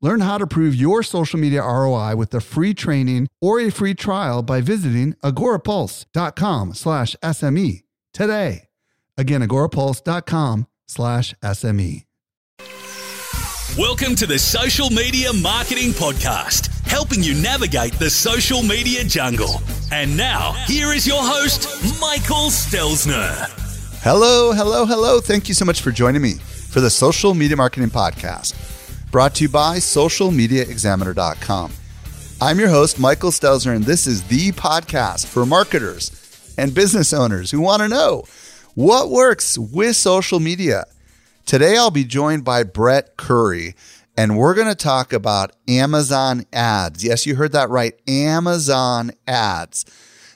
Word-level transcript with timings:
Learn 0.00 0.20
how 0.20 0.38
to 0.38 0.46
prove 0.46 0.76
your 0.76 1.02
social 1.02 1.40
media 1.40 1.60
ROI 1.60 2.14
with 2.14 2.32
a 2.32 2.40
free 2.40 2.72
training 2.72 3.26
or 3.40 3.58
a 3.58 3.70
free 3.70 3.94
trial 3.94 4.42
by 4.42 4.60
visiting 4.60 5.14
agorapulse.com 5.24 6.74
slash 6.74 7.16
SME 7.22 7.82
today. 8.12 8.68
Again, 9.16 9.42
agorapulse.com 9.42 10.68
slash 10.86 11.34
SME. 11.42 12.04
Welcome 13.76 14.14
to 14.16 14.26
the 14.26 14.38
Social 14.38 14.88
Media 14.90 15.32
Marketing 15.32 15.90
Podcast, 15.90 16.68
helping 16.86 17.22
you 17.22 17.34
navigate 17.34 17.92
the 17.94 18.10
social 18.10 18.62
media 18.62 19.02
jungle. 19.02 19.60
And 19.92 20.16
now, 20.16 20.52
here 20.66 20.92
is 20.92 21.06
your 21.06 21.20
host, 21.20 21.68
Michael 22.00 22.50
Stelzner. 22.50 23.50
Hello, 24.02 24.52
hello, 24.52 24.86
hello. 24.86 25.20
Thank 25.20 25.48
you 25.48 25.54
so 25.54 25.64
much 25.64 25.80
for 25.80 25.90
joining 25.90 26.22
me 26.22 26.34
for 26.34 26.80
the 26.80 26.90
Social 26.90 27.34
Media 27.34 27.56
Marketing 27.56 27.90
Podcast 27.90 28.54
brought 29.10 29.34
to 29.36 29.44
you 29.44 29.48
by 29.48 29.78
socialmediaexaminer.com. 29.78 31.72
I'm 32.40 32.58
your 32.58 32.68
host, 32.68 33.00
Michael 33.00 33.30
Stelzner, 33.30 33.74
and 33.74 33.84
this 33.84 34.06
is 34.06 34.22
the 34.24 34.52
podcast 34.52 35.26
for 35.26 35.46
marketers 35.46 36.54
and 36.58 36.74
business 36.74 37.12
owners 37.12 37.50
who 37.50 37.60
want 37.60 37.80
to 37.82 37.88
know 37.88 38.24
what 38.74 39.10
works 39.10 39.56
with 39.56 39.96
social 39.96 40.40
media. 40.40 40.84
Today, 41.46 41.78
I'll 41.78 41.90
be 41.90 42.04
joined 42.04 42.44
by 42.44 42.64
Brett 42.64 43.16
Curry, 43.16 43.74
and 44.16 44.36
we're 44.36 44.54
going 44.54 44.68
to 44.68 44.74
talk 44.74 45.14
about 45.14 45.52
Amazon 45.66 46.44
ads. 46.52 47.02
Yes, 47.02 47.24
you 47.24 47.36
heard 47.36 47.52
that 47.52 47.70
right 47.70 47.98
Amazon 48.06 49.12
ads. 49.26 49.86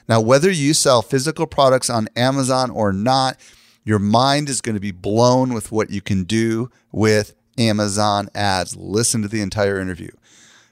Now, 0.09 0.19
whether 0.19 0.49
you 0.49 0.73
sell 0.73 1.03
physical 1.03 1.45
products 1.45 1.89
on 1.91 2.09
Amazon 2.15 2.71
or 2.71 2.91
not, 2.91 3.37
your 3.85 3.99
mind 3.99 4.49
is 4.49 4.61
going 4.61 4.75
to 4.75 4.81
be 4.81 4.91
blown 4.91 5.53
with 5.53 5.71
what 5.71 5.91
you 5.91 6.01
can 6.01 6.23
do 6.23 6.71
with 6.91 7.35
Amazon 7.57 8.29
ads. 8.35 8.75
Listen 8.75 9.21
to 9.21 9.27
the 9.27 9.41
entire 9.41 9.79
interview. 9.79 10.11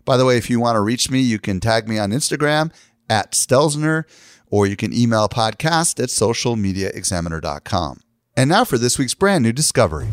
By 0.05 0.17
the 0.17 0.25
way, 0.25 0.37
if 0.37 0.49
you 0.49 0.59
want 0.59 0.75
to 0.75 0.81
reach 0.81 1.09
me, 1.09 1.19
you 1.19 1.39
can 1.39 1.59
tag 1.59 1.87
me 1.87 1.97
on 1.97 2.11
Instagram 2.11 2.73
at 3.09 3.33
Stelzner 3.33 4.05
or 4.49 4.67
you 4.67 4.75
can 4.75 4.93
email 4.93 5.27
podcast 5.29 6.01
at 6.01 6.09
socialmediaexaminer.com. 6.09 8.01
And 8.35 8.49
now 8.49 8.63
for 8.63 8.77
this 8.77 8.97
week's 8.97 9.13
brand 9.13 9.43
new 9.43 9.51
discovery. 9.51 10.09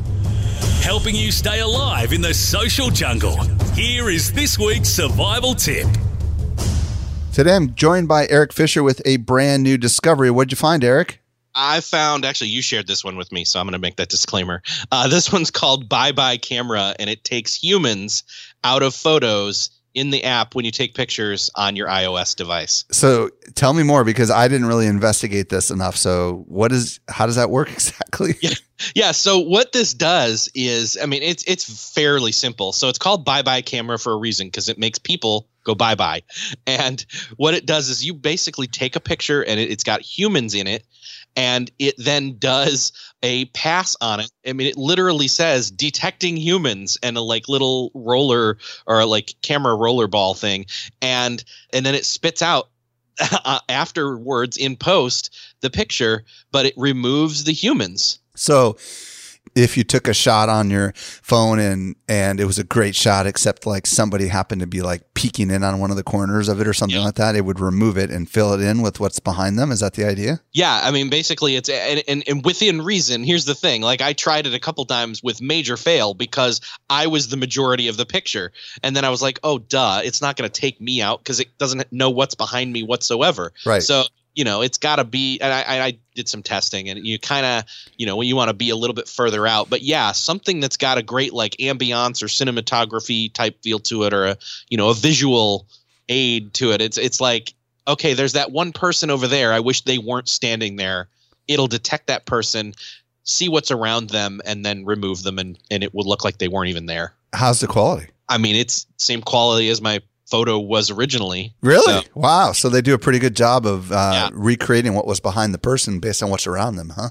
Helping 0.82 1.14
you 1.14 1.30
stay 1.32 1.60
alive 1.60 2.12
in 2.12 2.20
the 2.20 2.32
social 2.32 2.90
jungle. 2.90 3.36
Here 3.74 4.08
is 4.08 4.32
this 4.32 4.58
week's 4.58 4.88
survival 4.88 5.54
tip. 5.54 5.86
Today 7.32 7.54
I'm 7.54 7.74
joined 7.74 8.08
by 8.08 8.26
Eric 8.28 8.52
Fisher 8.52 8.82
with 8.82 9.00
a 9.04 9.18
brand 9.18 9.62
new 9.62 9.76
discovery. 9.76 10.30
What'd 10.30 10.50
you 10.50 10.56
find, 10.56 10.82
Eric? 10.82 11.20
I 11.54 11.80
found 11.80 12.24
actually 12.24 12.50
you 12.50 12.62
shared 12.62 12.86
this 12.86 13.04
one 13.04 13.16
with 13.16 13.32
me, 13.32 13.44
so 13.44 13.58
I'm 13.58 13.66
going 13.66 13.72
to 13.72 13.78
make 13.78 13.96
that 13.96 14.08
disclaimer. 14.08 14.62
Uh, 14.92 15.08
this 15.08 15.32
one's 15.32 15.50
called 15.50 15.88
Bye 15.88 16.12
Bye 16.12 16.36
Camera, 16.36 16.94
and 16.98 17.10
it 17.10 17.24
takes 17.24 17.54
humans 17.54 18.22
out 18.64 18.82
of 18.82 18.94
photos 18.94 19.70
in 19.94 20.10
the 20.10 20.22
app 20.24 20.54
when 20.54 20.64
you 20.64 20.70
take 20.70 20.94
pictures 20.94 21.50
on 21.56 21.74
your 21.74 21.88
iOS 21.88 22.36
device. 22.36 22.84
So 22.92 23.30
tell 23.54 23.72
me 23.72 23.82
more 23.82 24.04
because 24.04 24.30
I 24.30 24.46
didn't 24.46 24.66
really 24.66 24.86
investigate 24.86 25.48
this 25.48 25.70
enough. 25.70 25.96
So 25.96 26.44
what 26.46 26.72
is 26.72 27.00
how 27.08 27.26
does 27.26 27.36
that 27.36 27.50
work 27.50 27.68
exactly? 27.72 28.34
Yeah. 28.40 28.54
Yeah, 28.94 29.10
so 29.10 29.40
what 29.40 29.72
this 29.72 29.92
does 29.92 30.48
is 30.54 30.96
I 31.02 31.06
mean 31.06 31.22
it's 31.22 31.42
it's 31.48 31.92
fairly 31.92 32.30
simple. 32.30 32.72
So 32.72 32.88
it's 32.88 32.98
called 32.98 33.24
bye 33.24 33.42
bye 33.42 33.60
camera 33.60 33.98
for 33.98 34.12
a 34.12 34.16
reason 34.16 34.46
because 34.46 34.68
it 34.68 34.78
makes 34.78 35.00
people 35.00 35.48
go 35.64 35.74
bye 35.74 35.96
bye. 35.96 36.22
And 36.64 37.04
what 37.36 37.54
it 37.54 37.66
does 37.66 37.88
is 37.88 38.04
you 38.04 38.14
basically 38.14 38.68
take 38.68 38.94
a 38.94 39.00
picture 39.00 39.42
and 39.42 39.58
it, 39.58 39.70
it's 39.72 39.82
got 39.82 40.00
humans 40.00 40.54
in 40.54 40.68
it 40.68 40.84
and 41.38 41.70
it 41.78 41.94
then 41.98 42.36
does 42.40 42.92
a 43.22 43.44
pass 43.46 43.96
on 44.00 44.18
it. 44.18 44.30
I 44.44 44.52
mean, 44.52 44.66
it 44.66 44.76
literally 44.76 45.28
says 45.28 45.70
detecting 45.70 46.36
humans 46.36 46.98
and 47.00 47.16
a 47.16 47.20
like 47.20 47.48
little 47.48 47.92
roller 47.94 48.58
or 48.88 49.04
like 49.06 49.34
camera 49.40 49.76
roller 49.76 50.08
ball 50.08 50.34
thing, 50.34 50.66
and 51.00 51.44
and 51.72 51.86
then 51.86 51.94
it 51.94 52.04
spits 52.04 52.42
out 52.42 52.70
uh, 53.44 53.60
afterwards 53.68 54.56
in 54.56 54.74
post 54.76 55.32
the 55.60 55.70
picture, 55.70 56.24
but 56.50 56.66
it 56.66 56.74
removes 56.76 57.44
the 57.44 57.52
humans. 57.52 58.18
So 58.34 58.76
if 59.54 59.76
you 59.76 59.84
took 59.84 60.08
a 60.08 60.14
shot 60.14 60.48
on 60.48 60.70
your 60.70 60.92
phone 60.96 61.58
and 61.58 61.96
and 62.08 62.40
it 62.40 62.44
was 62.44 62.58
a 62.58 62.64
great 62.64 62.94
shot 62.94 63.26
except 63.26 63.66
like 63.66 63.86
somebody 63.86 64.28
happened 64.28 64.60
to 64.60 64.66
be 64.66 64.82
like 64.82 65.02
peeking 65.14 65.50
in 65.50 65.62
on 65.62 65.78
one 65.78 65.90
of 65.90 65.96
the 65.96 66.02
corners 66.02 66.48
of 66.48 66.60
it 66.60 66.66
or 66.66 66.72
something 66.72 66.98
yeah. 66.98 67.04
like 67.04 67.14
that 67.14 67.36
it 67.36 67.44
would 67.44 67.60
remove 67.60 67.98
it 67.98 68.10
and 68.10 68.28
fill 68.28 68.52
it 68.52 68.60
in 68.60 68.82
with 68.82 69.00
what's 69.00 69.20
behind 69.20 69.58
them. 69.58 69.70
Is 69.70 69.80
that 69.80 69.94
the 69.94 70.04
idea? 70.04 70.40
Yeah 70.52 70.80
i 70.82 70.90
mean 70.90 71.10
basically 71.10 71.56
it's 71.56 71.68
and, 71.68 72.02
and, 72.08 72.24
and 72.26 72.44
within 72.44 72.82
reason 72.82 73.22
here's 73.24 73.44
the 73.44 73.54
thing 73.54 73.82
like 73.82 74.00
i 74.00 74.12
tried 74.12 74.46
it 74.46 74.54
a 74.54 74.60
couple 74.60 74.84
times 74.84 75.22
with 75.22 75.40
major 75.40 75.76
fail 75.76 76.14
because 76.14 76.60
i 76.90 77.06
was 77.06 77.28
the 77.28 77.36
majority 77.36 77.88
of 77.88 77.96
the 77.96 78.06
picture. 78.06 78.52
And 78.82 78.94
then 78.96 79.04
i 79.04 79.10
was 79.10 79.22
like 79.22 79.38
oh 79.42 79.58
duh 79.58 80.00
it's 80.04 80.20
not 80.20 80.36
going 80.36 80.48
to 80.48 80.60
take 80.60 80.80
me 80.80 81.02
out 81.02 81.20
because 81.20 81.40
it 81.40 81.56
doesn't 81.58 81.90
know 81.92 82.10
what's 82.10 82.34
behind 82.34 82.72
me 82.72 82.82
whatsoever. 82.82 83.52
Right. 83.64 83.82
So 83.82 84.04
you 84.38 84.44
know, 84.44 84.62
it's 84.62 84.78
got 84.78 84.96
to 84.96 85.04
be. 85.04 85.40
And 85.40 85.52
I, 85.52 85.86
I 85.86 85.98
did 86.14 86.28
some 86.28 86.44
testing, 86.44 86.88
and 86.88 87.04
you 87.04 87.18
kind 87.18 87.44
of, 87.44 87.64
you 87.96 88.06
know, 88.06 88.20
you 88.22 88.36
want 88.36 88.50
to 88.50 88.54
be 88.54 88.70
a 88.70 88.76
little 88.76 88.94
bit 88.94 89.08
further 89.08 89.48
out. 89.48 89.68
But 89.68 89.82
yeah, 89.82 90.12
something 90.12 90.60
that's 90.60 90.76
got 90.76 90.96
a 90.96 91.02
great 91.02 91.32
like 91.32 91.56
ambiance 91.56 92.22
or 92.22 92.26
cinematography 92.26 93.32
type 93.32 93.60
feel 93.64 93.80
to 93.80 94.04
it, 94.04 94.14
or 94.14 94.26
a 94.26 94.36
you 94.68 94.78
know 94.78 94.90
a 94.90 94.94
visual 94.94 95.66
aid 96.08 96.54
to 96.54 96.70
it. 96.70 96.80
It's 96.80 96.98
it's 96.98 97.20
like 97.20 97.52
okay, 97.88 98.14
there's 98.14 98.34
that 98.34 98.52
one 98.52 98.70
person 98.70 99.10
over 99.10 99.26
there. 99.26 99.52
I 99.52 99.58
wish 99.58 99.82
they 99.82 99.98
weren't 99.98 100.28
standing 100.28 100.76
there. 100.76 101.08
It'll 101.48 101.66
detect 101.66 102.06
that 102.06 102.24
person, 102.24 102.74
see 103.24 103.48
what's 103.48 103.72
around 103.72 104.10
them, 104.10 104.40
and 104.44 104.64
then 104.64 104.84
remove 104.84 105.24
them, 105.24 105.40
and 105.40 105.58
and 105.68 105.82
it 105.82 105.92
would 105.92 106.06
look 106.06 106.22
like 106.22 106.38
they 106.38 106.46
weren't 106.46 106.68
even 106.68 106.86
there. 106.86 107.12
How's 107.32 107.58
the 107.58 107.66
quality? 107.66 108.06
I 108.28 108.38
mean, 108.38 108.54
it's 108.54 108.86
same 108.98 109.20
quality 109.20 109.68
as 109.68 109.82
my 109.82 110.00
photo 110.28 110.58
was 110.58 110.90
originally. 110.90 111.54
Really? 111.62 112.02
So, 112.02 112.08
wow. 112.14 112.52
So 112.52 112.68
they 112.68 112.82
do 112.82 112.94
a 112.94 112.98
pretty 112.98 113.18
good 113.18 113.34
job 113.34 113.66
of 113.66 113.90
uh, 113.90 114.10
yeah. 114.12 114.28
recreating 114.32 114.94
what 114.94 115.06
was 115.06 115.20
behind 115.20 115.54
the 115.54 115.58
person 115.58 116.00
based 116.00 116.22
on 116.22 116.30
what's 116.30 116.46
around 116.46 116.76
them, 116.76 116.92
huh? 116.94 117.10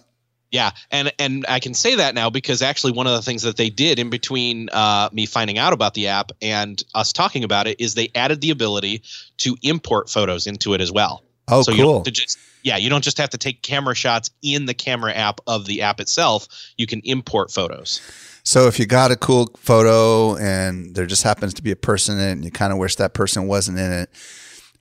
Yeah, 0.50 0.72
and 0.91 1.11
and 1.19 1.45
I 1.50 1.59
can 1.59 1.73
say 1.73 1.95
that 1.95 2.16
now 2.16 2.29
because 2.29 2.61
actually 2.61 2.94
one 2.94 3.06
of 3.06 3.13
the 3.13 3.22
things 3.22 3.41
that 3.41 3.57
they 3.57 3.69
did 3.69 4.00
in 4.00 4.09
between 4.09 4.69
uh, 4.72 5.09
me 5.11 5.25
finding 5.25 5.57
out 5.57 5.73
about 5.73 5.94
the 5.94 6.07
app 6.07 6.31
and 6.41 6.81
us 6.95 7.11
talking 7.11 7.44
about 7.44 7.67
it 7.67 7.81
is 7.81 7.95
they 7.95 8.09
added 8.16 8.39
the 8.39 8.51
ability 8.51 9.03
to 9.39 9.57
import 9.61 10.09
photos 10.09 10.47
into 10.47 10.73
it 10.73 10.79
as 10.79 10.89
well. 10.89 11.22
Oh, 11.50 11.63
so 11.63 11.73
cool. 11.73 12.03
You 12.06 12.11
just, 12.11 12.38
yeah, 12.63 12.77
you 12.77 12.89
don't 12.89 13.03
just 13.03 13.17
have 13.17 13.29
to 13.31 13.38
take 13.38 13.61
camera 13.61 13.95
shots 13.95 14.29
in 14.41 14.66
the 14.66 14.73
camera 14.73 15.13
app 15.13 15.41
of 15.47 15.66
the 15.66 15.81
app 15.81 16.00
itself. 16.00 16.47
You 16.77 16.88
can 16.88 17.01
import 17.03 17.51
photos. 17.51 18.01
So 18.47 18.67
if 18.67 18.79
you 18.79 18.85
got 18.85 19.11
a 19.11 19.17
cool 19.17 19.49
photo 19.57 20.37
and 20.37 20.95
there 20.95 21.05
just 21.05 21.23
happens 21.23 21.53
to 21.55 21.61
be 21.61 21.71
a 21.71 21.75
person 21.75 22.17
in 22.17 22.29
it 22.29 22.31
and 22.31 22.45
you 22.45 22.49
kind 22.49 22.71
of 22.71 22.79
wish 22.79 22.95
that 22.95 23.13
person 23.13 23.45
wasn't 23.45 23.77
in 23.77 23.91
it, 23.91 24.09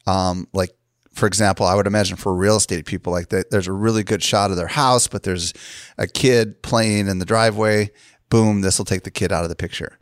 um, 0.07 0.47
like 0.53 0.71
for 1.15 1.27
example, 1.27 1.67
I 1.67 1.75
would 1.75 1.89
imagine 1.89 2.17
for 2.17 2.33
real 2.33 2.59
estate 2.59 2.87
people, 2.87 3.13
like 3.13 3.31
that, 3.31 3.51
there's 3.51 3.67
a 3.67 3.73
really 3.73 4.05
good 4.05 4.23
shot 4.23 4.53
of 4.53 4.57
their 4.57 4.69
house, 4.69 5.09
but 5.09 5.25
there's 5.25 5.53
a 5.99 6.07
kid 6.07 6.63
playing 6.63 7.09
in 7.09 7.19
the 7.19 7.25
driveway. 7.25 7.91
Boom, 8.31 8.61
this 8.61 8.79
will 8.79 8.85
take 8.85 9.03
the 9.03 9.11
kid 9.11 9.33
out 9.33 9.43
of 9.43 9.49
the 9.49 9.57
picture. 9.57 9.99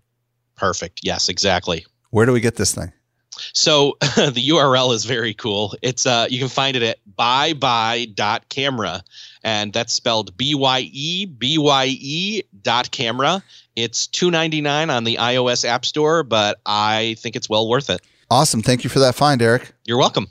Perfect. 0.57 1.01
Yes, 1.03 1.31
exactly. 1.31 1.87
Where 2.11 2.27
do 2.27 2.33
we 2.33 2.41
get 2.41 2.57
this 2.57 2.75
thing? 2.75 2.93
So 3.53 3.97
the 4.01 4.49
URL 4.49 4.95
is 4.95 5.05
very 5.05 5.35
cool. 5.35 5.75
It's 5.83 6.07
uh, 6.07 6.27
you 6.31 6.39
can 6.39 6.49
find 6.49 6.77
it 6.77 6.83
at 6.83 6.99
byebye.camera 7.19 9.03
and 9.43 9.73
that's 9.73 9.93
spelled 9.93 10.37
B 10.37 10.55
Y 10.55 10.89
E 10.93 11.27
B 11.27 11.59
Y 11.59 11.87
E 11.87 12.43
dot 12.63 12.91
camera. 12.91 13.43
It's 13.77 14.07
two 14.07 14.31
ninety 14.31 14.61
nine 14.61 14.91
on 14.91 15.05
the 15.05 15.17
iOS 15.17 15.65
App 15.65 15.85
Store, 15.85 16.23
but 16.23 16.61
I 16.67 17.17
think 17.19 17.37
it's 17.37 17.49
well 17.49 17.69
worth 17.69 17.91
it. 17.91 18.01
Awesome. 18.31 18.63
Thank 18.63 18.85
you 18.85 18.91
for 18.91 18.99
that 19.01 19.15
find, 19.15 19.41
Eric. 19.43 19.73
You're 19.85 19.99
welcome. 19.99 20.29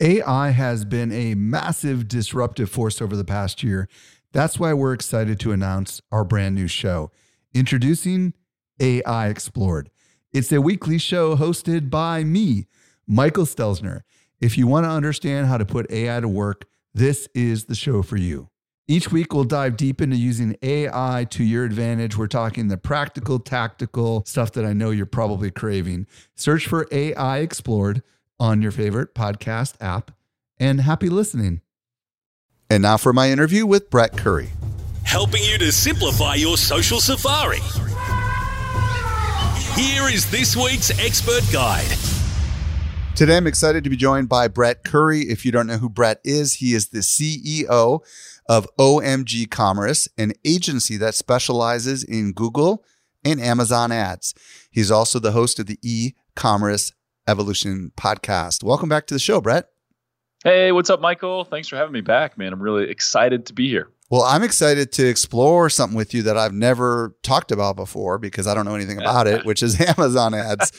AI 0.00 0.50
has 0.50 0.84
been 0.84 1.12
a 1.12 1.34
massive 1.34 2.08
disruptive 2.08 2.68
force 2.68 3.00
over 3.00 3.14
the 3.16 3.24
past 3.24 3.62
year. 3.62 3.88
That's 4.32 4.58
why 4.58 4.72
we're 4.72 4.92
excited 4.92 5.38
to 5.40 5.52
announce 5.52 6.00
our 6.10 6.24
brand 6.24 6.56
new 6.56 6.66
show, 6.66 7.12
introducing 7.54 8.34
AI 8.80 9.28
Explored. 9.28 9.90
It's 10.34 10.50
a 10.50 10.60
weekly 10.60 10.98
show 10.98 11.36
hosted 11.36 11.90
by 11.90 12.24
me, 12.24 12.66
Michael 13.06 13.44
Stelzner. 13.44 14.00
If 14.40 14.58
you 14.58 14.66
want 14.66 14.84
to 14.84 14.90
understand 14.90 15.46
how 15.46 15.58
to 15.58 15.64
put 15.64 15.88
AI 15.92 16.18
to 16.18 16.26
work, 16.26 16.64
this 16.92 17.28
is 17.36 17.66
the 17.66 17.76
show 17.76 18.02
for 18.02 18.16
you. 18.16 18.48
Each 18.88 19.12
week, 19.12 19.32
we'll 19.32 19.44
dive 19.44 19.76
deep 19.76 20.00
into 20.00 20.16
using 20.16 20.56
AI 20.60 21.24
to 21.30 21.44
your 21.44 21.64
advantage. 21.64 22.16
We're 22.16 22.26
talking 22.26 22.66
the 22.66 22.76
practical, 22.76 23.38
tactical 23.38 24.24
stuff 24.26 24.50
that 24.54 24.64
I 24.64 24.72
know 24.72 24.90
you're 24.90 25.06
probably 25.06 25.52
craving. 25.52 26.08
Search 26.34 26.66
for 26.66 26.88
AI 26.90 27.38
Explored 27.38 28.02
on 28.40 28.60
your 28.60 28.72
favorite 28.72 29.14
podcast 29.14 29.76
app 29.80 30.10
and 30.58 30.80
happy 30.80 31.10
listening. 31.10 31.60
And 32.68 32.82
now 32.82 32.96
for 32.96 33.12
my 33.12 33.30
interview 33.30 33.66
with 33.66 33.88
Brett 33.88 34.16
Curry. 34.16 34.50
Helping 35.04 35.44
you 35.44 35.58
to 35.58 35.70
simplify 35.70 36.34
your 36.34 36.56
social 36.56 36.98
safari. 36.98 37.60
Here 39.76 40.08
is 40.08 40.30
this 40.30 40.56
week's 40.56 40.96
expert 41.00 41.42
guide. 41.52 41.98
Today, 43.16 43.36
I'm 43.36 43.48
excited 43.48 43.82
to 43.82 43.90
be 43.90 43.96
joined 43.96 44.28
by 44.28 44.46
Brett 44.46 44.84
Curry. 44.84 45.22
If 45.22 45.44
you 45.44 45.50
don't 45.50 45.66
know 45.66 45.78
who 45.78 45.88
Brett 45.88 46.20
is, 46.22 46.54
he 46.54 46.74
is 46.74 46.90
the 46.90 47.00
CEO 47.00 48.00
of 48.48 48.68
OMG 48.78 49.50
Commerce, 49.50 50.08
an 50.16 50.32
agency 50.44 50.96
that 50.98 51.16
specializes 51.16 52.04
in 52.04 52.30
Google 52.30 52.84
and 53.24 53.40
Amazon 53.40 53.90
ads. 53.90 54.32
He's 54.70 54.92
also 54.92 55.18
the 55.18 55.32
host 55.32 55.58
of 55.58 55.66
the 55.66 55.80
e 55.82 56.12
commerce 56.36 56.92
evolution 57.26 57.90
podcast. 57.96 58.62
Welcome 58.62 58.88
back 58.88 59.08
to 59.08 59.14
the 59.14 59.18
show, 59.18 59.40
Brett. 59.40 59.70
Hey, 60.44 60.70
what's 60.70 60.88
up, 60.88 61.00
Michael? 61.00 61.44
Thanks 61.44 61.66
for 61.66 61.74
having 61.74 61.92
me 61.92 62.00
back, 62.00 62.38
man. 62.38 62.52
I'm 62.52 62.62
really 62.62 62.88
excited 62.88 63.46
to 63.46 63.52
be 63.52 63.68
here. 63.68 63.88
Well, 64.14 64.22
I'm 64.22 64.44
excited 64.44 64.92
to 64.92 65.08
explore 65.08 65.68
something 65.68 65.96
with 65.96 66.14
you 66.14 66.22
that 66.22 66.36
I've 66.36 66.52
never 66.52 67.16
talked 67.24 67.50
about 67.50 67.74
before 67.74 68.16
because 68.16 68.46
I 68.46 68.54
don't 68.54 68.64
know 68.64 68.76
anything 68.76 68.98
about 68.98 69.26
it, 69.26 69.44
which 69.44 69.60
is 69.60 69.80
Amazon 69.98 70.34
ads. 70.34 70.70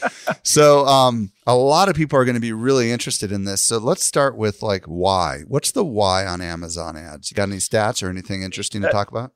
so, 0.43 0.85
um, 0.85 1.33
a 1.45 1.53
lot 1.53 1.89
of 1.89 1.97
people 1.97 2.17
are 2.17 2.23
going 2.23 2.35
to 2.35 2.41
be 2.41 2.53
really 2.53 2.91
interested 2.93 3.33
in 3.33 3.43
this. 3.43 3.61
So, 3.61 3.77
let's 3.77 4.05
start 4.05 4.37
with 4.37 4.61
like 4.61 4.85
why. 4.85 5.41
What's 5.49 5.71
the 5.71 5.83
why 5.83 6.25
on 6.25 6.39
Amazon 6.39 6.95
ads? 6.95 7.29
You 7.29 7.35
got 7.35 7.49
any 7.49 7.57
stats 7.57 8.01
or 8.01 8.09
anything 8.09 8.41
interesting 8.41 8.81
to 8.83 8.89
talk 8.89 9.11
about? 9.11 9.33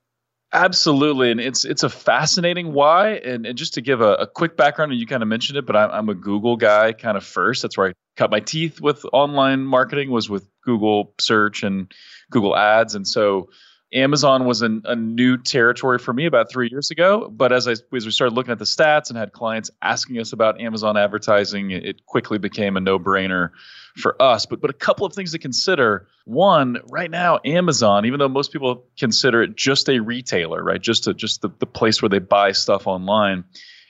Absolutely, 0.54 1.32
and 1.32 1.42
it's 1.42 1.66
it's 1.66 1.84
a 1.84 1.90
fascinating 1.90 2.72
why. 2.72 3.16
And, 3.16 3.46
and 3.46 3.58
just 3.58 3.74
to 3.74 3.82
give 3.82 4.00
a, 4.00 4.14
a 4.14 4.28
quick 4.28 4.56
background, 4.56 4.94
and 4.94 5.02
you 5.02 5.08
kind 5.08 5.24
of 5.24 5.28
mentioned 5.28 5.58
it, 5.58 5.66
but 5.66 5.76
I'm, 5.76 5.92
I'm 5.92 6.08
a 6.08 6.16
Google 6.16 6.56
guy, 6.56 6.94
kind 6.94 7.18
of 7.18 7.26
first. 7.26 7.64
That's 7.64 7.78
where 7.78 7.90
I 7.90 7.94
cut 8.16 8.32
my 8.32 8.40
teeth 8.40 8.80
with 8.80 9.06
online 9.12 9.66
marketing 9.66 10.10
was 10.10 10.30
with 10.30 10.48
Google 10.64 11.14
search 11.20 11.64
and 11.64 11.92
Google 12.32 12.56
Ads, 12.56 12.96
and 12.96 13.06
so 13.06 13.50
Amazon 13.92 14.46
was 14.46 14.62
an, 14.62 14.84
a 14.86 14.96
new 14.96 15.38
territory 15.38 15.98
for 15.98 16.14
me 16.14 16.26
about 16.26 16.52
three 16.52 16.70
years 16.70 16.92
ago. 16.92 17.28
But 17.30 17.52
as 17.52 17.68
I 17.68 17.72
as 17.72 17.84
we 17.92 18.12
started 18.12 18.36
looking 18.36 18.52
at 18.52 18.60
the 18.60 18.66
stats 18.66 19.10
and 19.10 19.18
had 19.18 19.34
clients 19.34 19.72
asking 19.82 20.20
us 20.20 20.32
about 20.32 20.62
Amazon 20.62 20.96
advertising, 20.96 21.72
it 21.72 22.06
quickly 22.06 22.38
became 22.38 22.78
a 22.78 22.80
no 22.80 23.00
brainer 23.00 23.50
for 23.96 24.22
us. 24.22 24.46
But 24.46 24.62
but 24.62 24.70
a 24.70 24.74
couple 24.74 25.06
of 25.06 25.14
things 25.14 25.32
to 25.32 25.40
consider. 25.40 26.08
One, 26.26 26.78
right 26.92 27.10
now, 27.10 27.40
Amazon, 27.44 28.06
even 28.06 28.20
though 28.20 28.30
most 28.30 28.54
people 28.54 28.86
consider 28.98 29.42
it 29.42 29.56
just 29.56 29.90
a 29.90 30.00
retailer, 30.00 30.64
right, 30.64 30.80
just 30.80 31.08
a, 31.08 31.14
just 31.14 31.42
the, 31.42 31.50
the 31.58 31.66
place 31.66 32.02
where 32.02 32.10
they 32.10 32.20
buy 32.20 32.52
stuff 32.52 32.86
online, 32.86 33.44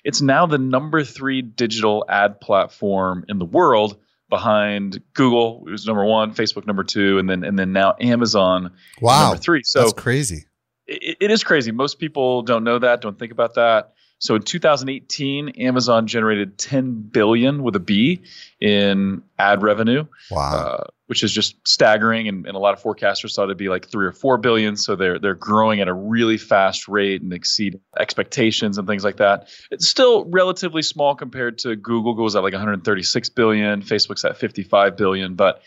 it's 0.06 0.22
now 0.22 0.46
the 0.46 0.58
number 0.58 1.04
three 1.04 1.42
digital 1.42 2.06
ad 2.08 2.40
platform 2.40 3.26
in 3.28 3.40
the 3.40 3.46
world 3.46 3.98
behind 4.30 5.02
Google, 5.14 5.64
it 5.68 5.72
was 5.72 5.86
number 5.86 6.06
one, 6.06 6.34
Facebook 6.34 6.68
number 6.68 6.84
two, 6.84 7.18
and 7.18 7.30
then 7.30 7.44
and 7.44 7.58
then 7.58 7.74
now 7.74 7.96
Amazon 8.00 8.72
wow. 9.02 9.30
number 9.30 9.42
three. 9.42 9.62
So 9.64 9.82
that's 9.82 9.94
crazy. 9.94 10.46
It, 10.88 11.18
it 11.20 11.32
is 11.32 11.44
crazy. 11.44 11.72
Most 11.72 12.00
people 12.00 12.42
don't 12.44 12.64
know 12.64 12.80
that, 12.80 13.02
don't 13.02 13.18
think 13.18 13.32
about 13.32 13.56
that. 13.56 13.94
So 14.20 14.36
in 14.36 14.42
2018, 14.42 15.50
Amazon 15.50 16.06
generated 16.06 16.58
10 16.58 16.94
billion 16.94 17.64
with 17.64 17.76
a 17.78 17.80
B 17.80 18.22
in 18.60 19.24
ad 19.38 19.64
revenue. 19.64 20.06
Wow. 20.30 20.52
Uh, 20.52 20.84
which 21.10 21.24
is 21.24 21.34
just 21.34 21.56
staggering. 21.68 22.28
And, 22.28 22.46
and, 22.46 22.56
a 22.56 22.60
lot 22.60 22.76
of 22.76 22.84
forecasters 22.84 23.34
thought 23.34 23.46
it'd 23.46 23.58
be 23.58 23.68
like 23.68 23.90
three 23.90 24.06
or 24.06 24.12
four 24.12 24.38
billion. 24.38 24.78
So 24.78 24.96
they're 24.96 25.18
they're 25.18 25.34
growing 25.34 25.82
at 25.82 25.88
a 25.88 25.94
really 25.94 26.38
fast 26.38 26.88
rate 26.88 27.24
and 27.24 27.34
exceed 27.34 27.80
expectations 27.98 28.78
and 28.78 28.88
things 28.88 29.04
like 29.04 29.18
that. 29.18 29.50
It's 29.72 29.88
still 29.88 30.26
relatively 30.26 30.84
small 30.84 31.16
compared 31.16 31.58
to 31.60 31.76
Google. 31.76 32.14
Google's 32.14 32.36
at 32.36 32.44
like 32.44 32.54
136 32.54 33.30
billion, 33.30 33.82
Facebook's 33.82 34.24
at 34.24 34.38
55 34.38 34.96
billion, 34.96 35.34
but 35.34 35.64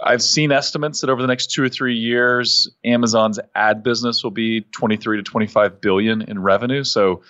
I've 0.00 0.22
seen 0.22 0.52
estimates 0.52 1.00
that 1.00 1.10
over 1.10 1.20
the 1.20 1.28
next 1.28 1.50
two 1.50 1.62
or 1.64 1.68
three 1.68 1.96
years, 1.96 2.68
Amazon's 2.84 3.40
ad 3.56 3.82
business 3.82 4.22
will 4.22 4.30
be 4.30 4.60
23 4.60 5.16
to 5.16 5.22
25 5.24 5.80
billion 5.80 6.22
in 6.22 6.40
revenue. 6.40 6.84
So 6.84 7.22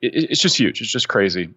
it, 0.00 0.30
it's 0.30 0.40
just 0.40 0.56
huge. 0.56 0.80
It's 0.80 0.90
just 0.90 1.08
crazy. 1.08 1.50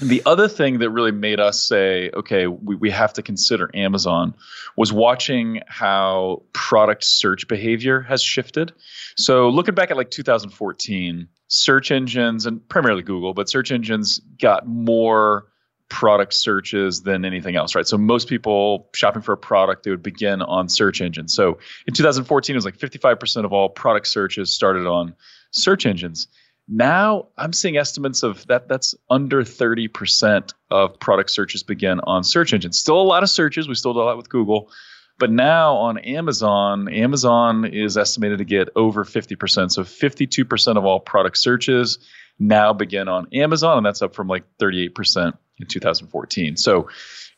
The 0.00 0.22
other 0.26 0.48
thing 0.48 0.78
that 0.78 0.90
really 0.90 1.12
made 1.12 1.38
us 1.38 1.62
say, 1.62 2.10
okay, 2.14 2.48
we, 2.48 2.74
we 2.74 2.90
have 2.90 3.12
to 3.12 3.22
consider 3.22 3.70
Amazon 3.74 4.34
was 4.76 4.92
watching 4.92 5.60
how 5.68 6.42
product 6.52 7.04
search 7.04 7.46
behavior 7.46 8.00
has 8.00 8.20
shifted. 8.20 8.72
So, 9.16 9.48
looking 9.48 9.74
back 9.74 9.92
at 9.92 9.96
like 9.96 10.10
2014, 10.10 11.28
search 11.46 11.92
engines 11.92 12.46
and 12.46 12.66
primarily 12.68 13.02
Google, 13.02 13.34
but 13.34 13.48
search 13.48 13.70
engines 13.70 14.20
got 14.40 14.66
more 14.66 15.46
product 15.88 16.34
searches 16.34 17.02
than 17.02 17.24
anything 17.24 17.54
else, 17.54 17.76
right? 17.76 17.86
So, 17.86 17.96
most 17.96 18.26
people 18.28 18.88
shopping 18.94 19.22
for 19.22 19.32
a 19.32 19.38
product, 19.38 19.84
they 19.84 19.90
would 19.90 20.02
begin 20.02 20.42
on 20.42 20.68
search 20.68 21.00
engines. 21.00 21.34
So, 21.34 21.58
in 21.86 21.94
2014, 21.94 22.54
it 22.54 22.56
was 22.56 22.64
like 22.64 22.78
55% 22.78 23.44
of 23.44 23.52
all 23.52 23.68
product 23.68 24.08
searches 24.08 24.52
started 24.52 24.86
on 24.86 25.14
search 25.52 25.86
engines. 25.86 26.26
Now 26.66 27.28
I'm 27.36 27.52
seeing 27.52 27.76
estimates 27.76 28.22
of 28.22 28.46
that 28.46 28.68
that's 28.68 28.94
under 29.10 29.42
30% 29.42 30.52
of 30.70 30.98
product 30.98 31.30
searches 31.30 31.62
begin 31.62 32.00
on 32.00 32.24
search 32.24 32.54
engines. 32.54 32.78
Still 32.78 33.00
a 33.00 33.02
lot 33.02 33.22
of 33.22 33.30
searches. 33.30 33.68
We 33.68 33.74
still 33.74 33.92
do 33.92 34.00
a 34.00 34.04
lot 34.04 34.16
with 34.16 34.28
Google. 34.28 34.70
But 35.18 35.30
now 35.30 35.76
on 35.76 35.98
Amazon, 35.98 36.88
Amazon 36.88 37.66
is 37.66 37.96
estimated 37.96 38.38
to 38.38 38.44
get 38.44 38.68
over 38.74 39.04
50%. 39.04 39.70
So 39.70 39.84
52% 39.84 40.76
of 40.76 40.84
all 40.84 40.98
product 41.00 41.38
searches 41.38 41.98
now 42.38 42.72
begin 42.72 43.06
on 43.06 43.28
Amazon, 43.32 43.76
and 43.76 43.86
that's 43.86 44.02
up 44.02 44.14
from 44.14 44.26
like 44.26 44.44
38% 44.58 45.32
in 45.58 45.66
2014. 45.68 46.56
So 46.56 46.88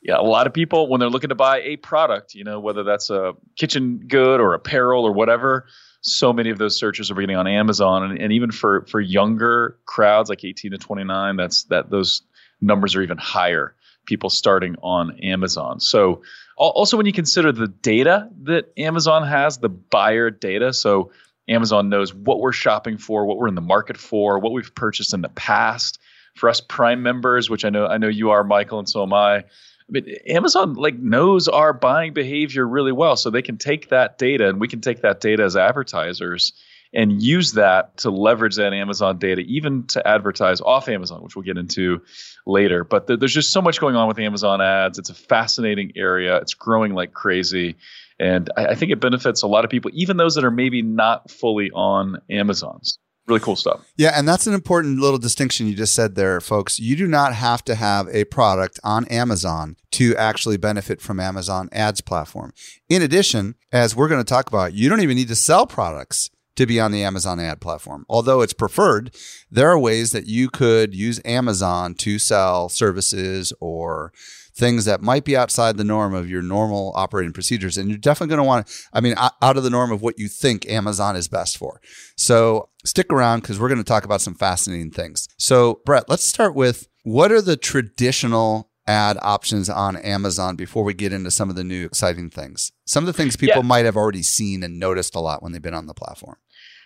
yeah, 0.03 0.19
a 0.19 0.23
lot 0.23 0.47
of 0.47 0.55
people 0.55 0.89
when 0.89 1.01
they're 1.01 1.11
looking 1.11 1.29
to 1.29 1.35
buy 1.35 1.61
a 1.61 1.77
product, 1.77 2.35
you 2.35 2.45
know, 2.45 2.61
whether 2.61 2.83
that's 2.83 3.11
a 3.11 3.35
kitchen 3.57 4.05
good 4.07 4.41
or 4.41 4.55
apparel 4.55 5.05
or 5.05 5.13
whatever, 5.13 5.67
so 6.07 6.33
many 6.33 6.51
of 6.51 6.59
those 6.59 6.79
searches 6.79 7.11
are 7.11 7.15
beginning 7.15 7.37
on 7.37 7.49
Amazon, 7.49 8.05
and, 8.05 8.19
and 8.19 8.33
even 8.33 8.53
for 8.53 8.87
for 8.87 9.01
younger 9.01 9.77
crowds 9.87 10.31
like 10.31 10.45
18 10.45 10.71
to 10.71 10.79
29, 10.79 11.37
that's 11.37 11.65
that 11.65 11.91
those 11.91 12.23
numbers 12.61 12.95
are 12.95 13.03
even 13.03 13.19
higher. 13.19 13.75
People 14.07 14.31
starting 14.31 14.77
on 14.83 15.19
Amazon. 15.19 15.81
So 15.81 16.23
also 16.57 16.97
when 16.97 17.07
you 17.07 17.13
consider 17.13 17.51
the 17.51 17.67
data 17.67 18.31
that 18.45 18.73
Amazon 18.77 19.27
has, 19.27 19.59
the 19.59 19.69
buyer 19.69 20.31
data, 20.31 20.73
so 20.73 21.11
Amazon 21.49 21.89
knows 21.89 22.15
what 22.15 22.39
we're 22.39 22.53
shopping 22.53 22.99
for, 22.99 23.27
what 23.27 23.37
we're 23.37 23.49
in 23.49 23.57
the 23.57 23.61
market 23.61 23.97
for, 23.97 24.39
what 24.39 24.53
we've 24.53 24.75
purchased 24.77 25.13
in 25.13 25.23
the 25.23 25.29
past. 25.31 25.99
For 26.37 26.49
us 26.49 26.61
Prime 26.61 27.03
members, 27.03 27.51
which 27.51 27.65
I 27.65 27.71
know 27.71 27.87
I 27.87 27.99
know 27.99 28.09
you 28.09 28.31
are, 28.31 28.45
Michael, 28.45 28.79
and 28.79 28.89
so 28.89 29.03
am 29.03 29.13
I. 29.13 29.45
I 29.89 29.93
mean, 29.93 30.17
Amazon 30.27 30.75
like 30.75 30.99
knows 30.99 31.49
our 31.49 31.73
buying 31.73 32.13
behavior 32.13 32.67
really 32.67 32.93
well, 32.93 33.17
so 33.17 33.31
they 33.31 33.43
can 33.43 33.57
take 33.57 33.91
that 33.91 34.19
data, 34.19 34.49
and 34.49 34.61
we 34.61 34.69
can 34.69 34.81
take 34.81 35.03
that 35.03 35.21
data 35.21 35.45
as 35.45 35.57
advertisers 35.57 36.53
and 36.95 37.23
use 37.23 37.53
that 37.53 37.97
to 37.99 38.11
leverage 38.11 38.57
that 38.57 38.73
Amazon 38.73 39.19
data, 39.19 39.43
even 39.43 39.87
to 39.89 40.07
advertise 40.07 40.61
off 40.61 40.89
Amazon, 40.89 41.23
which 41.23 41.37
we'll 41.37 41.45
get 41.45 41.59
into 41.59 42.01
later. 42.47 42.85
But 42.85 43.07
th- 43.07 43.21
there's 43.21 43.35
just 43.35 43.53
so 43.53 43.61
much 43.61 43.81
going 43.81 43.97
on 43.97 44.09
with 44.09 44.19
Amazon 44.19 44.61
ads. 44.61 44.99
It's 44.99 45.11
a 45.11 45.15
fascinating 45.15 45.93
area. 45.97 46.37
It's 46.39 46.55
growing 46.55 46.95
like 46.95 47.13
crazy. 47.13 47.77
And 48.19 48.51
I, 48.57 48.69
I 48.69 48.75
think 48.75 48.93
it 48.93 49.01
benefits 49.01 49.43
a 49.43 49.47
lot 49.47 49.65
of 49.65 49.71
people, 49.71 49.91
even 49.95 50.17
those 50.17 50.37
that 50.37 50.45
are 50.45 50.51
maybe 50.51 50.81
not 50.83 51.31
fully 51.31 51.71
on 51.71 52.19
Amazon's 52.31 52.99
really 53.27 53.41
cool 53.41 53.57
stuff. 53.57 53.85
Yeah, 53.97 54.13
and 54.15 54.27
that's 54.27 54.47
an 54.47 54.55
important 54.55 55.01
little 55.01 55.19
distinction 55.19 55.67
you 55.67 55.75
just 55.75 55.95
said 55.95 56.15
there, 56.15 56.41
folks. 56.41 56.79
You 56.79 56.97
do 56.97 57.07
not 57.07 57.35
have 57.35 57.65
to 57.65 57.75
have 57.75 58.09
a 58.09 58.25
product 58.25 58.79
on 58.85 59.05
Amazon 59.07 59.77
to 59.93 60.15
actually 60.17 60.57
benefit 60.57 61.01
from 61.01 61.19
Amazon 61.19 61.69
ads 61.73 62.01
platform. 62.01 62.53
In 62.89 63.03
addition, 63.03 63.55
as 63.73 63.97
we're 63.97 64.09
going 64.09 64.21
to 64.21 64.29
talk 64.29 64.49
about, 64.49 64.75
you 64.75 64.89
don't 64.89 65.01
even 65.01 65.17
need 65.17 65.29
to 65.29 65.37
sell 65.37 65.67
products 65.67 66.31
to 66.57 66.67
be 66.67 66.81
on 66.81 66.93
the 66.93 67.03
Amazon 67.03 67.39
ad 67.41 67.61
platform. 67.61 68.05
Although 68.09 68.41
it's 68.41 68.53
preferred, 68.53 69.15
there 69.51 69.71
are 69.71 69.79
ways 69.79 70.13
that 70.13 70.27
you 70.27 70.49
could 70.49 70.95
use 70.95 71.21
Amazon 71.25 71.95
to 71.95 72.19
sell 72.19 72.69
services 72.69 73.53
or 73.61 74.13
things 74.57 74.87
that 74.87 75.03
might 75.03 75.25
be 75.25 75.37
outside 75.37 75.77
the 75.77 75.85
norm 75.85 76.15
of 76.15 76.31
your 76.31 76.43
normal 76.43 76.93
operating 76.97 77.33
procedures. 77.33 77.77
And 77.77 77.91
you're 77.91 77.99
definitely 77.99 78.35
going 78.35 78.45
to 78.45 78.49
want 78.49 78.67
to, 78.67 78.75
I 78.93 79.01
mean, 79.01 79.15
out 79.19 79.57
of 79.57 79.63
the 79.63 79.71
norm 79.71 79.93
of 79.93 80.01
what 80.01 80.19
you 80.19 80.29
think 80.29 80.67
Amazon 80.69 81.15
is 81.15 81.29
best 81.29 81.59
for. 81.59 81.81
So 82.17 82.71
stick 82.85 83.13
around 83.13 83.41
because 83.41 83.61
we're 83.61 83.69
going 83.69 83.79
to 83.79 83.85
talk 83.85 84.05
about 84.05 84.23
some 84.23 84.35
fascinating 84.35 84.91
things. 84.91 85.29
So, 85.37 85.81
Brett, 85.85 86.09
let's 86.09 86.25
start 86.25 86.55
with 86.55 86.89
what 87.03 87.31
are 87.31 87.43
the 87.43 87.57
traditional 87.57 88.71
ad 88.87 89.19
options 89.21 89.69
on 89.69 89.97
Amazon 89.97 90.57
before 90.57 90.85
we 90.85 90.95
get 90.95 91.13
into 91.13 91.31
some 91.31 91.51
of 91.51 91.57
the 91.57 91.65
new 91.65 91.85
exciting 91.85 92.31
things? 92.31 92.73
Some 92.87 93.03
of 93.03 93.07
the 93.07 93.13
things 93.13 93.37
people 93.37 93.63
yeah. 93.63 93.67
might 93.67 93.85
have 93.85 93.97
already 93.97 94.23
seen 94.23 94.63
and 94.63 94.79
noticed 94.79 95.15
a 95.15 95.21
lot 95.21 95.43
when 95.43 95.53
they've 95.53 95.61
been 95.61 95.75
on 95.75 95.87
the 95.87 95.95
platform. 95.95 96.37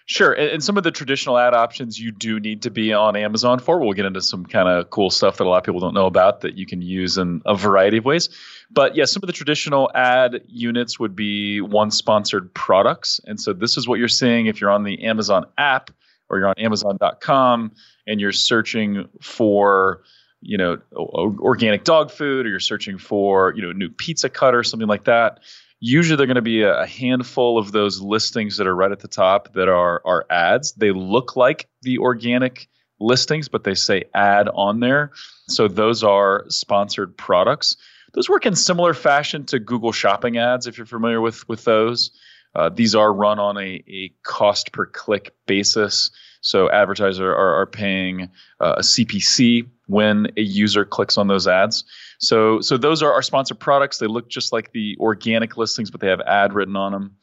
Sure, 0.06 0.32
and, 0.32 0.50
and, 0.50 0.64
some 0.64 0.76
of 0.76 0.82
the 0.82 0.90
traditional 0.90 1.38
ad 1.38 1.54
options 1.54 1.98
you 1.98 2.10
do 2.10 2.40
need 2.40 2.62
to 2.62 2.70
be 2.70 2.92
on 2.92 3.14
Amazon 3.14 3.58
for. 3.58 3.78
We'll 3.78 3.92
get 3.92 4.06
into 4.06 4.20
some 4.20 4.44
kind 4.44 4.68
of 4.68 4.90
cool 4.90 5.10
stuff 5.10 5.36
that 5.36 5.44
a 5.44 5.48
lot 5.48 5.58
of 5.58 5.64
people 5.64 5.80
don't 5.80 5.94
know 5.94 6.06
about 6.06 6.40
that 6.40 6.56
you 6.56 6.66
can 6.66 6.82
use 6.82 7.16
in 7.16 7.42
a 7.46 7.54
variety 7.54 7.98
of 7.98 8.04
ways. 8.04 8.28
But 8.70 8.96
yeah, 8.96 9.04
some 9.04 9.22
of 9.22 9.28
the 9.28 9.32
traditional 9.32 9.90
ad 9.94 10.42
units 10.48 10.98
would 10.98 11.14
be 11.14 11.60
one 11.60 11.90
sponsored 11.90 12.52
products, 12.54 13.20
and 13.26 13.40
so 13.40 13.52
this 13.52 13.76
is 13.76 13.86
what 13.86 13.98
you're 13.98 14.08
seeing 14.08 14.46
if 14.46 14.60
you're 14.60 14.70
on 14.70 14.82
the 14.82 15.04
Amazon 15.04 15.46
app 15.56 15.90
or 16.28 16.38
you're 16.38 16.48
on 16.48 16.58
Amazon.com 16.58 17.72
and 18.06 18.20
you're 18.20 18.32
searching 18.32 19.08
for 19.20 20.02
you 20.40 20.56
know 20.56 20.78
organic 20.94 21.84
dog 21.84 22.10
food 22.10 22.46
or 22.46 22.48
you're 22.48 22.60
searching 22.60 22.98
for 22.98 23.52
you 23.54 23.62
know 23.62 23.72
new 23.72 23.90
pizza 23.90 24.28
cutter 24.28 24.62
something 24.62 24.88
like 24.88 25.04
that 25.04 25.40
usually 25.80 26.16
they're 26.16 26.26
going 26.26 26.34
to 26.36 26.42
be 26.42 26.62
a 26.62 26.86
handful 26.86 27.58
of 27.58 27.72
those 27.72 28.00
listings 28.00 28.58
that 28.58 28.66
are 28.66 28.76
right 28.76 28.92
at 28.92 29.00
the 29.00 29.08
top 29.08 29.52
that 29.54 29.68
are 29.68 30.02
are 30.04 30.26
ads. 30.30 30.72
They 30.72 30.92
look 30.92 31.36
like 31.36 31.68
the 31.82 31.98
organic 31.98 32.68
listings, 33.00 33.48
but 33.48 33.64
they 33.64 33.74
say 33.74 34.04
ad 34.14 34.48
on 34.54 34.80
there. 34.80 35.12
So 35.48 35.66
those 35.66 36.04
are 36.04 36.44
sponsored 36.48 37.16
products. 37.16 37.76
Those 38.12 38.28
work 38.28 38.44
in 38.44 38.54
similar 38.54 38.92
fashion 38.92 39.46
to 39.46 39.58
Google 39.58 39.92
Shopping 39.92 40.36
ads, 40.36 40.66
if 40.66 40.76
you're 40.76 40.86
familiar 40.86 41.20
with 41.20 41.48
with 41.48 41.64
those. 41.64 42.12
Uh, 42.54 42.68
these 42.68 42.96
are 42.96 43.12
run 43.12 43.38
on 43.38 43.56
a, 43.56 43.82
a 43.88 44.12
cost 44.24 44.72
per 44.72 44.84
click 44.84 45.32
basis. 45.46 46.10
So 46.40 46.70
advertisers 46.70 47.20
are, 47.20 47.34
are 47.34 47.66
paying 47.66 48.30
uh, 48.60 48.76
a 48.78 48.80
CPC 48.80 49.68
when 49.86 50.28
a 50.36 50.40
user 50.40 50.84
clicks 50.84 51.18
on 51.18 51.26
those 51.26 51.46
ads. 51.46 51.84
So 52.18 52.60
so 52.60 52.76
those 52.76 53.02
are 53.02 53.12
our 53.12 53.22
sponsored 53.22 53.58
products. 53.58 53.98
They 53.98 54.06
look 54.06 54.28
just 54.28 54.52
like 54.52 54.72
the 54.72 54.96
organic 55.00 55.56
listings, 55.56 55.90
but 55.90 56.00
they 56.00 56.08
have 56.08 56.20
ad 56.20 56.54
written 56.54 56.76
on 56.76 56.92
them. 56.92 57.16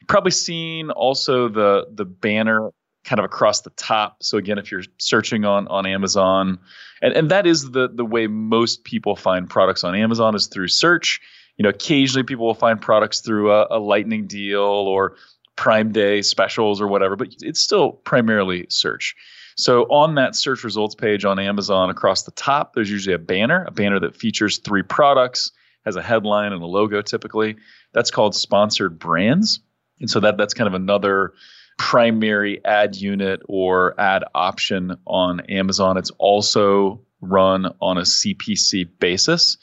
You've 0.00 0.08
probably 0.08 0.30
seen 0.30 0.90
also 0.90 1.48
the 1.48 1.86
the 1.92 2.04
banner 2.04 2.70
kind 3.04 3.18
of 3.18 3.24
across 3.26 3.60
the 3.60 3.70
top. 3.70 4.22
So 4.22 4.38
again, 4.38 4.58
if 4.58 4.72
you're 4.72 4.84
searching 4.98 5.44
on 5.44 5.68
on 5.68 5.86
Amazon, 5.86 6.58
and, 7.02 7.12
and 7.12 7.30
that 7.30 7.46
is 7.46 7.70
the 7.70 7.88
the 7.92 8.04
way 8.04 8.26
most 8.26 8.84
people 8.84 9.14
find 9.16 9.48
products 9.48 9.84
on 9.84 9.94
Amazon 9.94 10.34
is 10.34 10.46
through 10.46 10.68
search. 10.68 11.20
You 11.56 11.62
know, 11.62 11.68
occasionally 11.68 12.24
people 12.24 12.46
will 12.46 12.54
find 12.54 12.80
products 12.80 13.20
through 13.20 13.52
a, 13.52 13.68
a 13.70 13.78
lightning 13.78 14.26
deal 14.26 14.60
or 14.60 15.16
Prime 15.56 15.92
Day 15.92 16.22
specials 16.22 16.80
or 16.80 16.88
whatever, 16.88 17.16
but 17.16 17.28
it's 17.40 17.60
still 17.60 17.92
primarily 17.92 18.66
search. 18.68 19.14
So 19.56 19.82
on 19.84 20.16
that 20.16 20.34
search 20.34 20.64
results 20.64 20.94
page 20.94 21.24
on 21.24 21.38
Amazon 21.38 21.90
across 21.90 22.24
the 22.24 22.32
top, 22.32 22.74
there's 22.74 22.90
usually 22.90 23.14
a 23.14 23.18
banner, 23.18 23.64
a 23.66 23.70
banner 23.70 24.00
that 24.00 24.16
features 24.16 24.58
three 24.58 24.82
products, 24.82 25.52
has 25.84 25.96
a 25.96 26.02
headline 26.02 26.52
and 26.52 26.62
a 26.62 26.66
logo 26.66 27.02
typically. 27.02 27.56
That's 27.92 28.10
called 28.10 28.34
sponsored 28.34 28.98
brands. 28.98 29.60
And 30.00 30.10
so 30.10 30.20
that 30.20 30.36
that's 30.36 30.54
kind 30.54 30.66
of 30.66 30.74
another 30.74 31.34
primary 31.78 32.64
ad 32.64 32.96
unit 32.96 33.42
or 33.46 33.98
ad 34.00 34.24
option 34.34 34.96
on 35.06 35.40
Amazon. 35.40 35.96
It's 35.96 36.10
also 36.18 37.00
run 37.20 37.72
on 37.80 37.98
a 37.98 38.02
CPC 38.02 38.88
basis. 38.98 39.56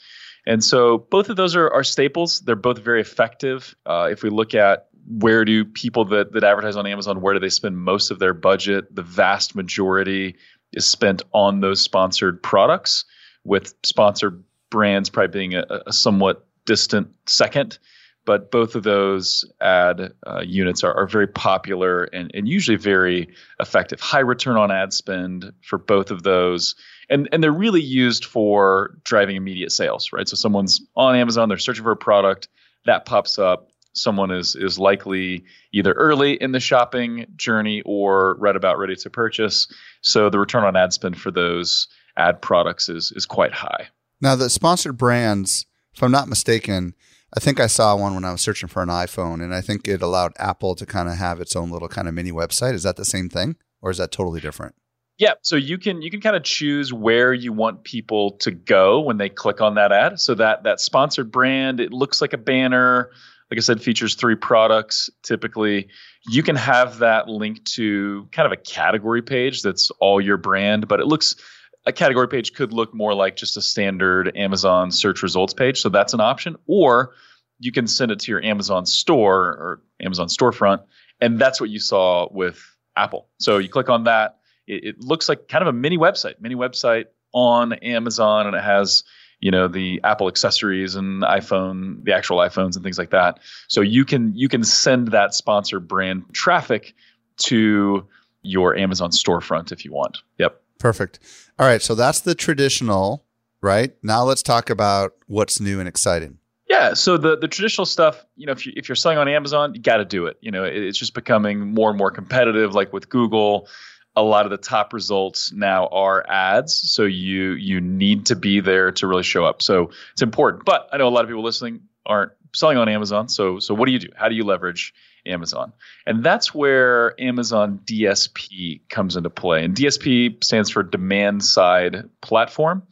And 0.46 0.62
so 0.62 0.98
both 0.98 1.28
of 1.28 1.36
those 1.36 1.54
are, 1.54 1.70
are 1.70 1.84
staples. 1.84 2.40
They're 2.40 2.56
both 2.56 2.78
very 2.78 3.00
effective. 3.00 3.76
Uh, 3.86 4.08
if 4.10 4.22
we 4.22 4.30
look 4.30 4.54
at 4.54 4.88
where 5.18 5.44
do 5.44 5.64
people 5.64 6.04
that, 6.06 6.32
that 6.32 6.44
advertise 6.44 6.76
on 6.76 6.86
Amazon, 6.86 7.20
where 7.20 7.34
do 7.34 7.40
they 7.40 7.48
spend 7.48 7.78
most 7.78 8.10
of 8.10 8.18
their 8.18 8.34
budget? 8.34 8.94
The 8.94 9.02
vast 9.02 9.54
majority 9.54 10.36
is 10.72 10.86
spent 10.86 11.22
on 11.32 11.60
those 11.60 11.80
sponsored 11.80 12.42
products, 12.42 13.04
with 13.44 13.74
sponsored 13.82 14.42
brands 14.70 15.10
probably 15.10 15.32
being 15.32 15.54
a, 15.54 15.64
a 15.86 15.92
somewhat 15.92 16.46
distant 16.64 17.08
second 17.26 17.78
but 18.24 18.50
both 18.50 18.74
of 18.74 18.82
those 18.84 19.44
ad 19.60 20.12
uh, 20.26 20.42
units 20.44 20.84
are, 20.84 20.94
are 20.94 21.06
very 21.06 21.26
popular 21.26 22.04
and, 22.04 22.30
and 22.34 22.48
usually 22.48 22.76
very 22.76 23.28
effective. 23.60 24.00
High 24.00 24.20
return 24.20 24.56
on 24.56 24.70
ad 24.70 24.92
spend 24.92 25.52
for 25.62 25.78
both 25.78 26.10
of 26.10 26.22
those. 26.22 26.74
And, 27.10 27.28
and 27.32 27.42
they're 27.42 27.50
really 27.50 27.82
used 27.82 28.24
for 28.24 28.96
driving 29.04 29.36
immediate 29.36 29.72
sales, 29.72 30.12
right? 30.12 30.28
So 30.28 30.36
someone's 30.36 30.80
on 30.94 31.16
Amazon, 31.16 31.48
they're 31.48 31.58
searching 31.58 31.82
for 31.82 31.90
a 31.90 31.96
product, 31.96 32.48
that 32.84 33.04
pops 33.04 33.38
up. 33.38 33.68
Someone 33.94 34.30
is 34.30 34.56
is 34.56 34.78
likely 34.78 35.44
either 35.72 35.92
early 35.92 36.34
in 36.34 36.52
the 36.52 36.60
shopping 36.60 37.26
journey 37.36 37.82
or 37.84 38.36
right 38.38 38.56
about 38.56 38.78
ready 38.78 38.96
to 38.96 39.10
purchase. 39.10 39.72
So 40.00 40.30
the 40.30 40.38
return 40.38 40.64
on 40.64 40.76
ad 40.76 40.92
spend 40.92 41.20
for 41.20 41.30
those 41.30 41.88
ad 42.16 42.40
products 42.40 42.88
is 42.88 43.12
is 43.14 43.26
quite 43.26 43.52
high. 43.52 43.88
Now 44.20 44.36
the 44.36 44.50
sponsored 44.50 44.96
brands, 44.96 45.66
if 45.94 46.02
I'm 46.02 46.12
not 46.12 46.28
mistaken, 46.28 46.94
I 47.34 47.40
think 47.40 47.60
I 47.60 47.66
saw 47.66 47.96
one 47.96 48.14
when 48.14 48.24
I 48.24 48.32
was 48.32 48.42
searching 48.42 48.68
for 48.68 48.82
an 48.82 48.88
iPhone, 48.88 49.42
and 49.42 49.54
I 49.54 49.62
think 49.62 49.88
it 49.88 50.02
allowed 50.02 50.32
Apple 50.38 50.74
to 50.74 50.84
kind 50.84 51.08
of 51.08 51.16
have 51.16 51.40
its 51.40 51.56
own 51.56 51.70
little 51.70 51.88
kind 51.88 52.06
of 52.06 52.14
mini 52.14 52.30
website. 52.30 52.74
Is 52.74 52.82
that 52.82 52.96
the 52.96 53.04
same 53.04 53.28
thing, 53.28 53.56
or 53.80 53.90
is 53.90 53.98
that 53.98 54.12
totally 54.12 54.40
different? 54.40 54.74
Yeah, 55.18 55.34
so 55.42 55.56
you 55.56 55.78
can 55.78 56.02
you 56.02 56.10
can 56.10 56.20
kind 56.20 56.36
of 56.36 56.42
choose 56.42 56.92
where 56.92 57.32
you 57.32 57.52
want 57.52 57.84
people 57.84 58.32
to 58.38 58.50
go 58.50 59.00
when 59.00 59.18
they 59.18 59.28
click 59.28 59.60
on 59.60 59.76
that 59.76 59.92
ad. 59.92 60.20
So 60.20 60.34
that 60.34 60.64
that 60.64 60.80
sponsored 60.80 61.30
brand, 61.30 61.80
it 61.80 61.92
looks 61.92 62.20
like 62.20 62.32
a 62.32 62.38
banner. 62.38 63.10
Like 63.52 63.58
I 63.58 63.60
said, 63.60 63.82
features 63.82 64.14
three 64.14 64.34
products 64.34 65.10
typically. 65.22 65.88
You 66.26 66.42
can 66.42 66.56
have 66.56 67.00
that 67.00 67.28
link 67.28 67.62
to 67.74 68.26
kind 68.32 68.46
of 68.46 68.52
a 68.52 68.56
category 68.56 69.20
page 69.20 69.60
that's 69.60 69.90
all 70.00 70.22
your 70.22 70.38
brand, 70.38 70.88
but 70.88 71.00
it 71.00 71.06
looks 71.06 71.36
a 71.84 71.92
category 71.92 72.28
page 72.28 72.54
could 72.54 72.72
look 72.72 72.94
more 72.94 73.12
like 73.12 73.36
just 73.36 73.58
a 73.58 73.60
standard 73.60 74.34
Amazon 74.38 74.90
search 74.90 75.22
results 75.22 75.52
page. 75.52 75.82
So 75.82 75.90
that's 75.90 76.14
an 76.14 76.20
option. 76.22 76.56
Or 76.66 77.12
you 77.58 77.72
can 77.72 77.86
send 77.86 78.10
it 78.10 78.20
to 78.20 78.32
your 78.32 78.42
Amazon 78.42 78.86
store 78.86 79.48
or 79.48 79.82
Amazon 80.00 80.28
storefront. 80.28 80.84
And 81.20 81.38
that's 81.38 81.60
what 81.60 81.68
you 81.68 81.78
saw 81.78 82.28
with 82.32 82.58
Apple. 82.96 83.28
So 83.38 83.58
you 83.58 83.68
click 83.68 83.90
on 83.90 84.04
that. 84.04 84.38
It, 84.66 84.82
it 84.82 85.00
looks 85.00 85.28
like 85.28 85.48
kind 85.48 85.60
of 85.60 85.68
a 85.68 85.74
mini 85.74 85.98
website, 85.98 86.40
mini 86.40 86.54
website 86.54 87.04
on 87.34 87.74
Amazon, 87.74 88.46
and 88.46 88.56
it 88.56 88.64
has 88.64 89.04
you 89.42 89.50
know 89.50 89.68
the 89.68 90.00
Apple 90.04 90.28
accessories 90.28 90.94
and 90.94 91.22
iPhone, 91.22 92.02
the 92.04 92.14
actual 92.14 92.38
iPhones 92.38 92.76
and 92.76 92.82
things 92.82 92.96
like 92.96 93.10
that. 93.10 93.40
So 93.68 93.82
you 93.82 94.06
can 94.06 94.34
you 94.34 94.48
can 94.48 94.64
send 94.64 95.08
that 95.08 95.34
sponsor 95.34 95.80
brand 95.80 96.24
traffic 96.32 96.94
to 97.38 98.06
your 98.42 98.76
Amazon 98.76 99.10
storefront 99.10 99.72
if 99.72 99.84
you 99.84 99.92
want. 99.92 100.18
Yep. 100.38 100.60
Perfect. 100.78 101.18
All 101.58 101.66
right. 101.66 101.82
So 101.82 101.94
that's 101.94 102.20
the 102.20 102.34
traditional, 102.34 103.24
right? 103.60 103.94
Now 104.02 104.24
let's 104.24 104.42
talk 104.42 104.70
about 104.70 105.14
what's 105.26 105.60
new 105.60 105.80
and 105.80 105.88
exciting. 105.88 106.38
Yeah. 106.68 106.94
So 106.94 107.18
the, 107.18 107.36
the 107.36 107.48
traditional 107.48 107.84
stuff, 107.84 108.24
you 108.36 108.46
know, 108.46 108.52
if, 108.52 108.66
you, 108.66 108.72
if 108.76 108.88
you're 108.88 108.96
selling 108.96 109.18
on 109.18 109.28
Amazon, 109.28 109.74
you 109.74 109.80
got 109.80 109.98
to 109.98 110.04
do 110.04 110.26
it. 110.26 110.38
You 110.40 110.50
know, 110.50 110.64
it's 110.64 110.98
just 110.98 111.14
becoming 111.14 111.74
more 111.74 111.90
and 111.90 111.98
more 111.98 112.10
competitive, 112.10 112.74
like 112.74 112.92
with 112.92 113.08
Google. 113.08 113.68
A 114.14 114.22
lot 114.22 114.44
of 114.44 114.50
the 114.50 114.58
top 114.58 114.92
results 114.92 115.52
now 115.52 115.86
are 115.88 116.24
ads, 116.28 116.74
so 116.92 117.04
you 117.04 117.52
you 117.52 117.80
need 117.80 118.26
to 118.26 118.36
be 118.36 118.60
there 118.60 118.92
to 118.92 119.06
really 119.06 119.22
show 119.22 119.44
up. 119.44 119.62
So 119.62 119.90
it's 120.12 120.22
important. 120.22 120.64
But 120.64 120.88
I 120.92 120.98
know 120.98 121.08
a 121.08 121.10
lot 121.10 121.24
of 121.24 121.28
people 121.28 121.42
listening 121.42 121.80
aren't 122.04 122.32
selling 122.54 122.76
on 122.76 122.88
Amazon. 122.88 123.28
So 123.28 123.58
so 123.58 123.74
what 123.74 123.86
do 123.86 123.92
you 123.92 123.98
do? 123.98 124.08
How 124.14 124.28
do 124.28 124.34
you 124.34 124.44
leverage 124.44 124.92
Amazon. 125.26 125.72
And 126.06 126.24
that's 126.24 126.54
where 126.54 127.20
Amazon 127.20 127.80
DSP 127.84 128.80
comes 128.88 129.16
into 129.16 129.30
play. 129.30 129.64
And 129.64 129.74
DSP 129.74 130.42
stands 130.42 130.70
for 130.70 130.82
demand 130.82 131.44
side 131.44 132.08
platform. 132.20 132.82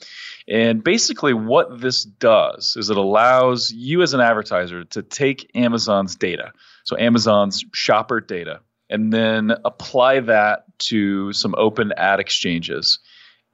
And 0.48 0.82
basically, 0.82 1.34
what 1.34 1.80
this 1.80 2.04
does 2.04 2.76
is 2.76 2.90
it 2.90 2.96
allows 2.96 3.72
you 3.72 4.02
as 4.02 4.14
an 4.14 4.20
advertiser 4.20 4.84
to 4.84 5.02
take 5.02 5.50
Amazon's 5.54 6.16
data, 6.16 6.52
so 6.84 6.96
Amazon's 6.98 7.64
shopper 7.72 8.20
data, 8.20 8.60
and 8.90 9.12
then 9.12 9.52
apply 9.64 10.20
that 10.20 10.64
to 10.78 11.32
some 11.32 11.54
open 11.56 11.92
ad 11.96 12.20
exchanges. 12.20 12.98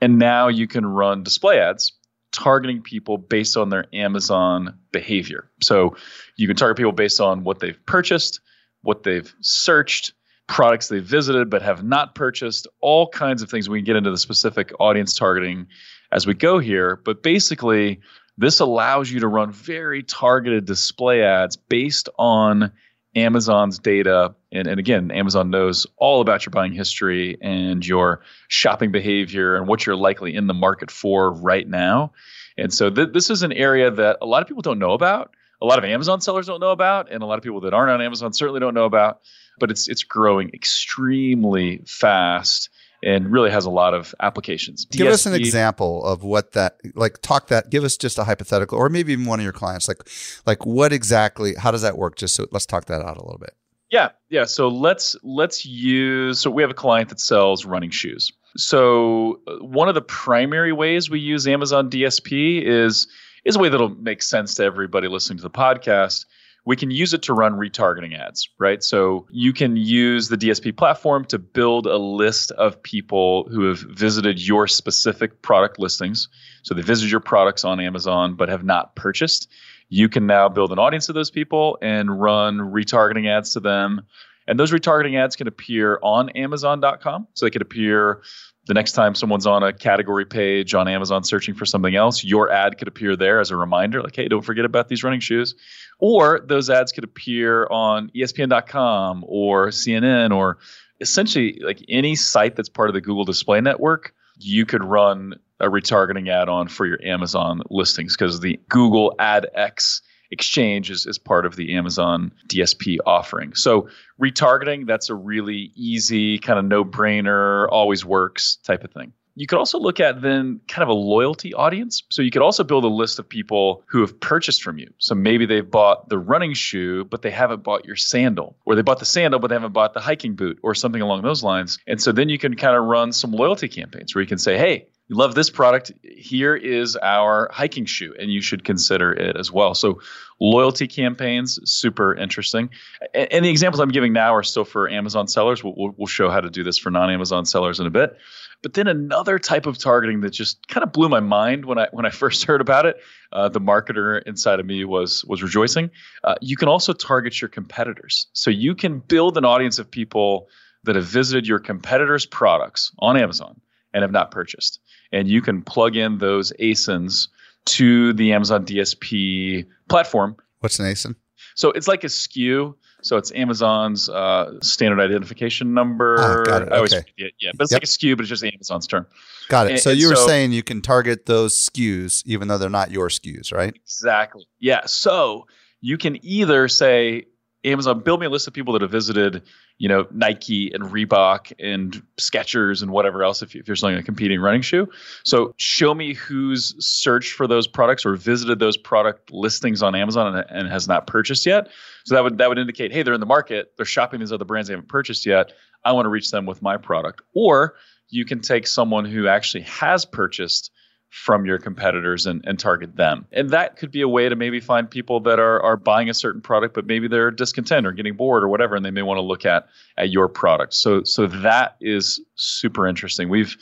And 0.00 0.19
now 0.19 0.49
you 0.49 0.66
can 0.66 0.85
run 0.85 1.23
display 1.23 1.61
ads 1.61 1.93
targeting 2.33 2.83
people 2.83 3.16
based 3.16 3.57
on 3.57 3.71
their 3.71 3.87
Amazon 3.95 4.76
behavior. 4.93 5.50
So 5.62 5.97
you 6.37 6.47
can 6.47 6.57
target 6.57 6.76
people 6.76 6.93
based 6.93 7.21
on 7.21 7.45
what 7.45 7.61
they've 7.61 7.78
purchased, 7.87 8.40
what 8.83 9.05
they've 9.05 9.33
searched, 9.40 10.12
products 10.49 10.88
they've 10.88 11.05
visited 11.05 11.50
but 11.50 11.62
have 11.62 11.83
not 11.83 12.14
purchased, 12.14 12.66
all 12.81 13.09
kinds 13.09 13.43
of 13.43 13.50
things. 13.50 13.69
We 13.69 13.78
can 13.78 13.85
get 13.85 13.97
into 13.97 14.11
the 14.11 14.19
specific 14.19 14.73
audience 14.78 15.14
targeting 15.14 15.66
as 16.12 16.26
we 16.26 16.35
go 16.35 16.59
here. 16.59 17.00
But 17.05 17.23
basically, 17.23 18.00
this 18.38 18.61
allows 18.61 19.11
you 19.11 19.21
to 19.21 19.28
run 19.28 19.50
very 19.50 20.02
targeted 20.02 20.66
display 20.66 21.23
ads 21.23 21.57
based 21.57 22.09
on 22.19 22.71
Amazon's 23.16 23.78
data. 23.78 24.35
And, 24.52 24.68
and 24.68 24.78
again, 24.78 25.11
Amazon 25.11 25.50
knows 25.50 25.87
all 25.96 26.20
about 26.20 26.46
your 26.46 26.50
buying 26.50 26.73
history 26.73 27.38
and 27.40 27.85
your 27.85 28.20
shopping 28.49 28.92
behavior 28.92 29.56
and 29.56 29.66
what 29.66 29.87
you're 29.87 29.96
likely 29.96 30.35
in 30.35 30.46
the 30.46 30.54
market 30.54 30.90
for 30.90 31.32
right 31.32 31.66
now. 31.66 32.12
And 32.56 32.73
so 32.73 32.90
th- 32.90 33.11
this 33.12 33.30
is 33.30 33.42
an 33.42 33.52
area 33.52 33.90
that 33.90 34.18
a 34.20 34.26
lot 34.26 34.42
of 34.42 34.49
people 34.49 34.62
don't 34.62 34.78
know 34.78 34.92
about 34.92 35.35
a 35.61 35.66
lot 35.66 35.78
of 35.78 35.85
Amazon 35.85 36.20
sellers 36.20 36.46
don't 36.46 36.61
know 36.61 36.73
about, 36.73 37.11
and 37.11 37.23
a 37.23 37.26
lot 37.26 37.38
of 37.38 37.44
people 37.44 37.61
that 37.62 37.73
aren't 37.73 37.90
on 37.90 38.02
Amazon 38.02 38.32
certainly 38.32 38.61
don't 38.61 38.75
know 38.75 38.85
about. 38.85 39.20
But 39.58 39.70
it's 39.70 39.88
it's 39.88 40.02
growing 40.02 40.50
extremely 40.52 41.82
fast 41.87 42.68
and 43.06 43.30
really 43.30 43.50
has 43.50 43.64
a 43.64 43.70
lot 43.70 43.94
of 43.94 44.14
applications. 44.20 44.84
Give 44.86 45.06
DSP, 45.06 45.10
us 45.12 45.26
an 45.26 45.34
example 45.34 46.04
of 46.04 46.25
what 46.25 46.52
that 46.52 46.78
like 46.94 47.22
talk 47.22 47.46
that 47.48 47.70
give 47.70 47.84
us 47.84 47.96
just 47.96 48.18
a 48.18 48.25
hypothetical 48.25 48.76
or 48.76 48.88
maybe 48.88 49.12
even 49.12 49.26
one 49.26 49.38
of 49.38 49.44
your 49.44 49.52
clients 49.52 49.86
like 49.86 49.98
like 50.44 50.66
what 50.66 50.92
exactly 50.92 51.54
how 51.54 51.70
does 51.70 51.82
that 51.82 51.96
work 51.96 52.16
just 52.16 52.34
so 52.34 52.46
let's 52.50 52.66
talk 52.66 52.86
that 52.86 53.00
out 53.02 53.16
a 53.16 53.22
little 53.22 53.38
bit. 53.38 53.54
Yeah, 53.90 54.10
yeah, 54.28 54.44
so 54.44 54.66
let's 54.66 55.14
let's 55.22 55.64
use 55.64 56.40
so 56.40 56.50
we 56.50 56.62
have 56.62 56.70
a 56.70 56.75
client 56.75 57.08
that 57.10 57.20
sells 57.20 57.64
running 57.64 57.90
shoes. 57.90 58.32
So 58.56 59.40
uh, 59.46 59.64
one 59.64 59.88
of 59.88 59.94
the 59.94 60.02
primary 60.02 60.72
ways 60.72 61.08
we 61.08 61.20
use 61.20 61.46
Amazon 61.46 61.88
DSP 61.88 62.62
is 62.62 63.06
is 63.44 63.54
a 63.54 63.60
way 63.60 63.68
that'll 63.68 63.90
make 63.90 64.22
sense 64.22 64.56
to 64.56 64.64
everybody 64.64 65.06
listening 65.06 65.36
to 65.38 65.42
the 65.42 65.50
podcast. 65.50 66.25
We 66.66 66.76
can 66.76 66.90
use 66.90 67.14
it 67.14 67.23
to 67.23 67.32
run 67.32 67.52
retargeting 67.54 68.18
ads, 68.18 68.50
right? 68.58 68.82
So 68.82 69.26
you 69.30 69.52
can 69.52 69.76
use 69.76 70.28
the 70.28 70.37
DSP 70.37 70.76
platform 70.76 71.25
to 71.26 71.38
build 71.38 71.87
a 71.87 71.96
list 71.96 72.50
of 72.50 72.82
people 72.82 73.49
who 73.50 73.68
have 73.68 73.78
visited 73.78 74.44
your 74.44 74.66
specific 74.66 75.40
product 75.42 75.78
listings. 75.78 76.28
So 76.64 76.75
they 76.75 76.82
visited 76.82 77.11
your 77.11 77.20
products 77.20 77.64
on 77.64 77.78
Amazon 77.80 78.35
but 78.35 78.49
have 78.49 78.64
not 78.64 78.96
purchased. 78.96 79.49
you 79.88 80.08
can 80.08 80.26
now 80.26 80.49
build 80.49 80.73
an 80.73 80.78
audience 80.78 81.08
of 81.08 81.14
those 81.14 81.30
people 81.30 81.78
and 81.80 82.20
run 82.20 82.58
retargeting 82.58 83.28
ads 83.28 83.50
to 83.52 83.61
them. 83.61 84.02
And 84.49 84.58
those 84.58 84.73
retargeting 84.73 85.16
ads 85.16 85.37
can 85.37 85.49
appear 85.49 85.99
on 86.02 86.30
Amazon.com. 86.30 87.28
So 87.35 87.46
they 87.46 87.50
could 87.50 87.62
appear 87.62 88.23
the 88.66 88.75
next 88.75 88.92
time 88.92 89.14
someone's 89.14 89.46
on 89.46 89.62
a 89.62 89.73
category 89.73 90.25
page 90.25 90.75
on 90.75 90.88
Amazon 90.88 91.23
searching 91.23 91.54
for 91.54 91.64
something 91.64 91.94
else, 91.94 92.25
your 92.25 92.50
ad 92.50 92.78
could 92.78 92.88
appear 92.88 93.16
there 93.16 93.40
as 93.40 93.50
a 93.50 93.56
reminder, 93.56 94.02
like, 94.02 94.16
hey, 94.16 94.28
don't 94.28 94.42
forget 94.42 94.64
about 94.64 94.88
these 94.88 95.04
running 95.04 95.20
shoes. 95.20 95.54
Or 95.99 96.44
those 96.46 96.68
ads 96.68 96.92
could 96.92 97.04
appear 97.04 97.66
on 97.70 98.11
ESPN.com 98.14 99.25
or 99.26 99.68
CNN 99.68 100.37
or 100.37 100.58
essentially 101.00 101.58
like 101.62 101.82
any 101.88 102.16
site 102.16 102.56
that's 102.56 102.68
part 102.68 102.90
of 102.90 102.94
the 102.94 103.00
Google 103.00 103.25
Display 103.25 103.61
Network. 103.61 104.12
You 104.38 104.66
could 104.66 104.85
run 104.85 105.35
a 105.61 105.66
retargeting 105.66 106.28
ad 106.28 106.49
on 106.49 106.68
for 106.68 106.87
your 106.87 106.99
Amazon 107.02 107.62
listings 107.70 108.16
because 108.16 108.40
the 108.40 108.61
Google 108.68 109.14
AdX 109.18 110.00
exchange 110.30 110.90
is, 110.90 111.06
is 111.06 111.18
part 111.18 111.47
of 111.47 111.56
the 111.56 111.75
Amazon 111.75 112.33
DSP 112.49 112.99
offering. 113.06 113.54
So 113.54 113.88
retargeting, 114.21 114.87
that's 114.87 115.11
a 115.11 115.14
really 115.14 115.73
easy, 115.75 116.38
kind 116.38 116.59
of 116.59 116.64
no 116.64 116.85
brainer, 116.85 117.68
always 117.71 118.04
works 118.04 118.56
type 118.56 118.85
of 118.85 118.92
thing. 118.92 119.12
You 119.38 119.47
could 119.47 119.59
also 119.59 119.78
look 119.78 120.00
at 120.00 120.23
then 120.23 120.61
kind 120.66 120.83
of 120.83 120.88
a 120.88 120.99
loyalty 120.99 121.52
audience. 121.52 122.02
So 122.11 122.23
you 122.23 122.30
could 122.30 122.40
also 122.40 122.64
build 122.64 122.85
a 122.85 122.88
list 122.88 123.18
of 123.18 123.28
people 123.28 123.85
who 123.87 124.00
have 124.00 124.18
purchased 124.18 124.62
from 124.62 124.78
you. 124.78 124.90
So 124.97 125.14
maybe 125.14 125.45
they've 125.45 125.71
bought 125.71 126.09
the 126.09 126.18
running 126.18 126.54
shoe, 126.54 127.04
but 127.04 127.21
they 127.21 127.30
haven't 127.30 127.62
bought 127.62 127.85
your 127.85 127.97
sandal, 127.97 128.56
or 128.64 128.75
they 128.75 128.83
bought 128.83 128.99
the 128.99 129.04
sandal, 129.04 129.38
but 129.38 129.49
they 129.49 129.54
haven't 129.54 129.75
bought 129.75 129.92
the 129.92 130.00
hiking 130.00 130.37
boot, 130.37 130.59
or 130.62 130.75
something 130.75 131.02
along 131.02 131.21
those 131.21 131.42
lines. 131.42 131.78
And 131.87 132.00
so 132.00 132.12
then 132.12 132.30
you 132.30 132.38
can 132.38 132.56
kind 132.56 132.76
of 132.76 132.85
run 132.85 133.12
some 133.12 133.30
loyalty 133.30 133.68
campaigns 133.68 134.14
where 134.14 134.23
you 134.23 134.28
can 134.28 134.38
say, 134.38 134.56
hey, 134.56 134.88
you 135.08 135.14
love 135.14 135.36
this 135.36 135.50
product, 135.50 135.92
here 136.02 136.56
is 136.56 136.96
our 136.96 137.48
hiking 137.52 137.84
shoe, 137.84 138.12
and 138.18 138.32
you 138.32 138.40
should 138.40 138.64
consider 138.64 139.12
it 139.12 139.36
as 139.36 139.52
well. 139.52 139.75
So, 139.75 140.00
loyalty 140.40 140.88
campaigns, 140.88 141.60
super 141.64 142.14
interesting. 142.14 142.70
And, 143.14 143.32
and 143.32 143.44
the 143.44 143.48
examples 143.48 143.80
I'm 143.80 143.90
giving 143.90 144.12
now 144.12 144.34
are 144.34 144.42
still 144.42 144.64
for 144.64 144.88
Amazon 144.90 145.28
sellers. 145.28 145.62
We'll, 145.62 145.94
we'll 145.96 146.06
show 146.06 146.28
how 146.28 146.40
to 146.40 146.50
do 146.50 146.64
this 146.64 146.76
for 146.76 146.90
non 146.90 147.08
Amazon 147.10 147.46
sellers 147.46 147.78
in 147.78 147.86
a 147.86 147.90
bit. 147.90 148.16
But 148.62 148.75
then 148.75 148.88
another 148.88 149.38
type 149.38 149.66
of 149.66 149.78
targeting 149.78 150.22
that 150.22 150.30
just 150.30 150.66
kind 150.66 150.82
of 150.82 150.92
blew 150.92 151.08
my 151.08 151.20
mind 151.20 151.66
when 151.66 151.78
I 151.78 151.86
when 151.92 152.04
I 152.04 152.10
first 152.22 152.44
heard 152.44 152.60
about 152.60 152.84
it, 152.84 152.96
uh, 153.32 153.48
the 153.48 153.60
marketer 153.60 154.22
inside 154.25 154.58
of 154.58 154.66
me 154.66 154.84
was 154.84 155.25
was 155.26 155.40
rejoicing. 155.40 155.88
Uh, 156.25 156.34
you 156.40 156.56
can 156.56 156.66
also 156.66 156.92
target 156.92 157.40
your 157.40 157.48
competitors, 157.48 158.26
so 158.32 158.50
you 158.50 158.75
can 158.75 158.98
build 158.98 159.38
an 159.38 159.44
audience 159.44 159.78
of 159.78 159.88
people 159.88 160.48
that 160.82 160.96
have 160.96 161.04
visited 161.04 161.46
your 161.46 161.60
competitors' 161.60 162.26
products 162.26 162.90
on 162.98 163.16
Amazon 163.16 163.60
and 163.92 164.02
have 164.02 164.12
not 164.12 164.30
purchased 164.30 164.80
and 165.12 165.28
you 165.28 165.40
can 165.42 165.62
plug 165.62 165.96
in 165.96 166.18
those 166.18 166.52
ASINs 166.60 167.28
to 167.66 168.12
the 168.12 168.32
Amazon 168.32 168.64
DSP 168.64 169.66
platform. 169.88 170.36
What's 170.60 170.78
an 170.78 170.86
ASIN? 170.86 171.14
So 171.54 171.70
it's 171.72 171.88
like 171.88 172.04
a 172.04 172.08
SKU. 172.08 172.75
So 173.02 173.16
it's 173.16 173.30
Amazon's 173.32 174.08
uh, 174.08 174.58
standard 174.62 175.00
identification 175.00 175.75
number. 175.75 176.16
Ah, 176.18 176.42
got 176.42 176.62
it. 176.62 176.72
Always, 176.72 176.92
okay. 176.92 177.04
yeah, 177.16 177.28
yeah, 177.40 177.50
but 177.56 177.64
it's 177.64 177.72
Yep. 177.72 177.76
like 177.78 177.82
a 177.84 177.86
SKU, 177.86 178.16
but 178.16 178.22
it's 178.22 178.28
just 178.30 178.42
Amazon's 178.44 178.86
term. 178.86 179.06
Got 179.48 179.66
it. 179.68 179.72
And- 179.72 179.80
so 179.80 179.90
and 179.90 179.98
you 180.00 180.08
were 180.08 180.16
so- 180.16 180.26
saying 180.26 180.52
you 180.52 180.62
can 180.62 180.80
target 180.82 181.26
those 181.26 181.54
SKUs 181.54 182.22
even 182.26 182.48
though 182.48 182.58
they're 182.58 182.68
not 182.70 182.90
your 182.90 183.08
SKUs, 183.08 183.52
right? 183.52 183.75
Exactly. 183.76 184.46
Yeah. 184.58 184.86
So 184.86 185.46
you 185.80 185.96
can 185.98 186.18
either 186.25 186.66
say, 186.68 187.26
Amazon, 187.66 188.00
build 188.00 188.20
me 188.20 188.26
a 188.26 188.30
list 188.30 188.46
of 188.46 188.54
people 188.54 188.73
that 188.75 188.82
have 188.82 188.90
visited, 188.90 189.42
you 189.78 189.88
know, 189.88 190.06
Nike 190.12 190.70
and 190.73 190.85
Reebok 190.85 191.52
and 191.58 192.00
Skechers 192.16 192.80
and 192.80 192.90
whatever 192.90 193.25
else 193.25 193.42
if, 193.42 193.54
you, 193.54 193.61
if 193.61 193.66
you're 193.66 193.76
selling 193.76 193.96
a 193.96 194.02
competing 194.02 194.40
running 194.40 194.62
shoe. 194.62 194.88
So 195.25 195.52
show 195.56 195.92
me 195.92 196.14
who's 196.14 196.75
searched 196.78 197.32
for 197.32 197.46
those 197.46 197.66
products 197.66 198.06
or 198.06 198.14
visited 198.14 198.61
those 198.61 198.76
product 198.76 199.32
listings 199.32 199.82
on 199.82 199.94
Amazon 199.94 200.37
and, 200.37 200.46
and 200.49 200.68
has 200.68 200.87
not 200.87 201.06
purchased 201.06 201.44
yet. 201.44 201.68
So 202.04 202.14
that 202.14 202.23
would 202.23 202.38
that 202.38 202.49
would 202.49 202.58
indicate, 202.58 202.92
hey, 202.92 203.02
they're 203.02 203.14
in 203.14 203.20
the 203.20 203.26
market, 203.26 203.73
they're 203.76 203.85
shopping 203.85 204.20
these 204.20 204.32
other 204.32 204.44
brands 204.44 204.68
they 204.68 204.75
haven't 204.75 204.88
purchased 204.88 205.26
yet. 205.26 205.52
I 205.85 205.92
want 205.92 206.06
to 206.06 206.11
reach 206.11 206.30
them 206.30 206.46
with 206.46 206.62
my 206.62 206.76
product. 206.76 207.23
Or 207.35 207.75
you 208.08 208.25
can 208.25 208.41
take 208.41 208.67
someone 208.67 209.04
who 209.04 209.26
actually 209.26 209.64
has 209.64 210.04
purchased 210.04 210.71
from 211.17 211.47
your 211.47 211.59
competitors 211.59 212.26
and, 212.26 212.45
and 212.47 212.59
target 212.59 212.95
them. 212.95 213.26
And 213.33 213.49
that 213.50 213.76
could 213.76 213.91
be 213.91 214.02
a 214.02 214.09
way 214.09 214.29
to 214.29 214.37
maybe 214.37 214.61
find 214.61 214.89
people 214.89 215.19
that 215.21 215.41
are 215.41 215.63
are 215.63 215.76
buying 215.79 216.11
a 216.11 216.15
certain 216.15 216.43
product, 216.43 216.75
but 216.75 216.87
maybe 216.87 217.09
they're 217.09 217.31
discontent 217.31 217.87
or 217.87 217.93
getting 217.93 218.15
bored 218.15 218.45
or 218.45 218.49
whatever, 218.49 218.76
and 218.76 218.85
they 218.85 218.91
may 218.91 219.02
want 219.02 219.17
to 219.17 219.23
look 219.23 219.47
at 219.47 219.67
at 219.97 220.11
your 220.11 220.29
product. 220.29 220.75
So 220.75 221.05
so 221.05 221.26
that 221.26 221.76
is 221.81 222.21
super 222.35 222.87
interesting. 222.87 223.31
We've 223.31 223.57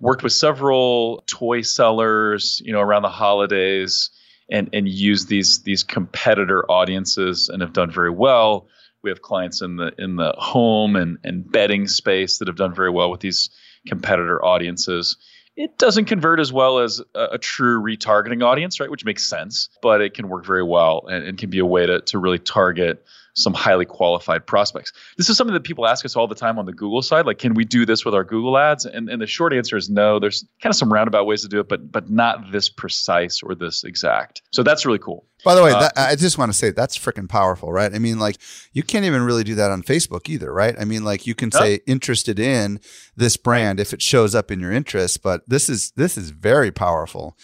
worked 0.00 0.22
with 0.22 0.34
several 0.34 1.24
toy 1.26 1.62
sellers, 1.62 2.60
you 2.62 2.72
know, 2.72 2.80
around 2.80 3.02
the 3.02 3.08
holidays 3.08 4.10
and 4.50 4.68
and 4.74 4.86
use 4.86 5.26
these 5.26 5.62
these 5.62 5.82
competitor 5.82 6.70
audiences 6.70 7.48
and 7.48 7.62
have 7.62 7.72
done 7.72 7.90
very 7.90 8.10
well. 8.10 8.68
We 9.02 9.08
have 9.08 9.22
clients 9.22 9.62
in 9.62 9.76
the 9.76 9.92
in 9.98 10.16
the 10.16 10.34
home 10.36 10.94
and 10.94 11.16
and 11.24 11.50
bedding 11.50 11.88
space 11.88 12.36
that 12.38 12.48
have 12.48 12.56
done 12.56 12.74
very 12.74 12.90
well 12.90 13.10
with 13.10 13.20
these 13.20 13.48
competitor 13.86 14.44
audiences 14.44 15.16
it 15.58 15.76
doesn't 15.76 16.04
convert 16.04 16.38
as 16.38 16.52
well 16.52 16.78
as 16.78 17.02
a, 17.16 17.24
a 17.32 17.38
true 17.38 17.82
retargeting 17.82 18.44
audience, 18.44 18.78
right? 18.78 18.88
Which 18.88 19.04
makes 19.04 19.26
sense, 19.26 19.68
but 19.82 20.00
it 20.00 20.14
can 20.14 20.28
work 20.28 20.46
very 20.46 20.62
well 20.62 21.06
and, 21.10 21.24
and 21.24 21.36
can 21.36 21.50
be 21.50 21.58
a 21.58 21.66
way 21.66 21.84
to, 21.84 22.00
to 22.00 22.18
really 22.18 22.38
target 22.38 23.04
some 23.38 23.54
highly 23.54 23.84
qualified 23.84 24.46
prospects. 24.46 24.92
This 25.16 25.30
is 25.30 25.36
something 25.36 25.54
that 25.54 25.64
people 25.64 25.86
ask 25.86 26.04
us 26.04 26.16
all 26.16 26.26
the 26.26 26.34
time 26.34 26.58
on 26.58 26.66
the 26.66 26.72
Google 26.72 27.02
side. 27.02 27.24
Like, 27.24 27.38
can 27.38 27.54
we 27.54 27.64
do 27.64 27.86
this 27.86 28.04
with 28.04 28.14
our 28.14 28.24
Google 28.24 28.58
ads? 28.58 28.84
And, 28.84 29.08
and 29.08 29.22
the 29.22 29.26
short 29.26 29.52
answer 29.52 29.76
is 29.76 29.88
no. 29.88 30.18
There's 30.18 30.44
kind 30.60 30.70
of 30.72 30.76
some 30.76 30.92
roundabout 30.92 31.26
ways 31.26 31.42
to 31.42 31.48
do 31.48 31.60
it, 31.60 31.68
but 31.68 31.90
but 31.92 32.10
not 32.10 32.50
this 32.52 32.68
precise 32.68 33.42
or 33.42 33.54
this 33.54 33.84
exact. 33.84 34.42
So 34.50 34.62
that's 34.62 34.84
really 34.84 34.98
cool. 34.98 35.24
By 35.44 35.54
the 35.54 35.62
way, 35.62 35.70
Uh, 35.70 35.78
that, 35.80 35.92
I 35.96 36.16
just 36.16 36.36
want 36.36 36.50
to 36.52 36.58
say 36.58 36.70
that's 36.70 36.98
freaking 36.98 37.28
powerful, 37.28 37.72
right? 37.72 37.94
I 37.94 38.00
mean, 38.00 38.18
like 38.18 38.38
you 38.72 38.82
can't 38.82 39.04
even 39.04 39.22
really 39.22 39.44
do 39.44 39.54
that 39.54 39.70
on 39.70 39.84
Facebook 39.84 40.28
either, 40.28 40.52
right? 40.52 40.74
I 40.78 40.84
mean, 40.84 41.04
like 41.04 41.28
you 41.28 41.34
can 41.36 41.50
No. 41.52 41.60
say 41.60 41.80
interested 41.86 42.40
in 42.40 42.80
this 43.16 43.36
brand 43.36 43.78
if 43.78 43.92
it 43.92 44.02
shows 44.02 44.34
up 44.34 44.50
in 44.50 44.58
your 44.58 44.72
interest, 44.72 45.22
but 45.22 45.48
this 45.48 45.68
is 45.68 45.92
this 45.92 46.18
is 46.18 46.30
very 46.30 46.72
powerful. 46.72 47.36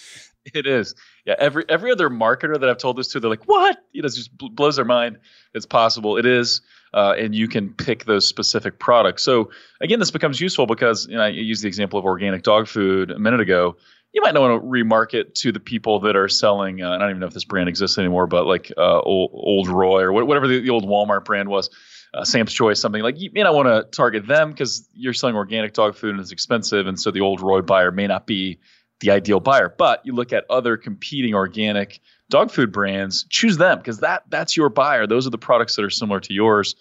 It 0.52 0.66
is. 0.66 0.94
Yeah. 1.24 1.34
Every 1.38 1.64
every 1.68 1.90
other 1.90 2.10
marketer 2.10 2.58
that 2.58 2.68
I've 2.68 2.78
told 2.78 2.96
this 2.96 3.08
to, 3.08 3.20
they're 3.20 3.30
like, 3.30 3.46
"What?" 3.46 3.78
You 3.92 4.02
know, 4.02 4.06
it 4.06 4.14
just 4.14 4.36
blows 4.36 4.76
their 4.76 4.84
mind. 4.84 5.18
It's 5.54 5.66
possible. 5.66 6.16
It 6.18 6.26
is, 6.26 6.60
uh, 6.92 7.14
and 7.18 7.34
you 7.34 7.48
can 7.48 7.70
pick 7.72 8.04
those 8.04 8.26
specific 8.26 8.78
products. 8.78 9.22
So 9.22 9.50
again, 9.80 9.98
this 9.98 10.10
becomes 10.10 10.40
useful 10.40 10.66
because 10.66 11.06
you 11.08 11.16
know, 11.16 11.22
I 11.22 11.28
used 11.28 11.62
the 11.62 11.68
example 11.68 11.98
of 11.98 12.04
organic 12.04 12.42
dog 12.42 12.68
food 12.68 13.10
a 13.10 13.18
minute 13.18 13.40
ago. 13.40 13.76
You 14.12 14.22
might 14.22 14.32
not 14.32 14.42
want 14.42 14.62
to 14.62 14.68
remarket 14.68 15.34
to 15.36 15.50
the 15.50 15.58
people 15.58 15.98
that 16.00 16.14
are 16.14 16.28
selling. 16.28 16.82
Uh, 16.82 16.90
I 16.90 16.98
don't 16.98 17.10
even 17.10 17.20
know 17.20 17.26
if 17.26 17.34
this 17.34 17.44
brand 17.44 17.68
exists 17.68 17.98
anymore, 17.98 18.28
but 18.28 18.46
like 18.46 18.70
uh, 18.76 19.00
old, 19.00 19.30
old 19.34 19.66
Roy 19.68 20.02
or 20.02 20.12
whatever 20.12 20.46
the, 20.46 20.60
the 20.60 20.70
old 20.70 20.84
Walmart 20.84 21.24
brand 21.24 21.48
was. 21.48 21.68
Uh, 22.12 22.22
Sam's 22.22 22.52
Choice, 22.52 22.80
something 22.80 23.02
like 23.02 23.18
you 23.18 23.28
may 23.32 23.42
not 23.42 23.54
want 23.54 23.66
to 23.66 23.82
target 23.90 24.24
them 24.24 24.50
because 24.50 24.88
you're 24.94 25.14
selling 25.14 25.34
organic 25.34 25.72
dog 25.72 25.96
food 25.96 26.10
and 26.10 26.20
it's 26.20 26.30
expensive, 26.30 26.86
and 26.86 27.00
so 27.00 27.10
the 27.10 27.20
old 27.22 27.40
Roy 27.40 27.60
buyer 27.60 27.90
may 27.90 28.06
not 28.06 28.24
be 28.24 28.60
the 29.00 29.10
ideal 29.10 29.40
buyer. 29.40 29.74
But 29.76 30.04
you 30.04 30.14
look 30.14 30.32
at 30.32 30.44
other 30.50 30.76
competing 30.76 31.34
organic 31.34 32.00
dog 32.30 32.50
food 32.50 32.72
brands, 32.72 33.26
choose 33.28 33.56
them 33.56 33.78
because 33.78 33.98
that 34.00 34.24
that's 34.28 34.56
your 34.56 34.68
buyer. 34.68 35.06
Those 35.06 35.26
are 35.26 35.30
the 35.30 35.38
products 35.38 35.76
that 35.76 35.84
are 35.84 35.90
similar 35.90 36.20
to 36.20 36.32
yours. 36.32 36.74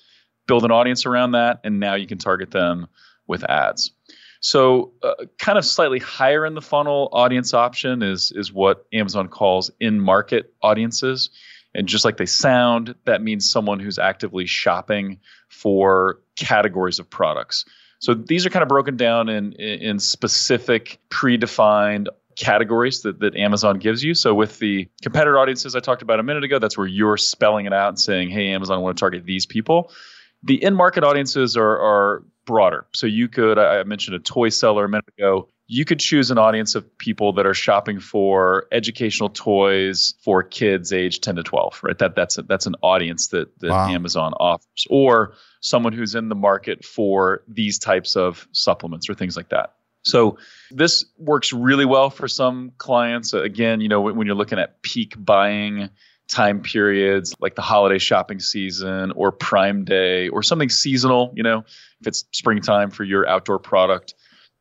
Build 0.47 0.65
an 0.65 0.71
audience 0.71 1.05
around 1.05 1.31
that, 1.31 1.61
and 1.63 1.79
now 1.79 1.95
you 1.95 2.07
can 2.07 2.17
target 2.17 2.51
them 2.51 2.87
with 3.27 3.43
ads. 3.49 3.91
So, 4.41 4.91
uh, 5.01 5.13
kind 5.39 5.57
of 5.57 5.63
slightly 5.63 5.99
higher 5.99 6.45
in 6.45 6.53
the 6.53 6.61
funnel 6.61 7.07
audience 7.13 7.53
option 7.53 8.03
is 8.03 8.31
is 8.35 8.51
what 8.51 8.85
Amazon 8.91 9.29
calls 9.29 9.71
in 9.79 10.01
market 10.01 10.53
audiences. 10.61 11.29
And 11.75 11.87
just 11.87 12.05
like 12.05 12.17
they 12.17 12.25
sound, 12.25 12.93
that 13.05 13.23
means 13.23 13.49
someone 13.49 13.79
who's 13.79 13.97
actively 13.97 14.45
shopping 14.45 15.19
for 15.47 16.19
categories 16.35 16.99
of 16.99 17.09
products. 17.09 17.65
So 18.03 18.13
these 18.13 18.45
are 18.45 18.49
kind 18.49 18.63
of 18.63 18.67
broken 18.67 18.97
down 18.97 19.29
in 19.29 19.53
in 19.53 19.97
specific 19.97 20.99
predefined 21.09 22.07
categories 22.35 23.01
that, 23.03 23.21
that 23.21 23.33
Amazon 23.37 23.79
gives 23.79 24.03
you. 24.03 24.13
So 24.13 24.33
with 24.33 24.59
the 24.59 24.89
competitor 25.01 25.39
audiences 25.39 25.73
I 25.73 25.79
talked 25.79 26.01
about 26.01 26.19
a 26.19 26.23
minute 26.23 26.43
ago, 26.43 26.59
that's 26.59 26.77
where 26.77 26.85
you're 26.85 27.15
spelling 27.15 27.65
it 27.65 27.71
out 27.71 27.87
and 27.87 27.97
saying, 27.99 28.29
hey, 28.29 28.49
Amazon, 28.49 28.79
I 28.79 28.81
want 28.81 28.97
to 28.97 28.99
target 28.99 29.25
these 29.25 29.45
people. 29.45 29.89
The 30.43 30.61
in-market 30.61 31.05
audiences 31.05 31.55
are, 31.55 31.79
are 31.79 32.25
broader. 32.43 32.87
So 32.93 33.07
you 33.07 33.29
could, 33.29 33.57
I 33.57 33.83
mentioned 33.83 34.17
a 34.17 34.19
toy 34.19 34.49
seller 34.49 34.83
a 34.83 34.89
minute 34.89 35.07
ago. 35.17 35.47
You 35.73 35.85
could 35.85 35.99
choose 35.99 36.29
an 36.29 36.37
audience 36.37 36.75
of 36.75 36.97
people 36.99 37.33
that 37.33 37.47
are 37.47 37.55
shopping 37.55 37.99
for 37.99 38.67
educational 38.71 39.29
toys 39.29 40.13
for 40.23 40.43
kids 40.43 40.93
age 40.93 41.19
10 41.19 41.37
to 41.37 41.43
12, 41.43 41.79
right? 41.81 41.97
That 41.97 42.15
that's 42.15 42.37
a, 42.37 42.43
that's 42.43 42.67
an 42.67 42.75
audience 42.83 43.29
that, 43.29 43.59
that 43.61 43.71
Wow. 43.71 43.89
Amazon 43.89 44.33
offers. 44.33 44.85
Or 44.91 45.33
someone 45.61 45.91
who's 45.91 46.13
in 46.13 46.29
the 46.29 46.35
market 46.35 46.85
for 46.85 47.41
these 47.47 47.79
types 47.79 48.15
of 48.15 48.47
supplements 48.51 49.09
or 49.09 49.15
things 49.15 49.35
like 49.35 49.49
that. 49.49 49.73
So 50.03 50.37
this 50.69 51.05
works 51.17 51.51
really 51.51 51.85
well 51.85 52.11
for 52.11 52.27
some 52.27 52.73
clients. 52.77 53.33
Again, 53.33 53.81
you 53.81 53.89
know, 53.89 54.01
when, 54.01 54.15
when 54.15 54.27
you're 54.27 54.35
looking 54.35 54.59
at 54.59 54.83
peak 54.83 55.15
buying 55.17 55.89
time 56.27 56.61
periods 56.61 57.33
like 57.39 57.55
the 57.55 57.63
holiday 57.63 57.97
shopping 57.97 58.39
season 58.39 59.11
or 59.13 59.31
Prime 59.31 59.85
Day 59.85 60.29
or 60.29 60.43
something 60.43 60.69
seasonal, 60.69 61.33
you 61.35 61.41
know, 61.41 61.63
if 61.99 62.05
it's 62.07 62.25
springtime 62.31 62.91
for 62.91 63.03
your 63.03 63.27
outdoor 63.27 63.57
product, 63.57 64.13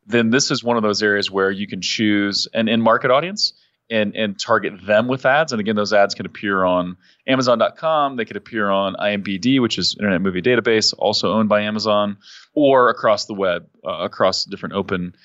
then 0.07 0.29
this 0.29 0.51
is 0.51 0.63
one 0.63 0.77
of 0.77 0.83
those 0.83 1.01
areas 1.01 1.31
where 1.31 1.51
you 1.51 1.67
can 1.67 1.81
choose 1.81 2.47
an 2.53 2.67
in-market 2.67 3.11
audience 3.11 3.53
and 3.89 4.15
and 4.15 4.39
target 4.39 4.85
them 4.85 5.07
with 5.07 5.25
ads. 5.25 5.51
And 5.51 5.59
again, 5.59 5.75
those 5.75 5.93
ads 5.93 6.15
can 6.15 6.25
appear 6.25 6.63
on 6.63 6.97
Amazon.com. 7.27 8.15
They 8.15 8.25
could 8.25 8.37
appear 8.37 8.69
on 8.69 8.95
IMBD, 8.95 9.61
which 9.61 9.77
is 9.77 9.95
Internet 9.99 10.21
Movie 10.21 10.41
Database, 10.41 10.93
also 10.97 11.33
owned 11.33 11.49
by 11.49 11.61
Amazon, 11.61 12.17
or 12.53 12.89
across 12.89 13.25
the 13.25 13.33
web, 13.33 13.67
uh, 13.85 13.99
across 13.99 14.45
different 14.45 14.75
open 14.75 15.15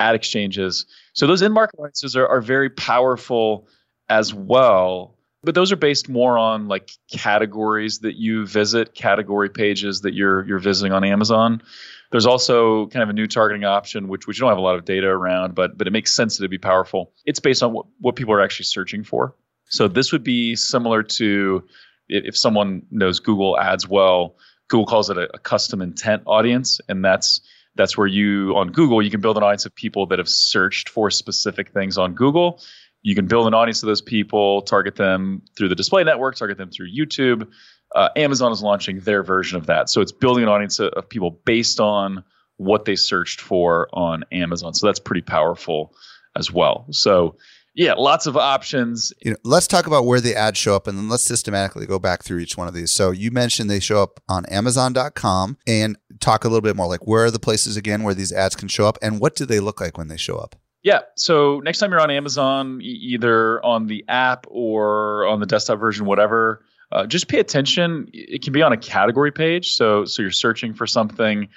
ad 0.00 0.14
exchanges. 0.14 0.86
So 1.12 1.26
those 1.26 1.42
in-market 1.42 1.78
audiences 1.78 2.16
are, 2.16 2.26
are 2.26 2.40
very 2.40 2.70
powerful 2.70 3.68
as 4.08 4.32
well. 4.32 5.17
But 5.44 5.54
those 5.54 5.70
are 5.70 5.76
based 5.76 6.08
more 6.08 6.36
on 6.36 6.66
like 6.66 6.90
categories 7.10 8.00
that 8.00 8.16
you 8.16 8.46
visit, 8.46 8.94
category 8.94 9.48
pages 9.48 10.00
that 10.00 10.14
you're 10.14 10.46
you're 10.46 10.58
visiting 10.58 10.92
on 10.92 11.04
Amazon. 11.04 11.62
There's 12.10 12.26
also 12.26 12.86
kind 12.88 13.02
of 13.02 13.08
a 13.08 13.12
new 13.12 13.26
targeting 13.26 13.64
option, 13.64 14.08
which 14.08 14.26
which 14.26 14.40
don't 14.40 14.48
have 14.48 14.58
a 14.58 14.62
lot 14.62 14.74
of 14.74 14.84
data 14.84 15.06
around, 15.06 15.54
but 15.54 15.78
but 15.78 15.86
it 15.86 15.92
makes 15.92 16.14
sense 16.14 16.38
to 16.38 16.48
be 16.48 16.58
powerful. 16.58 17.12
It's 17.24 17.38
based 17.38 17.62
on 17.62 17.72
what, 17.72 17.86
what 18.00 18.16
people 18.16 18.34
are 18.34 18.40
actually 18.40 18.64
searching 18.64 19.04
for. 19.04 19.34
So 19.68 19.86
this 19.86 20.10
would 20.12 20.24
be 20.24 20.56
similar 20.56 21.02
to 21.02 21.62
if 22.08 22.36
someone 22.36 22.82
knows 22.90 23.20
Google 23.20 23.58
Ads 23.58 23.86
well, 23.86 24.36
Google 24.68 24.86
calls 24.86 25.10
it 25.10 25.18
a, 25.18 25.28
a 25.34 25.38
custom 25.38 25.82
intent 25.82 26.22
audience, 26.26 26.80
and 26.88 27.04
that's 27.04 27.40
that's 27.76 27.96
where 27.96 28.06
you 28.06 28.54
on 28.56 28.72
Google 28.72 29.00
you 29.02 29.10
can 29.10 29.20
build 29.20 29.36
an 29.36 29.42
audience 29.42 29.66
of 29.66 29.74
people 29.74 30.06
that 30.06 30.18
have 30.18 30.28
searched 30.28 30.88
for 30.88 31.10
specific 31.10 31.70
things 31.70 31.96
on 31.96 32.14
Google. 32.14 32.60
You 33.08 33.14
can 33.14 33.26
build 33.26 33.46
an 33.46 33.54
audience 33.54 33.82
of 33.82 33.86
those 33.86 34.02
people, 34.02 34.60
target 34.60 34.96
them 34.96 35.40
through 35.56 35.70
the 35.70 35.74
display 35.74 36.04
network, 36.04 36.36
target 36.36 36.58
them 36.58 36.68
through 36.70 36.88
YouTube, 36.94 37.48
uh, 37.94 38.10
Amazon 38.16 38.52
is 38.52 38.62
launching 38.62 39.00
their 39.00 39.22
version 39.22 39.56
of 39.56 39.64
that. 39.64 39.88
So 39.88 40.02
it's 40.02 40.12
building 40.12 40.42
an 40.42 40.50
audience 40.50 40.78
of, 40.78 40.92
of 40.92 41.08
people 41.08 41.40
based 41.46 41.80
on 41.80 42.22
what 42.58 42.84
they 42.84 42.96
searched 42.96 43.40
for 43.40 43.88
on 43.94 44.24
Amazon. 44.30 44.74
So 44.74 44.86
that's 44.86 44.98
pretty 44.98 45.22
powerful 45.22 45.94
as 46.36 46.52
well. 46.52 46.86
So 46.90 47.36
yeah, 47.74 47.94
lots 47.94 48.26
of 48.26 48.36
options. 48.36 49.10
You 49.24 49.30
know, 49.30 49.36
let's 49.42 49.66
talk 49.66 49.86
about 49.86 50.04
where 50.04 50.20
the 50.20 50.36
ads 50.36 50.58
show 50.58 50.76
up 50.76 50.86
and 50.86 50.98
then 50.98 51.08
let's 51.08 51.24
systematically 51.24 51.86
go 51.86 51.98
back 51.98 52.24
through 52.24 52.40
each 52.40 52.58
one 52.58 52.68
of 52.68 52.74
these. 52.74 52.90
So 52.90 53.10
you 53.10 53.30
mentioned 53.30 53.70
they 53.70 53.80
show 53.80 54.02
up 54.02 54.20
on 54.28 54.44
amazon.com 54.46 55.56
and 55.66 55.96
talk 56.20 56.44
a 56.44 56.48
little 56.48 56.60
bit 56.60 56.76
more 56.76 56.88
like 56.88 57.06
where 57.06 57.24
are 57.24 57.30
the 57.30 57.38
places 57.38 57.78
again 57.78 58.02
where 58.02 58.12
these 58.12 58.32
ads 58.32 58.54
can 58.54 58.68
show 58.68 58.86
up 58.86 58.98
and 59.00 59.18
what 59.18 59.34
do 59.34 59.46
they 59.46 59.60
look 59.60 59.80
like 59.80 59.96
when 59.96 60.08
they 60.08 60.18
show 60.18 60.36
up? 60.36 60.56
Yeah. 60.82 61.00
So 61.16 61.60
next 61.60 61.78
time 61.78 61.90
you're 61.90 62.00
on 62.00 62.10
Amazon, 62.10 62.80
either 62.82 63.64
on 63.64 63.86
the 63.86 64.04
app 64.08 64.46
or 64.48 65.26
on 65.26 65.40
the 65.40 65.46
desktop 65.46 65.80
version, 65.80 66.06
whatever, 66.06 66.64
uh, 66.92 67.06
just 67.06 67.28
pay 67.28 67.40
attention. 67.40 68.08
It 68.12 68.42
can 68.42 68.52
be 68.52 68.62
on 68.62 68.72
a 68.72 68.76
category 68.76 69.32
page. 69.32 69.74
So, 69.74 70.04
so 70.04 70.22
you're 70.22 70.30
searching 70.30 70.74
for 70.74 70.86
something. 70.86 71.48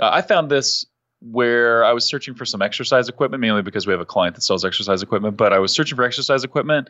Uh, 0.00 0.10
I 0.12 0.22
found 0.22 0.50
this 0.50 0.86
where 1.20 1.84
I 1.84 1.92
was 1.92 2.04
searching 2.04 2.34
for 2.34 2.44
some 2.44 2.62
exercise 2.62 3.08
equipment, 3.08 3.40
mainly 3.40 3.62
because 3.62 3.86
we 3.86 3.92
have 3.92 4.00
a 4.00 4.06
client 4.06 4.36
that 4.36 4.42
sells 4.42 4.64
exercise 4.64 5.02
equipment. 5.02 5.36
But 5.36 5.52
I 5.52 5.58
was 5.58 5.72
searching 5.72 5.96
for 5.96 6.04
exercise 6.04 6.44
equipment, 6.44 6.88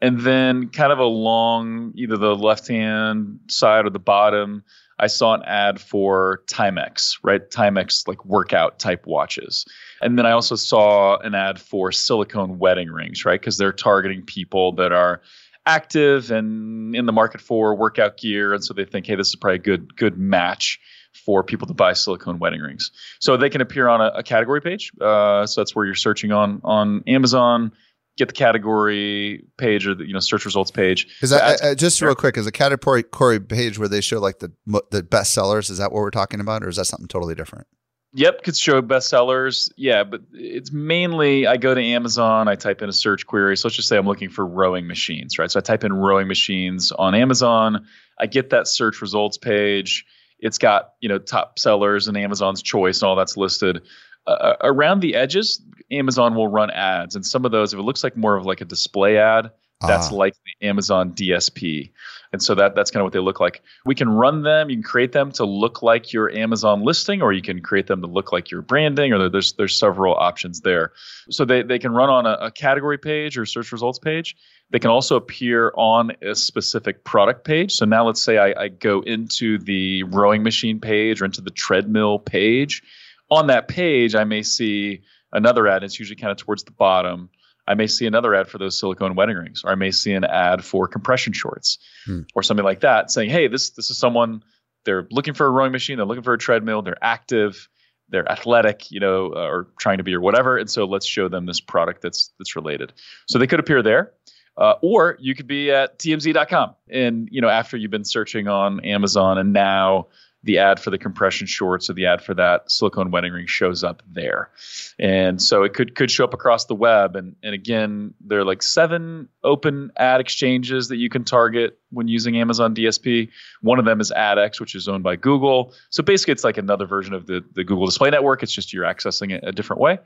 and 0.00 0.20
then 0.20 0.68
kind 0.68 0.92
of 0.92 0.98
along 0.98 1.92
either 1.94 2.16
the 2.16 2.34
left 2.34 2.68
hand 2.68 3.40
side 3.48 3.86
or 3.86 3.90
the 3.90 3.98
bottom, 3.98 4.64
I 4.98 5.06
saw 5.06 5.34
an 5.34 5.42
ad 5.44 5.80
for 5.80 6.42
Timex, 6.46 7.18
right? 7.22 7.48
Timex 7.50 8.06
like 8.08 8.24
workout 8.24 8.78
type 8.78 9.06
watches. 9.06 9.64
And 10.00 10.18
then 10.18 10.26
I 10.26 10.32
also 10.32 10.56
saw 10.56 11.18
an 11.18 11.34
ad 11.34 11.60
for 11.60 11.92
silicone 11.92 12.58
wedding 12.58 12.88
rings, 12.88 13.24
right? 13.24 13.40
Because 13.40 13.58
they're 13.58 13.72
targeting 13.72 14.22
people 14.22 14.72
that 14.72 14.92
are 14.92 15.20
active 15.66 16.30
and 16.30 16.96
in 16.96 17.06
the 17.06 17.12
market 17.12 17.40
for 17.40 17.74
workout 17.74 18.16
gear, 18.16 18.54
and 18.54 18.64
so 18.64 18.72
they 18.72 18.84
think, 18.84 19.06
hey, 19.06 19.14
this 19.14 19.28
is 19.28 19.36
probably 19.36 19.56
a 19.56 19.58
good 19.58 19.94
good 19.96 20.18
match 20.18 20.80
for 21.12 21.42
people 21.42 21.66
to 21.66 21.74
buy 21.74 21.92
silicone 21.92 22.38
wedding 22.38 22.60
rings. 22.60 22.90
So 23.20 23.36
they 23.36 23.50
can 23.50 23.60
appear 23.60 23.88
on 23.88 24.00
a, 24.00 24.10
a 24.16 24.22
category 24.22 24.60
page. 24.60 24.92
Uh, 25.00 25.46
so 25.46 25.60
that's 25.60 25.74
where 25.74 25.84
you're 25.84 25.94
searching 25.94 26.32
on 26.32 26.60
on 26.64 27.02
Amazon. 27.06 27.72
Get 28.18 28.28
the 28.28 28.34
category 28.34 29.44
page 29.56 29.86
or 29.86 29.94
the 29.94 30.04
you 30.04 30.12
know 30.12 30.20
search 30.20 30.44
results 30.44 30.70
page. 30.70 31.06
Is 31.22 31.30
that 31.30 31.62
uh, 31.62 31.74
just 31.74 32.02
real 32.02 32.14
quick? 32.14 32.36
Is 32.36 32.46
a 32.46 32.52
category 32.52 33.02
page 33.40 33.78
where 33.78 33.88
they 33.88 34.00
show 34.00 34.18
like 34.18 34.40
the 34.40 34.52
the 34.90 35.02
best 35.02 35.32
sellers? 35.32 35.70
Is 35.70 35.78
that 35.78 35.92
what 35.92 36.00
we're 36.00 36.10
talking 36.10 36.40
about, 36.40 36.64
or 36.64 36.68
is 36.68 36.76
that 36.76 36.86
something 36.86 37.08
totally 37.08 37.34
different? 37.34 37.66
Yep, 38.14 38.42
could 38.42 38.56
show 38.56 38.80
bestsellers. 38.80 39.70
Yeah, 39.76 40.02
but 40.02 40.22
it's 40.32 40.72
mainly 40.72 41.46
I 41.46 41.58
go 41.58 41.74
to 41.74 41.80
Amazon, 41.80 42.48
I 42.48 42.54
type 42.54 42.80
in 42.80 42.88
a 42.88 42.92
search 42.92 43.26
query. 43.26 43.56
So 43.56 43.68
let's 43.68 43.76
just 43.76 43.86
say 43.86 43.98
I'm 43.98 44.06
looking 44.06 44.30
for 44.30 44.46
rowing 44.46 44.86
machines, 44.86 45.38
right? 45.38 45.50
So 45.50 45.60
I 45.60 45.62
type 45.62 45.84
in 45.84 45.92
rowing 45.92 46.26
machines 46.26 46.90
on 46.90 47.14
Amazon. 47.14 47.86
I 48.18 48.26
get 48.26 48.50
that 48.50 48.66
search 48.66 49.02
results 49.02 49.36
page. 49.36 50.06
It's 50.38 50.56
got 50.56 50.94
you 51.00 51.08
know 51.08 51.18
top 51.18 51.58
sellers 51.58 52.08
and 52.08 52.16
Amazon's 52.16 52.62
choice 52.62 53.02
and 53.02 53.08
all 53.08 53.16
that's 53.16 53.36
listed. 53.36 53.82
Uh, 54.26 54.30
uh, 54.30 54.56
around 54.62 55.00
the 55.00 55.14
edges, 55.14 55.62
Amazon 55.90 56.34
will 56.34 56.48
run 56.48 56.70
ads, 56.70 57.16
and 57.16 57.24
some 57.24 57.44
of 57.44 57.52
those, 57.52 57.72
if 57.72 57.78
it 57.78 57.82
looks 57.82 58.04
like 58.04 58.16
more 58.16 58.36
of 58.36 58.46
like 58.46 58.60
a 58.60 58.64
display 58.64 59.18
ad, 59.18 59.50
that's 59.80 60.10
uh. 60.10 60.16
like 60.16 60.34
the 60.34 60.66
Amazon 60.66 61.12
DSP. 61.12 61.92
And 62.32 62.42
so 62.42 62.54
that 62.56 62.74
that's 62.74 62.90
kind 62.90 63.00
of 63.00 63.04
what 63.04 63.12
they 63.12 63.20
look 63.20 63.40
like. 63.40 63.62
We 63.86 63.94
can 63.94 64.08
run 64.08 64.42
them. 64.42 64.68
You 64.68 64.76
can 64.76 64.82
create 64.82 65.12
them 65.12 65.32
to 65.32 65.44
look 65.44 65.82
like 65.82 66.12
your 66.12 66.30
Amazon 66.30 66.82
listing, 66.82 67.22
or 67.22 67.32
you 67.32 67.40
can 67.40 67.62
create 67.62 67.86
them 67.86 68.02
to 68.02 68.06
look 68.06 68.32
like 68.32 68.50
your 68.50 68.60
branding, 68.60 69.12
or 69.12 69.28
there's 69.28 69.52
there's 69.54 69.78
several 69.78 70.14
options 70.14 70.60
there. 70.60 70.92
So 71.30 71.44
they, 71.44 71.62
they 71.62 71.78
can 71.78 71.92
run 71.92 72.10
on 72.10 72.26
a, 72.26 72.32
a 72.32 72.50
category 72.50 72.98
page 72.98 73.38
or 73.38 73.46
search 73.46 73.72
results 73.72 73.98
page. 73.98 74.36
They 74.70 74.78
can 74.78 74.90
also 74.90 75.16
appear 75.16 75.72
on 75.76 76.12
a 76.20 76.34
specific 76.34 77.04
product 77.04 77.44
page. 77.44 77.72
So 77.72 77.86
now 77.86 78.04
let's 78.04 78.20
say 78.20 78.36
I, 78.36 78.64
I 78.64 78.68
go 78.68 79.00
into 79.00 79.58
the 79.58 80.02
rowing 80.02 80.42
machine 80.42 80.80
page 80.80 81.22
or 81.22 81.24
into 81.24 81.40
the 81.40 81.50
treadmill 81.50 82.18
page. 82.18 82.82
On 83.30 83.46
that 83.46 83.68
page, 83.68 84.14
I 84.14 84.24
may 84.24 84.42
see 84.42 85.02
another 85.32 85.66
ad. 85.66 85.84
It's 85.84 85.98
usually 85.98 86.16
kind 86.16 86.30
of 86.30 86.38
towards 86.38 86.64
the 86.64 86.72
bottom 86.72 87.30
I 87.68 87.74
may 87.74 87.86
see 87.86 88.06
another 88.06 88.34
ad 88.34 88.48
for 88.48 88.56
those 88.56 88.78
silicone 88.78 89.14
wedding 89.14 89.36
rings, 89.36 89.62
or 89.62 89.70
I 89.70 89.74
may 89.74 89.90
see 89.90 90.14
an 90.14 90.24
ad 90.24 90.64
for 90.64 90.88
compression 90.88 91.34
shorts, 91.34 91.78
hmm. 92.06 92.22
or 92.34 92.42
something 92.42 92.64
like 92.64 92.80
that, 92.80 93.10
saying, 93.10 93.28
"Hey, 93.28 93.46
this 93.46 93.70
this 93.70 93.90
is 93.90 93.98
someone 93.98 94.42
they're 94.84 95.06
looking 95.10 95.34
for 95.34 95.46
a 95.46 95.50
rowing 95.50 95.70
machine, 95.70 95.98
they're 95.98 96.06
looking 96.06 96.24
for 96.24 96.32
a 96.32 96.38
treadmill, 96.38 96.80
they're 96.80 97.02
active, 97.02 97.68
they're 98.08 98.30
athletic, 98.30 98.90
you 98.90 99.00
know, 99.00 99.34
uh, 99.34 99.50
or 99.50 99.68
trying 99.78 99.98
to 99.98 100.04
be 100.04 100.14
or 100.14 100.20
whatever, 100.20 100.56
and 100.56 100.70
so 100.70 100.86
let's 100.86 101.06
show 101.06 101.28
them 101.28 101.44
this 101.44 101.60
product 101.60 102.00
that's 102.00 102.32
that's 102.38 102.56
related." 102.56 102.94
So 103.28 103.38
they 103.38 103.46
could 103.46 103.60
appear 103.60 103.82
there. 103.82 104.12
Uh, 104.56 104.74
or 104.82 105.16
you 105.20 105.36
could 105.36 105.46
be 105.46 105.70
at 105.70 106.00
tmz.com 106.00 106.74
and 106.90 107.28
you 107.30 107.40
know 107.40 107.48
after 107.48 107.76
you've 107.76 107.92
been 107.92 108.04
searching 108.04 108.48
on 108.48 108.80
amazon 108.80 109.38
and 109.38 109.52
now 109.52 110.08
the 110.48 110.56
ad 110.56 110.80
for 110.80 110.88
the 110.88 110.96
compression 110.96 111.46
shorts 111.46 111.90
or 111.90 111.92
the 111.92 112.06
ad 112.06 112.22
for 112.22 112.32
that 112.32 112.72
silicone 112.72 113.10
wedding 113.10 113.34
ring 113.34 113.46
shows 113.46 113.84
up 113.84 114.02
there. 114.10 114.50
And 114.98 115.42
so 115.42 115.62
it 115.62 115.74
could 115.74 115.94
could 115.94 116.10
show 116.10 116.24
up 116.24 116.32
across 116.32 116.64
the 116.64 116.74
web. 116.74 117.16
And 117.16 117.36
and 117.42 117.54
again, 117.54 118.14
there 118.18 118.40
are 118.40 118.46
like 118.46 118.62
seven 118.62 119.28
open 119.44 119.92
ad 119.98 120.22
exchanges 120.22 120.88
that 120.88 120.96
you 120.96 121.10
can 121.10 121.22
target 121.22 121.78
when 121.90 122.08
using 122.08 122.38
Amazon 122.38 122.74
DSP. 122.74 123.28
One 123.60 123.78
of 123.78 123.84
them 123.84 124.00
is 124.00 124.10
AdX, 124.10 124.58
which 124.58 124.74
is 124.74 124.88
owned 124.88 125.04
by 125.04 125.16
Google. 125.16 125.74
So 125.90 126.02
basically 126.02 126.32
it's 126.32 126.44
like 126.44 126.56
another 126.56 126.86
version 126.86 127.12
of 127.12 127.26
the, 127.26 127.44
the 127.52 127.62
Google 127.62 127.84
Display 127.84 128.08
Network. 128.08 128.42
It's 128.42 128.52
just 128.52 128.72
you're 128.72 128.86
accessing 128.86 129.30
it 129.32 129.44
a 129.46 129.52
different 129.52 129.82
way. 129.82 129.98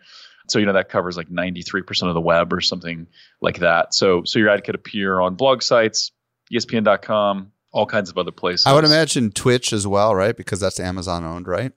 So 0.48 0.58
you 0.58 0.66
know 0.66 0.72
that 0.72 0.88
covers 0.88 1.16
like 1.16 1.28
93% 1.28 2.08
of 2.08 2.14
the 2.14 2.20
web 2.20 2.52
or 2.52 2.60
something 2.60 3.06
like 3.40 3.60
that. 3.60 3.94
So 3.94 4.24
so 4.24 4.40
your 4.40 4.48
ad 4.48 4.64
could 4.64 4.74
appear 4.74 5.20
on 5.20 5.36
blog 5.36 5.62
sites, 5.62 6.10
ESPN.com, 6.52 7.52
all 7.72 7.86
kinds 7.86 8.10
of 8.10 8.18
other 8.18 8.30
places. 8.30 8.66
I 8.66 8.74
would 8.74 8.84
imagine 8.84 9.32
Twitch 9.32 9.72
as 9.72 9.86
well, 9.86 10.14
right? 10.14 10.36
Because 10.36 10.60
that's 10.60 10.78
Amazon 10.78 11.24
owned, 11.24 11.48
right? 11.48 11.72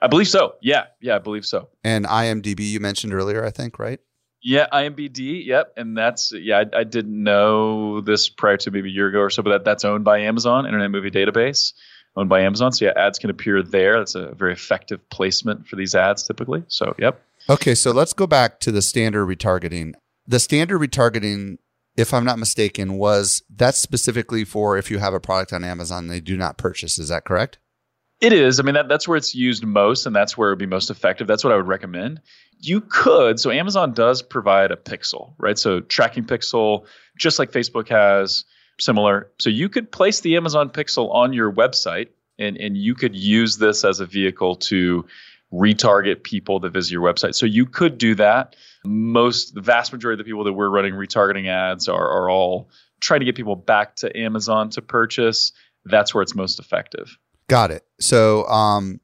I 0.00 0.06
believe 0.06 0.28
so. 0.28 0.54
Yeah, 0.62 0.86
yeah, 1.00 1.16
I 1.16 1.18
believe 1.18 1.44
so. 1.44 1.68
And 1.84 2.06
IMDb 2.06 2.60
you 2.70 2.80
mentioned 2.80 3.12
earlier, 3.12 3.44
I 3.44 3.50
think, 3.50 3.78
right? 3.78 4.00
Yeah, 4.42 4.66
IMBD. 4.72 5.44
Yep, 5.44 5.74
and 5.76 5.96
that's 5.96 6.32
yeah. 6.32 6.60
I, 6.60 6.78
I, 6.78 6.84
didn't 6.84 7.22
know 7.22 8.00
this 8.00 8.30
prior 8.30 8.56
to 8.58 8.70
maybe 8.70 8.88
a 8.88 8.92
year 8.92 9.08
ago 9.08 9.18
or 9.18 9.28
so, 9.28 9.42
but 9.42 9.50
that, 9.50 9.64
that's 9.64 9.84
owned 9.84 10.04
by 10.04 10.20
Amazon, 10.20 10.64
Internet 10.64 10.90
Movie 10.90 11.10
Database, 11.10 11.74
owned 12.16 12.30
by 12.30 12.40
Amazon. 12.40 12.72
So 12.72 12.86
yeah, 12.86 12.92
ads 12.96 13.18
can 13.18 13.28
appear 13.28 13.62
there. 13.62 13.98
That's 13.98 14.14
a 14.14 14.32
very 14.34 14.54
effective 14.54 15.06
placement 15.10 15.68
for 15.68 15.76
these 15.76 15.94
ads 15.94 16.22
typically. 16.22 16.64
So 16.68 16.94
yep. 16.98 17.20
Okay, 17.50 17.74
so 17.74 17.90
let's 17.90 18.14
go 18.14 18.26
back 18.26 18.60
to 18.60 18.72
the 18.72 18.80
standard 18.80 19.26
retargeting. 19.26 19.92
The 20.26 20.40
standard 20.40 20.78
retargeting 20.78 21.58
if 21.96 22.14
I'm 22.14 22.24
not 22.24 22.38
mistaken, 22.38 22.94
was 22.94 23.42
that's 23.54 23.78
specifically 23.78 24.44
for 24.44 24.78
if 24.78 24.90
you 24.90 24.98
have 24.98 25.14
a 25.14 25.20
product 25.20 25.52
on 25.52 25.64
Amazon 25.64 26.06
they 26.06 26.20
do 26.20 26.36
not 26.36 26.56
purchase. 26.56 26.98
Is 26.98 27.08
that 27.08 27.24
correct? 27.24 27.58
It 28.20 28.34
is. 28.34 28.60
I 28.60 28.62
mean, 28.62 28.74
that, 28.74 28.88
that's 28.88 29.08
where 29.08 29.16
it's 29.16 29.34
used 29.34 29.64
most, 29.64 30.04
and 30.04 30.14
that's 30.14 30.36
where 30.36 30.50
it 30.50 30.52
would 30.52 30.58
be 30.58 30.66
most 30.66 30.90
effective. 30.90 31.26
That's 31.26 31.42
what 31.42 31.54
I 31.54 31.56
would 31.56 31.66
recommend. 31.66 32.20
You 32.58 32.82
could, 32.82 33.40
so 33.40 33.50
Amazon 33.50 33.94
does 33.94 34.20
provide 34.20 34.70
a 34.70 34.76
pixel, 34.76 35.32
right? 35.38 35.58
So 35.58 35.80
tracking 35.80 36.24
pixel, 36.24 36.84
just 37.16 37.38
like 37.38 37.50
Facebook 37.50 37.88
has, 37.88 38.44
similar. 38.78 39.30
So 39.38 39.48
you 39.48 39.70
could 39.70 39.90
place 39.90 40.20
the 40.20 40.36
Amazon 40.36 40.68
pixel 40.68 41.12
on 41.14 41.32
your 41.32 41.50
website, 41.50 42.08
and, 42.38 42.58
and 42.58 42.76
you 42.76 42.94
could 42.94 43.16
use 43.16 43.56
this 43.56 43.84
as 43.84 44.00
a 44.00 44.06
vehicle 44.06 44.56
to 44.56 45.06
retarget 45.50 46.22
people 46.22 46.60
that 46.60 46.72
visit 46.72 46.92
your 46.92 47.02
website. 47.02 47.34
So 47.34 47.46
you 47.46 47.64
could 47.64 47.96
do 47.96 48.14
that. 48.16 48.54
Most, 48.84 49.54
the 49.54 49.60
vast 49.60 49.92
majority 49.92 50.20
of 50.20 50.24
the 50.24 50.28
people 50.28 50.44
that 50.44 50.52
we're 50.52 50.70
running 50.70 50.94
retargeting 50.94 51.48
ads 51.48 51.88
are, 51.88 52.08
are 52.08 52.30
all 52.30 52.70
trying 53.00 53.20
to 53.20 53.26
get 53.26 53.34
people 53.34 53.56
back 53.56 53.96
to 53.96 54.16
Amazon 54.16 54.70
to 54.70 54.82
purchase. 54.82 55.52
That's 55.84 56.14
where 56.14 56.22
it's 56.22 56.34
most 56.34 56.58
effective. 56.58 57.16
Got 57.48 57.70
it. 57.70 57.84
So 58.00 58.46
um, 58.46 59.00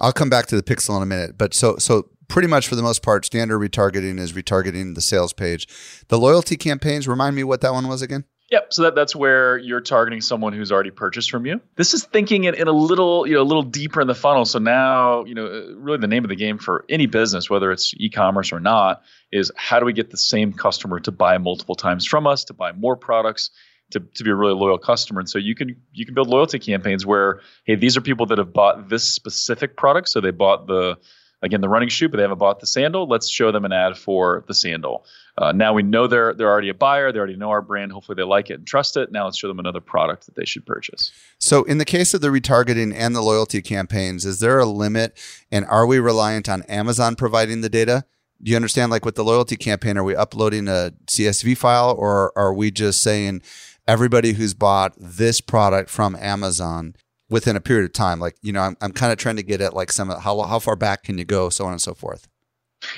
I'll 0.00 0.12
come 0.12 0.30
back 0.30 0.46
to 0.46 0.56
the 0.56 0.62
pixel 0.62 0.96
in 0.96 1.02
a 1.02 1.06
minute. 1.06 1.36
But 1.36 1.54
so 1.54 1.76
so 1.76 2.08
pretty 2.28 2.48
much 2.48 2.68
for 2.68 2.76
the 2.76 2.82
most 2.82 3.02
part, 3.02 3.24
standard 3.24 3.58
retargeting 3.58 4.18
is 4.18 4.32
retargeting 4.32 4.94
the 4.94 5.00
sales 5.00 5.32
page. 5.32 5.66
The 6.08 6.18
loyalty 6.18 6.56
campaigns, 6.56 7.08
remind 7.08 7.34
me 7.34 7.44
what 7.44 7.60
that 7.62 7.72
one 7.72 7.88
was 7.88 8.02
again? 8.02 8.24
Yep. 8.50 8.72
So 8.72 8.82
that, 8.84 8.94
that's 8.94 9.14
where 9.14 9.58
you're 9.58 9.82
targeting 9.82 10.22
someone 10.22 10.54
who's 10.54 10.72
already 10.72 10.90
purchased 10.90 11.30
from 11.30 11.44
you. 11.44 11.60
This 11.76 11.92
is 11.92 12.04
thinking 12.04 12.44
it 12.44 12.54
in 12.54 12.66
a 12.66 12.72
little, 12.72 13.26
you 13.26 13.34
know, 13.34 13.42
a 13.42 13.44
little 13.44 13.62
deeper 13.62 14.00
in 14.00 14.06
the 14.06 14.14
funnel. 14.14 14.46
So 14.46 14.58
now, 14.58 15.24
you 15.24 15.34
know, 15.34 15.46
uh, 15.46 15.74
really 15.76 15.98
the 15.98 16.06
name 16.06 16.24
of 16.24 16.30
the 16.30 16.36
game 16.36 16.56
for 16.56 16.86
any 16.88 17.04
business, 17.06 17.50
whether 17.50 17.70
it's 17.70 17.92
e-commerce 17.98 18.50
or 18.50 18.58
not, 18.58 19.02
is 19.32 19.52
how 19.56 19.78
do 19.78 19.84
we 19.84 19.92
get 19.92 20.10
the 20.10 20.16
same 20.16 20.54
customer 20.54 20.98
to 21.00 21.12
buy 21.12 21.36
multiple 21.36 21.74
times 21.74 22.06
from 22.06 22.26
us, 22.26 22.44
to 22.44 22.54
buy 22.54 22.72
more 22.72 22.96
products, 22.96 23.50
to, 23.90 24.00
to 24.00 24.24
be 24.24 24.30
a 24.30 24.34
really 24.34 24.54
loyal 24.54 24.78
customer. 24.78 25.20
And 25.20 25.28
so 25.28 25.38
you 25.38 25.54
can 25.54 25.76
you 25.92 26.06
can 26.06 26.14
build 26.14 26.28
loyalty 26.28 26.58
campaigns 26.58 27.04
where, 27.04 27.40
hey, 27.64 27.74
these 27.74 27.98
are 27.98 28.00
people 28.00 28.26
that 28.26 28.38
have 28.38 28.52
bought 28.52 28.88
this 28.88 29.04
specific 29.04 29.76
product. 29.76 30.08
So 30.08 30.20
they 30.20 30.30
bought 30.30 30.66
the 30.66 30.96
again 31.42 31.60
the 31.60 31.68
running 31.68 31.88
shoe, 31.88 32.08
but 32.08 32.16
they 32.16 32.22
haven't 32.22 32.38
bought 32.38 32.60
the 32.60 32.66
sandal. 32.66 33.06
Let's 33.06 33.28
show 33.28 33.52
them 33.52 33.64
an 33.64 33.72
ad 33.72 33.96
for 33.96 34.44
the 34.48 34.54
sandal. 34.54 35.04
Uh, 35.36 35.52
now 35.52 35.72
we 35.72 35.82
know 35.82 36.06
they're 36.06 36.34
they're 36.34 36.50
already 36.50 36.68
a 36.68 36.74
buyer. 36.74 37.12
They 37.12 37.18
already 37.18 37.36
know 37.36 37.50
our 37.50 37.62
brand. 37.62 37.92
Hopefully 37.92 38.16
they 38.16 38.24
like 38.24 38.50
it 38.50 38.54
and 38.54 38.66
trust 38.66 38.96
it. 38.96 39.12
Now 39.12 39.24
let's 39.26 39.38
show 39.38 39.48
them 39.48 39.58
another 39.58 39.80
product 39.80 40.26
that 40.26 40.34
they 40.34 40.44
should 40.44 40.66
purchase. 40.66 41.12
So 41.38 41.64
in 41.64 41.78
the 41.78 41.84
case 41.84 42.14
of 42.14 42.20
the 42.20 42.28
retargeting 42.28 42.92
and 42.94 43.14
the 43.14 43.22
loyalty 43.22 43.62
campaigns, 43.62 44.24
is 44.24 44.40
there 44.40 44.58
a 44.58 44.66
limit? 44.66 45.16
And 45.50 45.64
are 45.66 45.86
we 45.86 45.98
reliant 45.98 46.48
on 46.48 46.62
Amazon 46.62 47.14
providing 47.14 47.60
the 47.60 47.68
data? 47.68 48.04
Do 48.42 48.50
you 48.50 48.56
understand? 48.56 48.90
Like 48.90 49.04
with 49.04 49.16
the 49.16 49.24
loyalty 49.24 49.56
campaign, 49.56 49.96
are 49.96 50.04
we 50.04 50.14
uploading 50.14 50.68
a 50.68 50.92
CSV 51.06 51.56
file, 51.56 51.94
or 51.96 52.32
are 52.36 52.54
we 52.54 52.70
just 52.70 53.02
saying 53.02 53.42
everybody 53.86 54.32
who's 54.32 54.54
bought 54.54 54.94
this 54.96 55.40
product 55.40 55.90
from 55.90 56.14
Amazon 56.16 56.94
within 57.30 57.56
a 57.56 57.60
period 57.60 57.84
of 57.84 57.92
time? 57.92 58.20
Like 58.20 58.36
you 58.42 58.52
know, 58.52 58.60
I'm 58.60 58.76
I'm 58.80 58.92
kind 58.92 59.12
of 59.12 59.18
trying 59.18 59.36
to 59.36 59.42
get 59.42 59.60
at 59.60 59.74
like 59.74 59.92
some 59.92 60.08
how 60.10 60.40
how 60.42 60.58
far 60.58 60.76
back 60.76 61.04
can 61.04 61.18
you 61.18 61.24
go, 61.24 61.48
so 61.48 61.64
on 61.64 61.72
and 61.72 61.80
so 61.80 61.94
forth. 61.94 62.28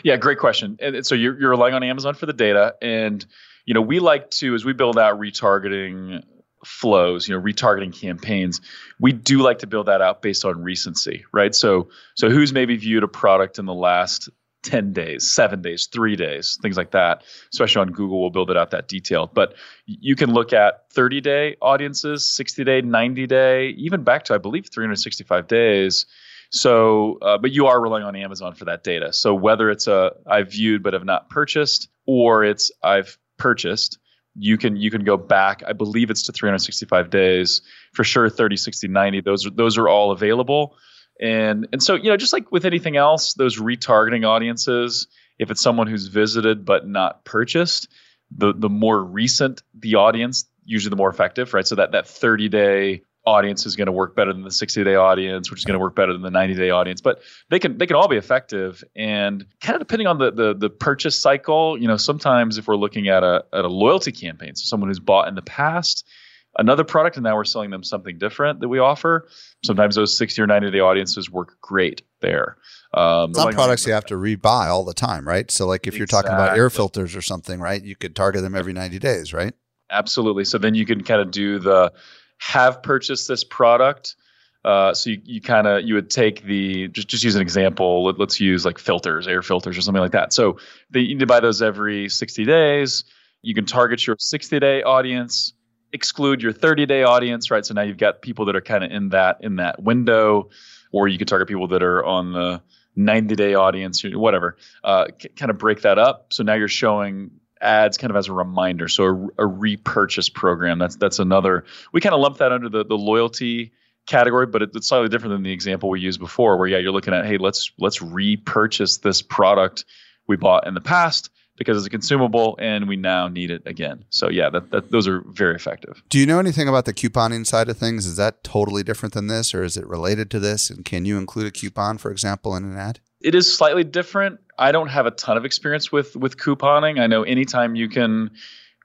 Yeah, 0.05 0.17
great 0.17 0.39
question. 0.39 0.77
And 0.81 1.07
so 1.07 1.15
you're, 1.15 1.41
you're 1.41 1.51
relying 1.51 1.75
on 1.75 1.83
Amazon 1.83 2.15
for 2.15 2.27
the 2.27 2.33
data, 2.33 2.75
and 2.83 3.25
you 3.65 3.75
know 3.75 3.81
we 3.81 3.99
like 3.99 4.31
to 4.33 4.55
as 4.55 4.65
we 4.65 4.73
build 4.73 4.99
out 4.99 5.19
retargeting 5.19 6.23
flows, 6.65 7.29
you 7.29 7.35
know, 7.35 7.43
retargeting 7.43 7.99
campaigns, 7.99 8.61
we 8.99 9.13
do 9.13 9.39
like 9.39 9.61
to 9.61 9.67
build 9.67 9.87
that 9.87 10.01
out 10.03 10.23
based 10.23 10.45
on 10.45 10.63
recency, 10.63 11.25
right? 11.33 11.55
So 11.55 11.89
so 12.15 12.31
who's 12.31 12.53
maybe 12.53 12.77
viewed 12.77 13.03
a 13.03 13.09
product 13.09 13.59
in 13.59 13.67
the 13.67 13.75
last 13.75 14.29
10 14.63 14.93
days, 14.93 15.31
seven 15.31 15.63
days, 15.63 15.87
three 15.87 16.17
days, 16.17 16.59
things 16.61 16.77
like 16.77 16.91
that. 16.91 17.23
Especially 17.53 17.81
on 17.81 17.93
Google, 17.93 18.21
we'll 18.21 18.31
build 18.31 18.51
it 18.51 18.57
out 18.57 18.71
that 18.73 18.89
detailed. 18.89 19.33
But 19.35 19.55
you 19.87 20.17
can 20.17 20.33
look 20.33 20.53
at 20.53 20.91
30 20.93 21.21
day 21.21 21.57
audiences, 21.61 22.29
60 22.31 22.65
day, 22.65 22.81
90 22.81 23.27
day, 23.27 23.69
even 23.71 24.05
back 24.05 24.25
to, 24.25 24.35
I 24.35 24.39
believe, 24.39 24.69
365 24.71 25.47
days 25.47 26.07
so, 26.51 27.19
uh, 27.23 27.39
but 27.39 27.53
you 27.53 27.67
are 27.67 27.81
relying 27.81 28.05
on 28.05 28.17
Amazon 28.17 28.55
for 28.55 28.65
that 28.67 28.83
data. 28.83 29.13
So 29.13 29.35
whether 29.35 29.71
it's 29.71 29.87
a 29.87 30.13
I've 30.27 30.51
viewed 30.51 30.83
but 30.83 30.95
have 30.95 31.05
not 31.05 31.31
purchased, 31.31 31.89
or 32.07 32.45
it's 32.45 32.73
I've 32.83 33.17
purchased, 33.39 33.99
you 34.35 34.59
can 34.59 34.77
you 34.77 34.91
can 34.91 35.05
go 35.05 35.17
back. 35.17 35.63
I 35.67 35.73
believe 35.73 36.11
it's 36.11 36.25
to 36.25 36.33
365 36.33 37.09
days 37.09 37.63
for 37.93 38.03
sure. 38.03 38.29
30, 38.29 38.57
60, 38.57 38.89
90. 38.89 39.21
Those 39.21 39.47
are 39.47 39.51
those 39.51 39.79
are 39.79 39.89
all 39.89 40.11
available. 40.11 40.77
And 41.21 41.69
and 41.73 41.83
so 41.83 41.95
you 41.95 42.11
know, 42.11 42.17
just 42.17 42.33
like 42.33 42.51
with 42.51 42.65
anything 42.65 42.97
else, 42.97 43.35
those 43.35 43.59
retargeting 43.59 44.27
audiences, 44.27 45.07
if 45.39 45.51
it's 45.51 45.61
someone 45.61 45.87
who's 45.87 46.07
visited 46.07 46.65
but 46.65 46.89
not 46.89 47.25
purchased, 47.25 47.89
the 48.31 48.55
the 48.55 48.71
more 48.71 49.05
recent 49.05 49.63
the 49.79 49.97
audience, 49.97 50.47
usually 50.65 50.91
the 50.91 50.97
more 50.97 51.11
effective, 51.11 51.53
right? 51.53 51.67
So 51.67 51.75
that 51.75 51.93
that 51.93 52.09
30 52.09 52.49
day 52.49 53.03
audience 53.27 53.67
is 53.67 53.77
going 53.77 53.87
to 53.87 53.93
work 53.93 54.17
better 54.17 54.33
than 54.33 54.43
the 54.43 54.51
60 54.51 54.83
day 54.83 54.95
audience, 54.95 55.51
which 55.51 55.61
is 55.61 55.65
going 55.65 55.75
to 55.75 55.79
work 55.79 55.95
better 55.95 56.13
than 56.13 56.23
the 56.23 56.31
90 56.31 56.55
day 56.55 56.71
audience. 56.71 57.03
But 57.03 57.21
they 57.51 57.59
can 57.59 57.77
they 57.77 57.87
can 57.87 57.97
all 57.97 58.09
be 58.09 58.17
effective, 58.17 58.83
and 58.97 59.45
kind 59.61 59.77
of 59.77 59.81
depending 59.81 60.07
on 60.07 60.19
the 60.19 60.31
the, 60.31 60.55
the 60.55 60.71
purchase 60.71 61.19
cycle. 61.19 61.79
You 61.79 61.89
know, 61.89 61.97
sometimes 61.99 62.57
if 62.57 62.67
we're 62.67 62.77
looking 62.77 63.09
at 63.09 63.23
a 63.23 63.45
at 63.53 63.65
a 63.65 63.69
loyalty 63.69 64.13
campaign, 64.13 64.55
so 64.55 64.65
someone 64.65 64.89
who's 64.89 65.01
bought 65.01 65.29
in 65.29 65.35
the 65.35 65.43
past 65.43 66.09
another 66.59 66.85
product 66.85 67.17
and 67.17 67.25
now 67.25 67.37
we're 67.37 67.45
selling 67.45 67.71
them 67.71 67.85
something 67.85 68.19
different 68.19 68.61
that 68.61 68.69
we 68.69 68.79
offer. 68.79 69.29
Sometimes 69.65 69.95
those 69.95 70.17
60 70.17 70.43
or 70.43 70.47
90 70.47 70.71
day 70.71 70.81
audiences 70.81 71.31
work 71.31 71.57
great 71.61 72.03
there. 72.21 72.57
Um, 72.93 73.35
Some 73.35 73.53
products 73.53 73.87
you 73.87 73.93
have 73.93 74.07
to 74.07 74.15
rebuy 74.15 74.67
all 74.67 74.85
the 74.85 74.95
time, 74.95 75.27
right? 75.27 75.51
So, 75.51 75.67
like 75.67 75.87
if 75.87 75.97
you're 75.97 76.07
talking 76.07 76.33
about 76.33 76.57
air 76.57 76.71
filters 76.71 77.15
or 77.15 77.23
something, 77.23 77.61
right? 77.61 77.83
You 77.83 77.95
could 77.95 78.17
target 78.17 78.43
them 78.43 78.55
every 78.55 78.73
90 78.73 78.99
days, 78.99 79.33
right? 79.33 79.55
Absolutely. 79.91 80.45
So 80.45 80.59
then 80.59 80.75
you 80.75 80.87
can 80.87 81.03
kind 81.03 81.21
of 81.21 81.31
do 81.31 81.59
the 81.59 81.93
have 82.39 82.83
purchased 82.83 83.29
this 83.29 83.45
product. 83.45 84.17
Uh, 84.65 84.93
so 84.93 85.11
you, 85.11 85.21
you 85.25 85.41
kind 85.41 85.67
of 85.67 85.85
you 85.85 85.95
would 85.95 86.11
take 86.11 86.43
the 86.45 86.89
just 86.89 87.09
just 87.09 87.25
use 87.25 87.35
an 87.35 87.43
example. 87.43 88.05
Let, 88.05 88.21
us 88.21 88.41
use 88.41 88.65
like 88.65 88.79
filters, 88.79 89.27
air 89.27 89.43
filters, 89.43 89.79
or 89.79 89.81
something 89.81 90.03
like 90.03 90.13
that. 90.13 90.33
So 90.33 90.59
they, 90.91 91.01
you 91.01 91.15
need 91.15 91.21
to 91.21 91.27
buy 91.27 91.41
those 91.41 91.63
every 91.63 92.09
60 92.09 92.45
days. 92.45 93.05
You 93.43 93.55
can 93.55 93.65
target 93.65 94.07
your 94.07 94.17
60 94.19 94.61
day 94.61 94.83
audience, 94.83 95.55
exclude 95.93 96.43
your 96.43 96.53
30 96.53 96.87
day 96.87 97.03
audience, 97.03 97.51
right? 97.51 97.65
So 97.65 97.75
now 97.75 97.83
you've 97.83 97.99
got 97.99 98.23
people 98.23 98.45
that 98.47 98.57
are 98.57 98.61
kind 98.61 98.85
of 98.85 98.91
in 98.91 99.11
that 99.11 99.39
in 99.41 99.57
that 99.57 99.83
window, 99.83 100.51
or 100.93 101.09
you 101.09 101.19
can 101.19 101.27
target 101.27 101.49
people 101.49 101.69
that 101.69 101.83
are 101.83 102.05
on 102.05 102.33
the 102.33 102.63
90 102.97 103.35
day 103.37 103.55
audience, 103.55 104.03
whatever. 104.05 104.57
Uh, 104.83 105.07
c- 105.21 105.29
kind 105.31 105.51
of 105.51 105.59
break 105.59 105.83
that 105.83 105.99
up. 105.99 106.33
So 106.33 106.43
now 106.43 106.55
you're 106.55 106.69
showing 106.69 107.31
ads 107.61 107.99
kind 107.99 108.11
of 108.11 108.17
as 108.17 108.29
a 108.29 108.33
reminder. 108.33 108.89
So 108.89 109.05
a, 109.39 109.43
a 109.43 109.47
repurchase 109.47 110.29
program. 110.29 110.79
That's 110.79 110.97
that's 110.97 111.19
another. 111.19 111.65
We 111.93 112.01
kind 112.01 112.15
of 112.15 112.21
lump 112.21 112.39
that 112.39 112.53
under 112.53 112.69
the 112.69 112.85
the 112.85 112.99
loyalty 112.99 113.73
category, 114.07 114.47
but 114.47 114.63
it, 114.63 114.71
it's 114.75 114.89
slightly 114.89 115.09
different 115.09 115.35
than 115.35 115.43
the 115.43 115.53
example 115.53 115.89
we 115.89 116.01
used 116.01 116.21
before, 116.21 116.57
where 116.57 116.67
yeah, 116.69 116.79
you're 116.79 116.93
looking 116.93 117.15
at 117.15 117.27
hey, 117.27 117.39
let's 117.39 117.73
let's 117.79 118.03
repurchase 118.03 118.99
this 118.99 119.23
product 119.23 119.85
we 120.27 120.37
bought 120.37 120.67
in 120.67 120.75
the 120.75 120.81
past 120.81 121.31
because 121.61 121.77
it's 121.77 121.87
a 121.87 121.91
consumable 121.91 122.57
and 122.59 122.89
we 122.89 122.97
now 122.97 123.29
need 123.29 123.51
it 123.51 123.63
again. 123.67 124.03
So 124.09 124.31
yeah, 124.31 124.49
that, 124.49 124.71
that 124.71 124.91
those 124.91 125.07
are 125.07 125.21
very 125.27 125.55
effective. 125.55 126.03
Do 126.09 126.19
you 126.19 126.25
know 126.25 126.39
anything 126.39 126.69
about 126.69 126.87
the 126.87 126.95
couponing 126.95 127.47
side 127.47 127.69
of 127.69 127.77
things? 127.77 128.07
Is 128.07 128.17
that 128.17 128.43
totally 128.43 128.83
different 128.83 129.13
than 129.13 129.27
this, 129.27 129.53
or 129.53 129.63
is 129.63 129.77
it 129.77 129.87
related 129.87 130.31
to 130.31 130.41
this? 130.41 130.71
And 130.71 130.87
can 130.87 131.05
you 131.05 131.19
include 131.19 131.47
a 131.47 131.51
coupon, 131.51 131.99
for 131.99 132.11
example, 132.11 132.57
in 132.57 132.65
an 132.65 132.79
ad? 132.79 133.01
It 133.21 133.35
is 133.35 133.55
slightly 133.55 133.85
different. 133.85 134.41
I 134.59 134.73
don't 134.73 134.89
have 134.89 135.05
a 135.05 135.11
ton 135.11 135.37
of 135.37 135.45
experience 135.45 135.93
with 135.93 136.17
with 136.17 136.39
couponing. 136.39 136.99
I 136.99 137.07
know 137.07 137.25
anytime 137.25 137.75
you 137.75 137.91
can 137.91 138.31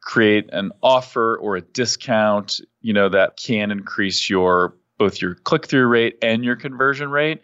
create 0.02 0.50
an 0.52 0.74
offer 0.84 1.38
or 1.38 1.56
a 1.56 1.62
discount, 1.62 2.60
you 2.82 2.92
know 2.92 3.08
that 3.08 3.38
can 3.38 3.72
increase 3.72 4.30
your 4.30 4.76
both 4.98 5.22
your 5.22 5.36
click 5.36 5.68
through 5.68 5.88
rate 5.88 6.18
and 6.22 6.44
your 6.44 6.58
conversion 6.58 7.10
rate. 7.10 7.42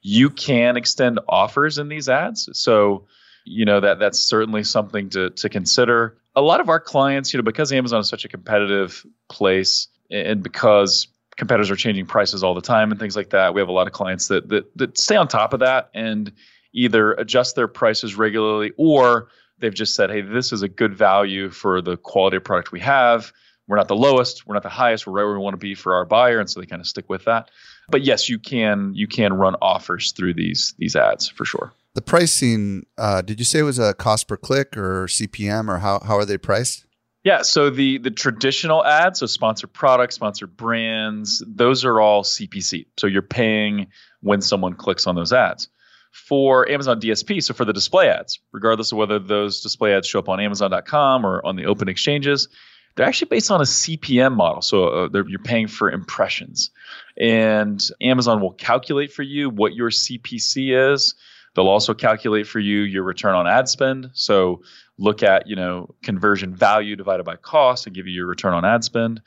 You 0.00 0.30
can 0.30 0.78
extend 0.78 1.20
offers 1.28 1.76
in 1.76 1.88
these 1.88 2.08
ads. 2.08 2.48
So, 2.54 3.06
you 3.44 3.64
know 3.64 3.80
that 3.80 3.98
that's 3.98 4.18
certainly 4.18 4.64
something 4.64 5.10
to 5.10 5.30
to 5.30 5.48
consider. 5.48 6.16
A 6.36 6.40
lot 6.40 6.60
of 6.60 6.68
our 6.68 6.80
clients, 6.80 7.32
you 7.32 7.38
know, 7.38 7.42
because 7.42 7.72
Amazon 7.72 8.00
is 8.00 8.08
such 8.08 8.24
a 8.24 8.28
competitive 8.28 9.04
place 9.28 9.88
and 10.10 10.42
because 10.42 11.08
competitors 11.36 11.70
are 11.70 11.76
changing 11.76 12.06
prices 12.06 12.44
all 12.44 12.54
the 12.54 12.60
time 12.60 12.90
and 12.90 13.00
things 13.00 13.16
like 13.16 13.30
that. 13.30 13.54
We 13.54 13.60
have 13.60 13.68
a 13.68 13.72
lot 13.72 13.86
of 13.86 13.92
clients 13.92 14.28
that 14.28 14.48
that, 14.48 14.76
that 14.76 14.98
stay 14.98 15.16
on 15.16 15.28
top 15.28 15.52
of 15.52 15.60
that 15.60 15.90
and 15.94 16.32
either 16.72 17.12
adjust 17.12 17.56
their 17.56 17.68
prices 17.68 18.14
regularly 18.14 18.72
or 18.76 19.28
they've 19.58 19.74
just 19.74 19.94
said, 19.94 20.10
hey, 20.10 20.22
this 20.22 20.52
is 20.52 20.62
a 20.62 20.68
good 20.68 20.94
value 20.94 21.50
for 21.50 21.82
the 21.82 21.96
quality 21.96 22.36
of 22.36 22.44
product 22.44 22.72
we 22.72 22.80
have. 22.80 23.32
We're 23.66 23.76
not 23.76 23.88
the 23.88 23.96
lowest, 23.96 24.46
we're 24.46 24.54
not 24.54 24.64
the 24.64 24.68
highest, 24.68 25.06
we're 25.06 25.12
right 25.12 25.24
where 25.24 25.34
we 25.34 25.38
want 25.38 25.54
to 25.54 25.58
be 25.58 25.74
for 25.74 25.94
our 25.94 26.04
buyer, 26.04 26.40
and 26.40 26.50
so 26.50 26.58
they 26.58 26.66
kind 26.66 26.80
of 26.80 26.88
stick 26.88 27.08
with 27.08 27.26
that. 27.26 27.50
But 27.88 28.02
yes, 28.02 28.28
you 28.28 28.38
can 28.38 28.92
you 28.94 29.06
can 29.06 29.32
run 29.32 29.54
offers 29.62 30.12
through 30.12 30.34
these 30.34 30.74
these 30.78 30.96
ads 30.96 31.28
for 31.28 31.44
sure. 31.44 31.72
The 31.94 32.02
pricing, 32.02 32.86
uh, 32.96 33.22
did 33.22 33.40
you 33.40 33.44
say 33.44 33.58
it 33.58 33.64
was 33.64 33.78
a 33.78 33.94
cost 33.94 34.28
per 34.28 34.36
click 34.36 34.76
or 34.76 35.06
CPM, 35.06 35.68
or 35.68 35.78
how 35.78 36.00
how 36.00 36.16
are 36.16 36.24
they 36.24 36.38
priced? 36.38 36.86
Yeah, 37.24 37.42
so 37.42 37.68
the 37.68 37.98
the 37.98 38.10
traditional 38.10 38.84
ads, 38.84 39.18
so 39.18 39.26
sponsored 39.26 39.72
products, 39.72 40.14
sponsored 40.14 40.56
brands, 40.56 41.42
those 41.46 41.84
are 41.84 42.00
all 42.00 42.22
CPC. 42.22 42.86
So 42.98 43.06
you're 43.06 43.22
paying 43.22 43.88
when 44.20 44.40
someone 44.40 44.74
clicks 44.74 45.06
on 45.06 45.16
those 45.16 45.32
ads. 45.32 45.68
For 46.12 46.68
Amazon 46.68 47.00
DSP, 47.00 47.42
so 47.42 47.54
for 47.54 47.64
the 47.64 47.72
display 47.72 48.08
ads, 48.08 48.40
regardless 48.52 48.90
of 48.90 48.98
whether 48.98 49.20
those 49.20 49.60
display 49.60 49.94
ads 49.94 50.08
show 50.08 50.18
up 50.18 50.28
on 50.28 50.40
Amazon.com 50.40 51.24
or 51.24 51.44
on 51.46 51.54
the 51.54 51.66
open 51.66 51.88
exchanges, 51.88 52.48
they're 52.96 53.06
actually 53.06 53.28
based 53.28 53.50
on 53.50 53.60
a 53.60 53.64
CPM 53.64 54.34
model. 54.34 54.60
So 54.60 55.04
uh, 55.04 55.22
you're 55.28 55.38
paying 55.38 55.68
for 55.68 55.88
impressions, 55.90 56.70
and 57.16 57.80
Amazon 58.00 58.40
will 58.40 58.52
calculate 58.52 59.12
for 59.12 59.22
you 59.22 59.50
what 59.50 59.74
your 59.74 59.90
CPC 59.90 60.92
is. 60.92 61.14
They'll 61.54 61.68
also 61.68 61.94
calculate 61.94 62.46
for 62.46 62.60
you 62.60 62.80
your 62.80 63.02
return 63.02 63.34
on 63.34 63.46
ad 63.46 63.68
spend. 63.68 64.10
So 64.12 64.62
look 64.98 65.22
at, 65.22 65.46
you 65.46 65.56
know, 65.56 65.94
conversion 66.02 66.54
value 66.54 66.96
divided 66.96 67.24
by 67.24 67.36
cost 67.36 67.86
and 67.86 67.94
give 67.94 68.06
you 68.06 68.12
your 68.12 68.26
return 68.26 68.54
on 68.54 68.64
ad 68.64 68.84
spend. 68.84 69.20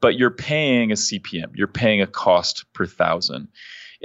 But 0.00 0.16
you're 0.16 0.30
paying 0.30 0.90
a 0.90 0.96
CPM, 0.96 1.52
you're 1.54 1.68
paying 1.68 2.02
a 2.02 2.06
cost 2.06 2.64
per 2.72 2.86
thousand. 2.86 3.48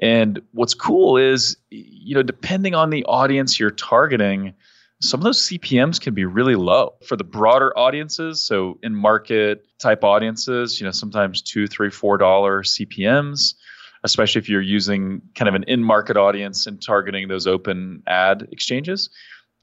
And 0.02 0.42
what's 0.52 0.76
cool 0.76 1.18
is, 1.18 1.58
you 1.72 2.14
know, 2.14 2.22
depending 2.22 2.76
on 2.76 2.92
the 2.92 3.04
audience 3.06 3.60
you're 3.60 3.72
targeting, 3.72 4.54
some 5.02 5.20
of 5.20 5.24
those 5.24 5.42
CPMs 5.48 6.00
can 6.00 6.14
be 6.14 6.26
really 6.26 6.56
low 6.56 6.94
for 7.06 7.16
the 7.16 7.24
broader 7.24 7.78
audiences. 7.78 8.44
So 8.44 8.80
in 8.84 8.96
market 8.96 9.66
type 9.80 10.04
audiences, 10.04 10.80
you 10.80 10.86
know, 10.86 10.92
sometimes 10.92 11.42
two, 11.42 11.68
three, 11.68 11.90
four 11.90 12.18
dollar 12.18 12.64
CPMs. 12.64 13.56
Especially 14.04 14.40
if 14.40 14.50
you're 14.50 14.62
using 14.62 15.22
kind 15.36 15.50
of 15.50 15.56
an 15.56 15.64
in 15.64 15.84
market 15.84 16.18
audience 16.18 16.68
and 16.68 16.82
targeting 16.82 17.28
those 17.28 17.48
open 17.48 18.04
ad 18.08 18.48
exchanges. 18.52 19.10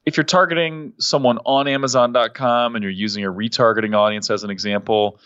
If 0.07 0.17
you're 0.17 0.25
targeting 0.25 0.93
someone 0.99 1.39
on 1.39 1.67
Amazon.com 1.67 2.75
and 2.75 2.83
you're 2.83 2.93
using 2.93 3.25
a 3.25 3.33
retargeting 3.33 3.97
audience 3.97 4.31
as 4.31 4.45
an 4.45 4.51
example, 4.51 5.19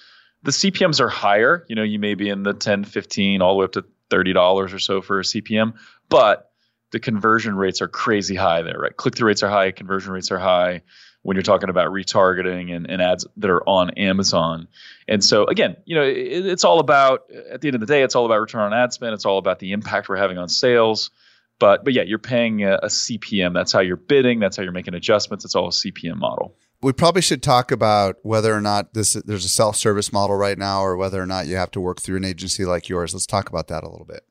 the 0.42 0.52
CPMs 0.52 1.00
are 1.00 1.08
higher. 1.08 1.64
You 1.68 1.74
know, 1.74 1.82
you 1.82 1.98
may 1.98 2.14
be 2.14 2.28
in 2.28 2.44
the 2.44 2.54
10, 2.54 2.84
15, 2.84 3.42
all 3.42 3.54
the 3.54 3.58
way 3.58 3.64
up 3.64 3.72
to 3.72 3.84
$30 4.10 4.74
or 4.74 4.78
so 4.78 5.02
for 5.02 5.20
a 5.20 5.24
CPM, 5.24 5.74
but 6.08 6.52
the 6.92 7.00
conversion 7.00 7.56
rates 7.56 7.82
are 7.82 7.88
crazy 7.88 8.36
high 8.36 8.62
there, 8.62 8.78
right? 8.78 8.96
Click 8.96 9.16
through 9.16 9.28
rates 9.28 9.42
are 9.42 9.50
high, 9.50 9.72
conversion 9.72 10.12
rates 10.12 10.30
are 10.30 10.38
high 10.38 10.82
when 11.28 11.36
you're 11.36 11.42
talking 11.42 11.68
about 11.68 11.92
retargeting 11.92 12.74
and, 12.74 12.88
and 12.88 13.02
ads 13.02 13.26
that 13.36 13.50
are 13.50 13.62
on 13.68 13.90
Amazon. 13.98 14.66
And 15.06 15.22
so 15.22 15.44
again, 15.44 15.76
you 15.84 15.94
know, 15.94 16.02
it, 16.02 16.46
it's 16.46 16.64
all 16.64 16.80
about 16.80 17.30
at 17.50 17.60
the 17.60 17.68
end 17.68 17.74
of 17.74 17.80
the 17.82 17.86
day, 17.86 18.02
it's 18.02 18.16
all 18.16 18.24
about 18.24 18.40
return 18.40 18.62
on 18.62 18.72
ad 18.72 18.94
spend. 18.94 19.12
It's 19.12 19.26
all 19.26 19.36
about 19.36 19.58
the 19.58 19.72
impact 19.72 20.08
we're 20.08 20.16
having 20.16 20.38
on 20.38 20.48
sales. 20.48 21.10
But 21.58 21.84
but 21.84 21.92
yeah, 21.92 22.00
you're 22.00 22.18
paying 22.18 22.64
a, 22.64 22.76
a 22.76 22.86
CPM. 22.86 23.52
That's 23.52 23.72
how 23.72 23.80
you're 23.80 23.96
bidding. 23.96 24.40
That's 24.40 24.56
how 24.56 24.62
you're 24.62 24.72
making 24.72 24.94
adjustments. 24.94 25.44
It's 25.44 25.54
all 25.54 25.66
a 25.66 25.70
CPM 25.70 26.16
model. 26.16 26.56
We 26.80 26.94
probably 26.94 27.20
should 27.20 27.42
talk 27.42 27.72
about 27.72 28.16
whether 28.22 28.54
or 28.54 28.62
not 28.62 28.94
this 28.94 29.12
there's 29.12 29.44
a 29.44 29.50
self-service 29.50 30.10
model 30.14 30.36
right 30.36 30.56
now, 30.56 30.80
or 30.80 30.96
whether 30.96 31.20
or 31.20 31.26
not 31.26 31.46
you 31.46 31.56
have 31.56 31.70
to 31.72 31.80
work 31.80 32.00
through 32.00 32.16
an 32.16 32.24
agency 32.24 32.64
like 32.64 32.88
yours. 32.88 33.12
Let's 33.12 33.26
talk 33.26 33.50
about 33.50 33.68
that 33.68 33.84
a 33.84 33.90
little 33.90 34.06
bit. 34.06 34.22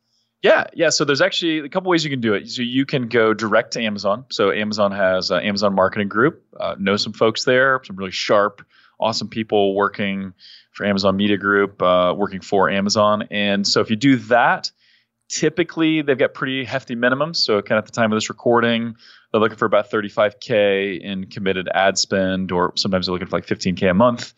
Yeah, 0.43 0.65
yeah. 0.73 0.89
So 0.89 1.03
there's 1.03 1.21
actually 1.21 1.59
a 1.59 1.69
couple 1.69 1.89
ways 1.89 2.03
you 2.03 2.11
can 2.11 2.21
do 2.21 2.33
it. 2.33 2.49
So 2.49 2.61
you 2.61 2.85
can 2.85 3.07
go 3.07 3.33
direct 3.33 3.73
to 3.73 3.81
Amazon. 3.81 4.25
So 4.29 4.51
Amazon 4.51 4.91
has 4.91 5.31
uh, 5.31 5.37
Amazon 5.37 5.73
Marketing 5.73 6.07
Group. 6.07 6.43
Uh, 6.59 6.75
know 6.77 6.95
some 6.95 7.13
folks 7.13 7.43
there, 7.43 7.81
some 7.83 7.95
really 7.95 8.11
sharp, 8.11 8.65
awesome 8.99 9.29
people 9.29 9.73
working 9.75 10.33
for 10.73 10.85
Amazon 10.85 11.15
Media 11.15 11.37
Group, 11.37 11.81
uh, 11.81 12.13
working 12.15 12.41
for 12.41 12.69
Amazon. 12.69 13.27
And 13.31 13.67
so 13.67 13.81
if 13.81 13.89
you 13.89 13.95
do 13.95 14.17
that, 14.17 14.71
typically 15.29 16.03
they've 16.03 16.17
got 16.17 16.35
pretty 16.35 16.63
hefty 16.63 16.95
minimums. 16.95 17.37
So 17.37 17.61
kind 17.61 17.79
of 17.79 17.83
at 17.83 17.85
the 17.87 17.99
time 17.99 18.11
of 18.11 18.17
this 18.17 18.29
recording, 18.29 18.95
they're 19.31 19.41
looking 19.41 19.57
for 19.57 19.65
about 19.65 19.89
35k 19.89 21.01
in 21.01 21.25
committed 21.27 21.67
ad 21.73 21.97
spend, 21.97 22.51
or 22.51 22.73
sometimes 22.75 23.07
they're 23.07 23.13
looking 23.13 23.27
for 23.27 23.37
like 23.37 23.47
15k 23.47 23.89
a 23.89 23.93
month 23.93 24.33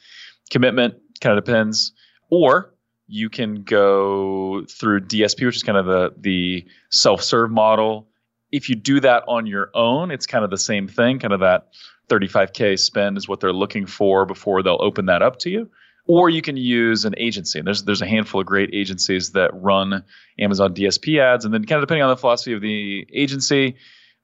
commitment. 0.49 0.95
Kind 1.21 1.37
of 1.37 1.43
depends. 1.43 1.91
Or 2.29 2.73
you 3.09 3.27
can 3.29 3.63
go 3.63 4.63
through 4.69 5.01
DSP, 5.01 5.45
which 5.45 5.55
is 5.55 5.63
kind 5.63 5.77
of 5.77 5.87
the 5.87 6.13
the 6.17 6.65
self-serve 6.91 7.49
model. 7.49 8.07
If 8.51 8.69
you 8.69 8.75
do 8.75 8.99
that 8.99 9.23
on 9.27 9.47
your 9.47 9.71
own, 9.73 10.11
it's 10.11 10.27
kind 10.27 10.43
of 10.43 10.51
the 10.51 10.57
same 10.57 10.87
thing. 10.87 11.19
Kind 11.19 11.33
of 11.33 11.39
that 11.39 11.69
35k 12.09 12.79
spend 12.79 13.17
is 13.17 13.27
what 13.27 13.39
they're 13.39 13.53
looking 13.53 13.87
for 13.87 14.25
before 14.25 14.61
they'll 14.61 14.81
open 14.81 15.07
that 15.07 15.21
up 15.21 15.39
to 15.39 15.49
you. 15.49 15.69
Or 16.05 16.29
you 16.29 16.41
can 16.41 16.57
use 16.57 17.05
an 17.05 17.15
agency. 17.17 17.59
And 17.59 17.67
there's 17.67 17.83
there's 17.83 18.01
a 18.01 18.07
handful 18.07 18.41
of 18.41 18.47
great 18.47 18.69
agencies 18.73 19.31
that 19.31 19.51
run 19.53 20.03
Amazon 20.39 20.75
DSP 20.75 21.19
ads, 21.19 21.45
and 21.45 21.53
then 21.53 21.65
kind 21.65 21.81
of 21.81 21.87
depending 21.87 22.03
on 22.03 22.09
the 22.09 22.17
philosophy 22.17 22.53
of 22.53 22.61
the 22.61 23.07
agency, 23.11 23.75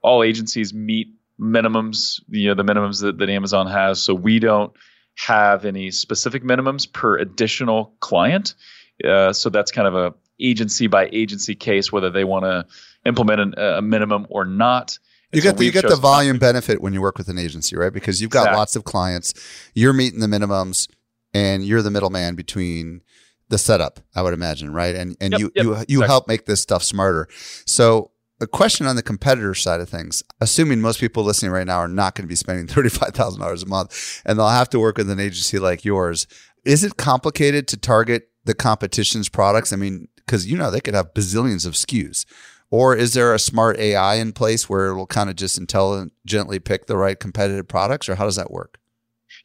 all 0.02 0.24
agencies 0.24 0.74
meet 0.74 1.08
minimums. 1.40 2.22
You 2.30 2.50
know 2.50 2.54
the 2.54 2.64
minimums 2.64 3.02
that, 3.02 3.18
that 3.18 3.30
Amazon 3.30 3.66
has. 3.68 4.02
So 4.02 4.14
we 4.14 4.38
don't 4.40 4.74
have 5.16 5.66
any 5.66 5.92
specific 5.92 6.44
minimums 6.44 6.92
per 6.92 7.18
additional 7.18 7.94
client. 8.00 8.54
Uh, 9.04 9.34
so 9.34 9.50
that's 9.50 9.72
kind 9.72 9.88
of 9.88 9.96
a 9.96 10.14
agency 10.40 10.88
by 10.88 11.10
agency 11.14 11.56
case 11.56 11.92
whether 11.92 12.10
they 12.10 12.24
want 12.24 12.44
to 12.44 12.66
implement 13.06 13.40
an, 13.40 13.54
a 13.58 13.82
minimum 13.82 14.28
or 14.30 14.46
not. 14.46 14.98
You 15.32 15.42
get 15.42 15.58
the, 15.58 15.66
you 15.66 15.72
get 15.72 15.88
the 15.88 15.96
volume 15.96 16.38
benefit 16.38 16.82
when 16.82 16.94
you 16.94 17.02
work 17.02 17.18
with 17.18 17.28
an 17.28 17.38
agency, 17.38 17.76
right? 17.76 17.92
Because 17.92 18.22
you've 18.22 18.32
got 18.32 18.42
exactly. 18.42 18.58
lots 18.58 18.76
of 18.76 18.84
clients, 18.86 19.34
you're 19.74 19.92
meeting 19.92 20.20
the 20.20 20.28
minimums, 20.28 20.88
and 21.34 21.66
you're 21.66 21.82
the 21.82 21.92
middleman 21.92 22.36
between 22.36 23.02
the 23.50 23.58
setup. 23.58 24.00
I 24.16 24.22
would 24.22 24.34
imagine, 24.34 24.72
right? 24.72 24.96
And 24.96 25.18
and 25.20 25.34
yep, 25.34 25.40
you 25.42 25.52
yep, 25.56 25.66
you 25.66 25.72
you 25.72 25.76
exactly. 25.78 26.08
help 26.08 26.28
make 26.28 26.46
this 26.46 26.62
stuff 26.62 26.84
smarter. 26.84 27.28
So 27.66 28.12
a 28.46 28.48
question 28.48 28.86
on 28.86 28.96
the 28.96 29.02
competitor 29.02 29.56
side 29.56 29.82
of 29.82 29.90
things, 29.90 30.24
assuming 30.40 30.80
most 30.80 31.00
people 31.00 31.24
listening 31.24 31.52
right 31.52 31.66
now 31.66 31.78
are 31.78 31.88
not 31.88 32.14
going 32.14 32.26
to 32.26 32.30
be 32.30 32.36
spending 32.36 32.68
$35,000 32.74 33.64
a 33.64 33.66
month 33.66 34.22
and 34.26 34.38
they'll 34.38 34.50
have 34.50 34.70
to 34.70 34.80
work 34.80 34.98
with 34.98 35.10
an 35.10 35.20
agency 35.20 35.58
like 35.60 35.84
yours, 35.84 36.28
is 36.64 36.84
it 36.84 36.98
complicated 36.98 37.68
to 37.68 37.78
target 37.78 38.30
the 38.46 38.54
competition's 38.54 39.30
products? 39.30 39.74
I 39.74 39.76
mean, 39.76 40.08
because 40.18 40.46
you 40.46 40.58
know 40.58 40.70
they 40.70 40.80
could 40.80 40.94
have 40.94 41.14
bazillions 41.14 41.66
of 41.66 41.74
SKUs. 41.74 42.26
Or 42.72 42.96
is 42.96 43.14
there 43.14 43.34
a 43.34 43.40
smart 43.40 43.78
AI 43.78 44.16
in 44.16 44.32
place 44.32 44.70
where 44.70 44.88
it 44.88 44.96
will 44.96 45.08
kind 45.08 45.30
of 45.30 45.36
just 45.36 45.58
intelligently 45.58 46.60
pick 46.60 46.88
the 46.88 46.98
right 46.98 47.20
competitive 47.20 47.68
products, 47.68 48.10
or 48.10 48.16
how 48.16 48.26
does 48.26 48.36
that 48.36 48.52
work? 48.52 48.80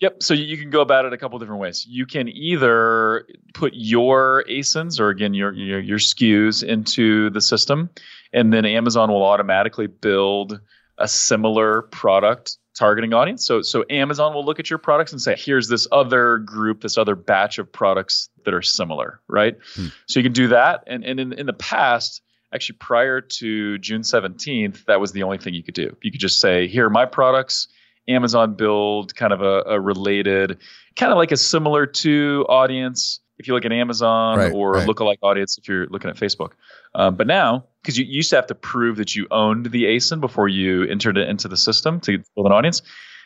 Yep. 0.00 0.22
So 0.22 0.32
you 0.32 0.56
can 0.56 0.70
go 0.70 0.80
about 0.80 1.04
it 1.04 1.12
a 1.12 1.18
couple 1.18 1.38
different 1.38 1.60
ways. 1.60 1.86
You 1.86 2.06
can 2.06 2.28
either 2.28 3.26
put 3.52 3.72
your 3.74 4.44
ASINs 4.48 4.98
or 4.98 5.10
again 5.10 5.34
your, 5.34 5.52
your 5.52 5.80
your 5.80 5.98
SKUs 5.98 6.62
into 6.62 7.28
the 7.30 7.40
system, 7.40 7.90
and 8.32 8.52
then 8.52 8.64
Amazon 8.64 9.10
will 9.10 9.24
automatically 9.24 9.86
build 9.86 10.60
a 10.98 11.08
similar 11.08 11.82
product 11.82 12.58
targeting 12.74 13.12
audience. 13.12 13.44
So 13.44 13.62
so 13.62 13.84
Amazon 13.90 14.34
will 14.34 14.44
look 14.44 14.58
at 14.58 14.70
your 14.70 14.78
products 14.78 15.12
and 15.12 15.20
say, 15.20 15.36
here's 15.36 15.68
this 15.68 15.86
other 15.92 16.38
group, 16.38 16.82
this 16.82 16.96
other 16.96 17.14
batch 17.14 17.58
of 17.58 17.70
products 17.70 18.28
that 18.44 18.54
are 18.54 18.62
similar, 18.62 19.20
right? 19.28 19.56
Hmm. 19.74 19.86
So 20.06 20.20
you 20.20 20.24
can 20.24 20.32
do 20.32 20.48
that. 20.48 20.84
And 20.86 21.04
and 21.04 21.18
in, 21.18 21.32
in 21.32 21.46
the 21.46 21.52
past, 21.52 22.22
actually 22.52 22.78
prior 22.78 23.20
to 23.20 23.78
June 23.78 24.02
17th, 24.02 24.84
that 24.86 25.00
was 25.00 25.12
the 25.12 25.22
only 25.22 25.38
thing 25.38 25.54
you 25.54 25.62
could 25.62 25.74
do. 25.74 25.96
You 26.02 26.10
could 26.10 26.20
just 26.20 26.40
say, 26.40 26.66
here 26.66 26.86
are 26.86 26.90
my 26.90 27.06
products. 27.06 27.68
Amazon 28.08 28.54
build 28.54 29.14
kind 29.14 29.32
of 29.32 29.40
a, 29.40 29.62
a 29.66 29.80
related, 29.80 30.58
kind 30.96 31.12
of 31.12 31.18
like 31.18 31.32
a 31.32 31.36
similar 31.36 31.86
to 31.86 32.44
audience 32.48 33.20
if 33.40 33.48
you 33.48 33.55
look 33.55 33.64
at 33.64 33.72
Amazon 33.72 34.38
right, 34.38 34.53
or 34.53 34.72
right. 34.72 34.87
lookalike 34.87 35.16
audience 35.22 35.57
if 35.57 35.66
you're 35.66 35.87
looking 35.87 36.11
at 36.11 36.16
Facebook. 36.16 36.53
Um, 36.94 37.16
but 37.16 37.26
now, 37.26 37.64
because 37.83 37.98
you 37.98 38.05
used 38.05 38.29
to 38.31 38.37
have 38.37 38.46
to 38.48 38.55
prove 38.55 38.98
that 38.98 39.16
you 39.16 39.26
owned 39.31 39.66
the 39.66 39.85
ASIN 39.85 40.20
before 40.20 40.46
you 40.46 40.85
entered 40.85 41.16
it 41.16 41.29
into 41.29 41.48
the 41.48 41.57
system 41.57 42.00
to 42.00 42.18
build 42.35 42.46
an 42.46 42.53
audience. 42.53 42.83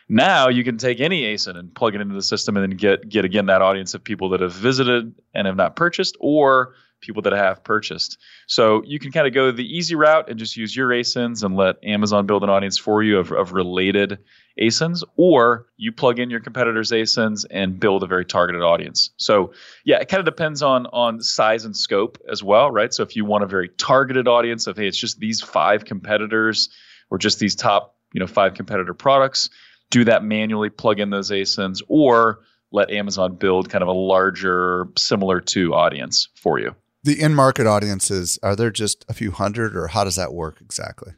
Now 0.09 0.49
you 0.49 0.63
can 0.63 0.79
take 0.79 1.01
any 1.01 1.23
ASIN 1.35 1.59
and 1.59 1.75
plug 1.75 1.97
it 1.97 2.01
into 2.01 2.15
the 2.15 2.23
system 2.23 2.57
and 2.57 2.71
then 2.71 2.77
get 2.77 3.09
get 3.09 3.25
again 3.25 3.47
that 3.47 3.61
audience 3.61 3.95
of 3.95 4.05
people 4.05 4.29
that 4.31 4.41
have 4.41 4.53
visited 4.53 5.15
and 5.35 5.47
have 5.47 5.57
not 5.57 5.77
purchased 5.77 6.17
or 6.21 6.75
people 7.01 7.23
that 7.23 7.33
have 7.33 7.63
purchased. 7.63 8.19
So 8.47 8.83
you 8.85 8.99
can 8.99 9.13
kind 9.13 9.27
of 9.27 9.35
go 9.35 9.51
the 9.51 9.65
easy 9.65 9.95
route 9.95 10.29
and 10.31 10.39
just 10.39 10.57
use 10.57 10.75
your 10.75 10.89
ASINs 10.89 11.45
and 11.45 11.57
let 11.57 11.77
Amazon 11.85 12.27
build 12.27 12.43
an 12.43 12.51
audience 12.51 12.79
for 12.79 13.03
you 13.03 13.19
of, 13.19 13.31
of 13.33 13.53
related 13.53 14.19
ASINs, 14.61 15.03
or 15.17 15.67
you 15.77 15.93
plug 15.93 16.19
in 16.19 16.31
your 16.31 16.41
competitors' 16.41 16.93
ASINs 16.93 17.45
and 17.51 17.79
build 17.79 18.03
a 18.03 18.07
very 18.07 18.25
targeted 18.25 18.63
audience. 18.63 19.11
So 19.17 19.53
yeah, 19.85 19.99
it 19.99 20.09
kind 20.09 20.21
of 20.21 20.25
depends 20.25 20.63
on 20.63 20.87
on 20.87 21.21
size 21.21 21.65
and 21.65 21.77
scope 21.77 22.19
as 22.31 22.43
well, 22.43 22.71
right? 22.71 22.95
So 22.95 23.03
if 23.03 23.17
you 23.17 23.25
want 23.25 23.45
a 23.45 23.49
very 23.49 23.69
targeted 23.69 24.29
audience 24.29 24.67
of 24.67 24.77
hey, 24.77 24.87
it's 24.87 24.99
just 24.99 25.19
these 25.19 25.41
five 25.41 25.85
competitors 25.85 26.71
or 27.11 27.19
just 27.19 27.39
these 27.39 27.55
top, 27.55 27.97
you 28.13 28.21
know, 28.21 28.27
five 28.27 28.55
competitor 28.55 28.95
products, 28.95 29.51
do 29.91 30.05
that 30.05 30.25
manually, 30.25 30.71
plug 30.71 31.01
in 31.01 31.11
those 31.11 31.31
ASINs, 31.31 31.83
or 31.89 32.41
let 32.73 32.91
Amazon 32.91 33.37
build 33.37 33.71
kind 33.71 33.83
of 33.83 33.89
a 33.89 33.93
larger, 33.93 34.89
similar 34.97 35.41
to 35.41 35.75
audience 35.75 36.29
for 36.35 36.59
you. 36.59 36.75
The 37.05 37.21
in 37.21 37.35
market 37.35 37.67
audiences, 37.67 38.39
are 38.43 38.57
there 38.57 38.71
just 38.71 39.05
a 39.09 39.15
few 39.15 39.31
hundred 39.31 39.77
or 39.77 39.89
how 39.89 40.05
does 40.05 40.17
that 40.17 40.33
work 40.33 40.61
exactly? 40.61 41.13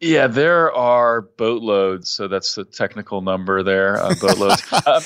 Yeah, 0.00 0.26
there 0.26 0.72
are 0.72 1.22
boatloads. 1.22 2.10
So 2.10 2.28
that's 2.28 2.54
the 2.56 2.64
technical 2.64 3.22
number 3.22 3.62
there. 3.62 4.02
Uh, 4.02 4.14
boatloads. 4.20 4.62
Um, 4.72 5.02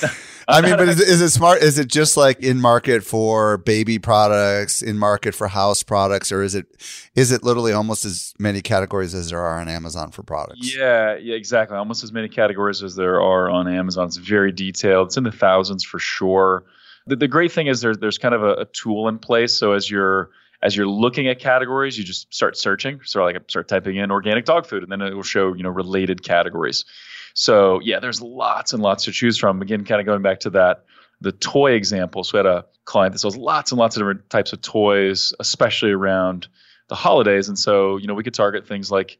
I 0.48 0.62
mean, 0.62 0.76
but 0.76 0.88
is, 0.88 1.00
is, 1.00 1.20
it 1.20 1.28
smart? 1.28 1.62
Is 1.62 1.78
it 1.78 1.88
just 1.88 2.16
like 2.16 2.40
in 2.40 2.60
market 2.60 3.04
for 3.04 3.58
baby 3.58 3.98
products, 3.98 4.80
in 4.80 4.98
market 4.98 5.34
for 5.34 5.46
house 5.46 5.82
products, 5.82 6.32
or 6.32 6.42
is 6.42 6.54
it 6.54 6.66
is 7.14 7.30
it 7.30 7.44
literally 7.44 7.72
almost 7.72 8.06
as 8.06 8.32
many 8.38 8.62
categories 8.62 9.14
as 9.14 9.28
there 9.28 9.40
are 9.40 9.60
on 9.60 9.68
Amazon 9.68 10.10
for 10.10 10.22
products? 10.22 10.74
Yeah, 10.74 11.16
yeah, 11.16 11.34
exactly. 11.34 11.76
Almost 11.76 12.02
as 12.02 12.12
many 12.12 12.28
categories 12.28 12.82
as 12.82 12.96
there 12.96 13.20
are 13.20 13.50
on 13.50 13.68
Amazon. 13.68 14.06
It's 14.06 14.16
very 14.16 14.50
detailed. 14.50 15.08
It's 15.08 15.18
in 15.18 15.24
the 15.24 15.32
thousands 15.32 15.84
for 15.84 15.98
sure. 15.98 16.64
The, 17.08 17.16
the 17.16 17.28
great 17.28 17.52
thing 17.52 17.66
is 17.66 17.80
there's 17.80 17.98
there's 17.98 18.18
kind 18.18 18.34
of 18.34 18.42
a, 18.42 18.52
a 18.54 18.64
tool 18.66 19.08
in 19.08 19.18
place. 19.18 19.58
So 19.58 19.72
as 19.72 19.90
you're 19.90 20.30
as 20.62 20.76
you're 20.76 20.86
looking 20.86 21.28
at 21.28 21.38
categories, 21.38 21.96
you 21.96 22.04
just 22.04 22.32
start 22.34 22.56
searching. 22.56 23.00
So 23.04 23.22
like 23.22 23.36
start 23.48 23.68
typing 23.68 23.96
in 23.96 24.10
organic 24.10 24.44
dog 24.44 24.66
food, 24.66 24.82
and 24.82 24.90
then 24.90 25.00
it 25.00 25.14
will 25.14 25.22
show 25.22 25.54
you 25.54 25.62
know 25.62 25.70
related 25.70 26.22
categories. 26.22 26.84
So 27.34 27.80
yeah, 27.82 28.00
there's 28.00 28.20
lots 28.20 28.72
and 28.72 28.82
lots 28.82 29.04
to 29.04 29.12
choose 29.12 29.38
from. 29.38 29.62
Again, 29.62 29.84
kind 29.84 30.00
of 30.00 30.06
going 30.06 30.22
back 30.22 30.40
to 30.40 30.50
that 30.50 30.84
the 31.20 31.32
toy 31.32 31.72
example. 31.72 32.24
So 32.24 32.38
we 32.38 32.38
had 32.38 32.46
a 32.46 32.64
client 32.84 33.12
that 33.12 33.18
sells 33.18 33.36
lots 33.36 33.72
and 33.72 33.78
lots 33.78 33.96
of 33.96 34.00
different 34.00 34.28
types 34.30 34.52
of 34.52 34.60
toys, 34.60 35.32
especially 35.40 35.90
around 35.90 36.48
the 36.88 36.94
holidays. 36.94 37.48
And 37.48 37.58
so 37.58 37.96
you 37.96 38.06
know 38.06 38.14
we 38.14 38.24
could 38.24 38.34
target 38.34 38.66
things 38.66 38.90
like 38.90 39.18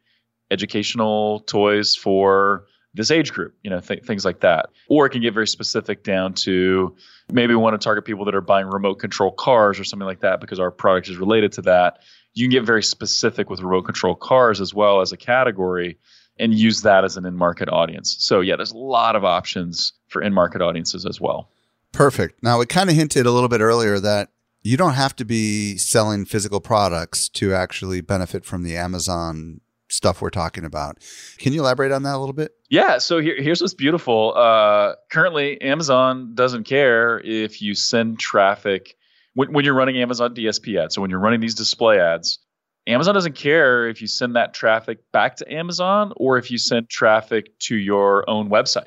educational 0.51 1.41
toys 1.41 1.95
for 1.95 2.67
this 2.99 3.11
age 3.13 3.33
group, 3.33 3.55
you 3.63 3.71
know, 3.71 3.81
th- 3.81 4.05
things 4.05 4.25
like 4.25 4.41
that. 4.41 4.71
Or 4.89 5.07
it 5.07 5.11
can 5.11 5.23
get 5.23 5.33
very 5.33 5.47
specific 5.47 6.03
down 6.03 6.35
to 6.35 6.95
maybe 7.31 7.55
we 7.55 7.63
want 7.63 7.81
to 7.81 7.83
target 7.83 8.05
people 8.05 8.25
that 8.25 8.35
are 8.35 8.41
buying 8.41 8.67
remote 8.67 8.97
control 8.97 9.31
cars 9.31 9.79
or 9.79 9.85
something 9.85 10.07
like 10.07 10.21
that 10.21 10.41
because 10.41 10.59
our 10.59 10.73
product 10.73 11.09
is 11.09 11.17
related 11.17 11.53
to 11.53 11.63
that. 11.63 12.01
You 12.35 12.45
can 12.45 12.51
get 12.51 12.67
very 12.67 12.83
specific 12.83 13.49
with 13.49 13.61
remote 13.61 13.83
control 13.83 14.17
cars 14.17 14.61
as 14.61 14.75
well 14.75 15.01
as 15.01 15.13
a 15.13 15.17
category 15.17 15.97
and 16.41 16.53
use 16.53 16.83
that 16.83 17.05
as 17.05 17.17
an 17.17 17.25
in 17.25 17.37
market 17.37 17.69
audience. 17.69 18.17
So, 18.19 18.41
yeah, 18.41 18.57
there's 18.57 18.73
a 18.73 18.77
lot 18.77 19.15
of 19.15 19.25
options 19.25 19.93
for 20.09 20.21
in 20.21 20.35
market 20.35 20.61
audiences 20.61 21.07
as 21.07 21.21
well. 21.21 21.49
Perfect. 21.93 22.43
Now, 22.43 22.59
we 22.59 22.67
kind 22.67 22.91
of 22.91 22.97
hinted 22.97 23.27
a 23.27 23.31
little 23.31 23.49
bit 23.49 23.61
earlier 23.61 24.01
that 24.01 24.31
you 24.63 24.77
don't 24.77 24.95
have 24.95 25.15
to 25.17 25.25
be 25.25 25.77
selling 25.79 26.25
physical 26.25 26.61
products 26.61 27.29
to 27.31 27.55
actually 27.55 28.01
benefit 28.01 28.45
from 28.45 28.65
the 28.65 28.77
Amazon 28.77 29.61
stuff 29.89 30.21
we're 30.21 30.31
talking 30.31 30.65
about. 30.65 30.99
Can 31.39 31.53
you 31.53 31.61
elaborate 31.61 31.93
on 31.93 32.03
that 32.03 32.15
a 32.15 32.19
little 32.19 32.35
bit? 32.35 32.53
Yeah. 32.69 32.99
So 32.99 33.19
here, 33.19 33.37
here's 33.41 33.61
what's 33.61 33.75
beautiful. 33.75 34.35
Uh, 34.37 34.95
currently, 35.11 35.61
Amazon 35.61 36.35
doesn't 36.35 36.65
care 36.65 37.21
if 37.21 37.63
you 37.63 37.75
send 37.75 38.19
traffic 38.19 38.97
when, 39.35 39.53
when 39.53 39.65
you're 39.65 39.75
running 39.75 39.97
Amazon 39.97 40.35
DSP 40.35 40.83
ads. 40.83 40.95
So 40.95 41.01
when 41.01 41.11
you're 41.11 41.21
running 41.21 41.41
these 41.41 41.55
display 41.55 42.01
ads, 42.01 42.39
Amazon 42.87 43.15
doesn't 43.15 43.35
care 43.35 43.87
if 43.89 44.01
you 44.01 44.07
send 44.07 44.37
that 44.37 44.55
traffic 44.55 44.99
back 45.13 45.37
to 45.37 45.53
Amazon 45.53 46.13
or 46.17 46.39
if 46.39 46.51
you 46.51 46.59
send 46.59 46.89
traffic 46.89 47.59
to 47.61 47.77
your 47.77 48.29
own 48.29 48.49
website. 48.49 48.87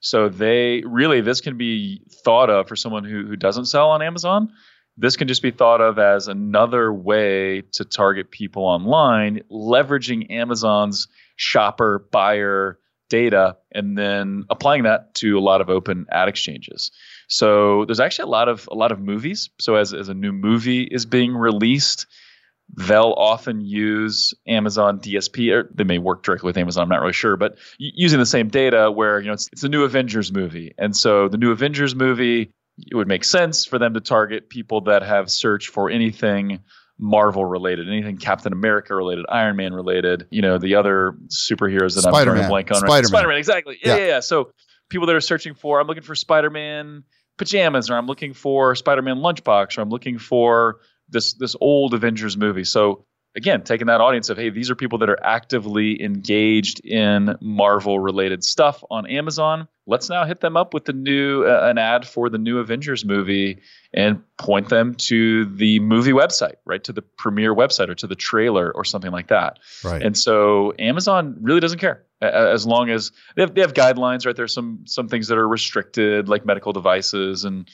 So 0.00 0.28
they 0.28 0.82
really 0.84 1.20
this 1.20 1.40
can 1.40 1.56
be 1.56 2.02
thought 2.24 2.50
of 2.50 2.68
for 2.68 2.76
someone 2.76 3.04
who 3.04 3.26
who 3.26 3.36
doesn't 3.36 3.66
sell 3.66 3.90
on 3.90 4.02
Amazon. 4.02 4.52
This 4.96 5.16
can 5.16 5.28
just 5.28 5.42
be 5.42 5.50
thought 5.50 5.80
of 5.80 5.98
as 5.98 6.28
another 6.28 6.92
way 6.92 7.62
to 7.72 7.84
target 7.84 8.30
people 8.30 8.64
online, 8.64 9.42
leveraging 9.50 10.30
Amazon's 10.30 11.08
shopper 11.36 12.06
buyer 12.10 12.78
data 13.08 13.56
and 13.72 13.96
then 13.96 14.44
applying 14.50 14.82
that 14.84 15.14
to 15.14 15.38
a 15.38 15.40
lot 15.40 15.60
of 15.60 15.70
open 15.70 16.06
ad 16.10 16.28
exchanges. 16.28 16.90
So 17.28 17.84
there's 17.84 18.00
actually 18.00 18.24
a 18.24 18.32
lot 18.32 18.48
of 18.48 18.68
a 18.70 18.74
lot 18.74 18.92
of 18.92 19.00
movies. 19.00 19.50
So 19.60 19.76
as 19.76 19.92
as 19.92 20.08
a 20.08 20.14
new 20.14 20.32
movie 20.32 20.82
is 20.82 21.06
being 21.06 21.36
released, 21.36 22.06
they'll 22.74 23.14
often 23.16 23.60
use 23.60 24.34
Amazon 24.46 24.98
DSP, 24.98 25.52
or 25.52 25.70
they 25.74 25.84
may 25.84 25.98
work 25.98 26.22
directly 26.22 26.48
with 26.48 26.56
Amazon. 26.56 26.84
I'm 26.84 26.88
not 26.88 27.00
really 27.00 27.12
sure, 27.12 27.36
but 27.36 27.58
using 27.78 28.18
the 28.18 28.26
same 28.26 28.48
data 28.48 28.90
where 28.90 29.20
you 29.20 29.26
know 29.26 29.34
it's, 29.34 29.48
it's 29.52 29.62
a 29.64 29.68
new 29.68 29.84
Avengers 29.84 30.32
movie, 30.32 30.74
and 30.78 30.96
so 30.96 31.28
the 31.28 31.38
new 31.38 31.52
Avengers 31.52 31.94
movie, 31.94 32.52
it 32.78 32.94
would 32.94 33.08
make 33.08 33.24
sense 33.24 33.64
for 33.64 33.78
them 33.78 33.94
to 33.94 34.00
target 34.00 34.48
people 34.48 34.82
that 34.82 35.02
have 35.02 35.30
searched 35.30 35.70
for 35.70 35.90
anything 35.90 36.60
Marvel 36.98 37.44
related, 37.44 37.88
anything 37.88 38.16
Captain 38.16 38.52
America 38.52 38.94
related, 38.94 39.26
Iron 39.28 39.56
Man 39.56 39.74
related, 39.74 40.26
you 40.30 40.42
know, 40.42 40.58
the 40.58 40.74
other 40.76 41.16
superheroes 41.28 41.94
that 41.94 42.02
Spider-Man. 42.02 42.38
I'm 42.40 42.46
a 42.46 42.48
blank 42.48 42.70
on. 42.70 42.78
Spider-Man. 42.78 43.04
Spider-Man, 43.04 43.36
exactly. 43.36 43.78
Yeah, 43.82 43.96
Yeah. 43.96 44.00
yeah, 44.00 44.06
yeah. 44.06 44.20
So 44.20 44.50
people 44.88 45.06
that 45.06 45.16
are 45.16 45.20
searching 45.20 45.54
for, 45.54 45.80
I'm 45.80 45.86
looking 45.86 46.02
for 46.02 46.14
Spider-Man 46.14 47.04
pajamas, 47.36 47.90
or 47.90 47.96
I'm 47.96 48.06
looking 48.06 48.32
for 48.32 48.74
Spider-Man 48.74 49.16
lunchbox, 49.18 49.76
or 49.76 49.82
I'm 49.82 49.90
looking 49.90 50.18
for 50.18 50.80
this 51.08 51.34
this 51.34 51.54
old 51.60 51.92
Avengers 51.94 52.36
movie. 52.36 52.64
So 52.64 53.04
again, 53.36 53.62
taking 53.62 53.86
that 53.86 54.00
audience 54.00 54.30
of 54.30 54.38
hey, 54.38 54.50
these 54.50 54.70
are 54.70 54.74
people 54.74 54.98
that 54.98 55.10
are 55.10 55.22
actively 55.22 56.02
engaged 56.02 56.84
in 56.84 57.36
Marvel 57.40 58.00
related 58.00 58.42
stuff 58.42 58.82
on 58.90 59.06
Amazon. 59.06 59.68
Let's 59.86 60.08
now 60.08 60.24
hit 60.24 60.40
them 60.40 60.56
up 60.56 60.74
with 60.74 60.86
the 60.86 60.92
new 60.92 61.44
uh, 61.44 61.68
an 61.70 61.78
ad 61.78 62.06
for 62.06 62.28
the 62.28 62.38
new 62.38 62.58
Avengers 62.58 63.04
movie 63.04 63.60
and 63.94 64.22
point 64.36 64.68
them 64.68 64.94
to 64.94 65.44
the 65.44 65.78
movie 65.80 66.12
website, 66.12 66.56
right 66.64 66.82
to 66.84 66.92
the 66.92 67.02
premiere 67.02 67.54
website 67.54 67.88
or 67.88 67.94
to 67.96 68.06
the 68.06 68.16
trailer 68.16 68.72
or 68.72 68.84
something 68.84 69.12
like 69.12 69.28
that. 69.28 69.58
Right. 69.84 70.02
And 70.02 70.16
so 70.18 70.72
Amazon 70.78 71.36
really 71.42 71.60
doesn't 71.60 71.78
care 71.78 72.06
as 72.20 72.66
long 72.66 72.88
as 72.88 73.12
they 73.34 73.42
have, 73.42 73.54
they 73.54 73.60
have 73.60 73.74
guidelines, 73.74 74.24
right? 74.24 74.34
There's 74.34 74.54
some 74.54 74.84
some 74.86 75.08
things 75.08 75.28
that 75.28 75.36
are 75.36 75.46
restricted, 75.46 76.28
like 76.28 76.46
medical 76.46 76.72
devices 76.72 77.44
and 77.44 77.68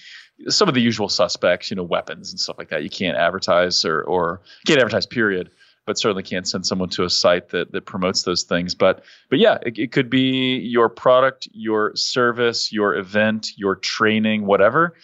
some 0.49 0.69
of 0.69 0.75
the 0.75 0.81
usual 0.81 1.09
suspects, 1.09 1.71
you 1.71 1.77
know, 1.77 1.83
weapons 1.83 2.31
and 2.31 2.41
stuff 2.41 2.57
like 2.59 2.69
that. 2.71 2.83
You 2.83 2.91
can't 2.91 3.17
advertise 3.17 3.85
or 3.85 4.03
or 4.03 4.41
can't 4.67 4.79
advertise, 4.79 5.07
period. 5.07 5.51
But 5.85 5.99
certainly 5.99 6.23
can't 6.23 6.47
send 6.47 6.65
someone 6.65 6.91
to 6.91 7.03
a 7.03 7.11
site 7.11 7.49
that 7.49 7.73
that 7.73 7.87
promotes 7.87 8.23
those 8.23 8.45
things. 8.45 8.75
But 8.75 9.05
but 9.31 9.41
yeah, 9.41 9.59
it, 9.67 9.79
it 9.79 9.93
could 9.93 10.09
be 10.09 10.59
your 10.59 10.89
product, 10.89 11.49
your 11.53 11.93
service, 11.97 12.73
your 12.73 12.95
event, 12.95 13.51
your 13.57 13.77
training, 13.77 14.47
whatever. 14.47 14.95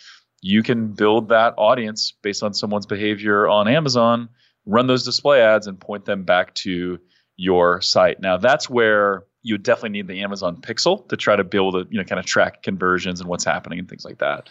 You 0.40 0.62
can 0.62 0.92
build 0.92 1.30
that 1.30 1.54
audience 1.56 2.12
based 2.22 2.44
on 2.44 2.54
someone's 2.54 2.86
behavior 2.86 3.48
on 3.48 3.66
Amazon, 3.66 4.28
run 4.66 4.86
those 4.86 5.04
display 5.04 5.42
ads, 5.42 5.66
and 5.66 5.80
point 5.80 6.04
them 6.04 6.22
back 6.22 6.54
to 6.54 7.00
your 7.36 7.80
site. 7.80 8.20
Now 8.20 8.36
that's 8.36 8.70
where 8.70 9.24
you 9.42 9.56
definitely 9.58 9.90
need 9.90 10.08
the 10.08 10.20
Amazon 10.20 10.56
Pixel 10.60 11.08
to 11.08 11.16
try 11.16 11.34
to 11.34 11.42
able 11.42 11.72
to 11.72 11.86
you 11.90 11.98
know 11.98 12.04
kind 12.04 12.18
of 12.18 12.26
track 12.26 12.62
conversions 12.62 13.20
and 13.20 13.28
what's 13.28 13.44
happening 13.44 13.78
and 13.78 13.88
things 13.88 14.04
like 14.04 14.18
that. 14.18 14.48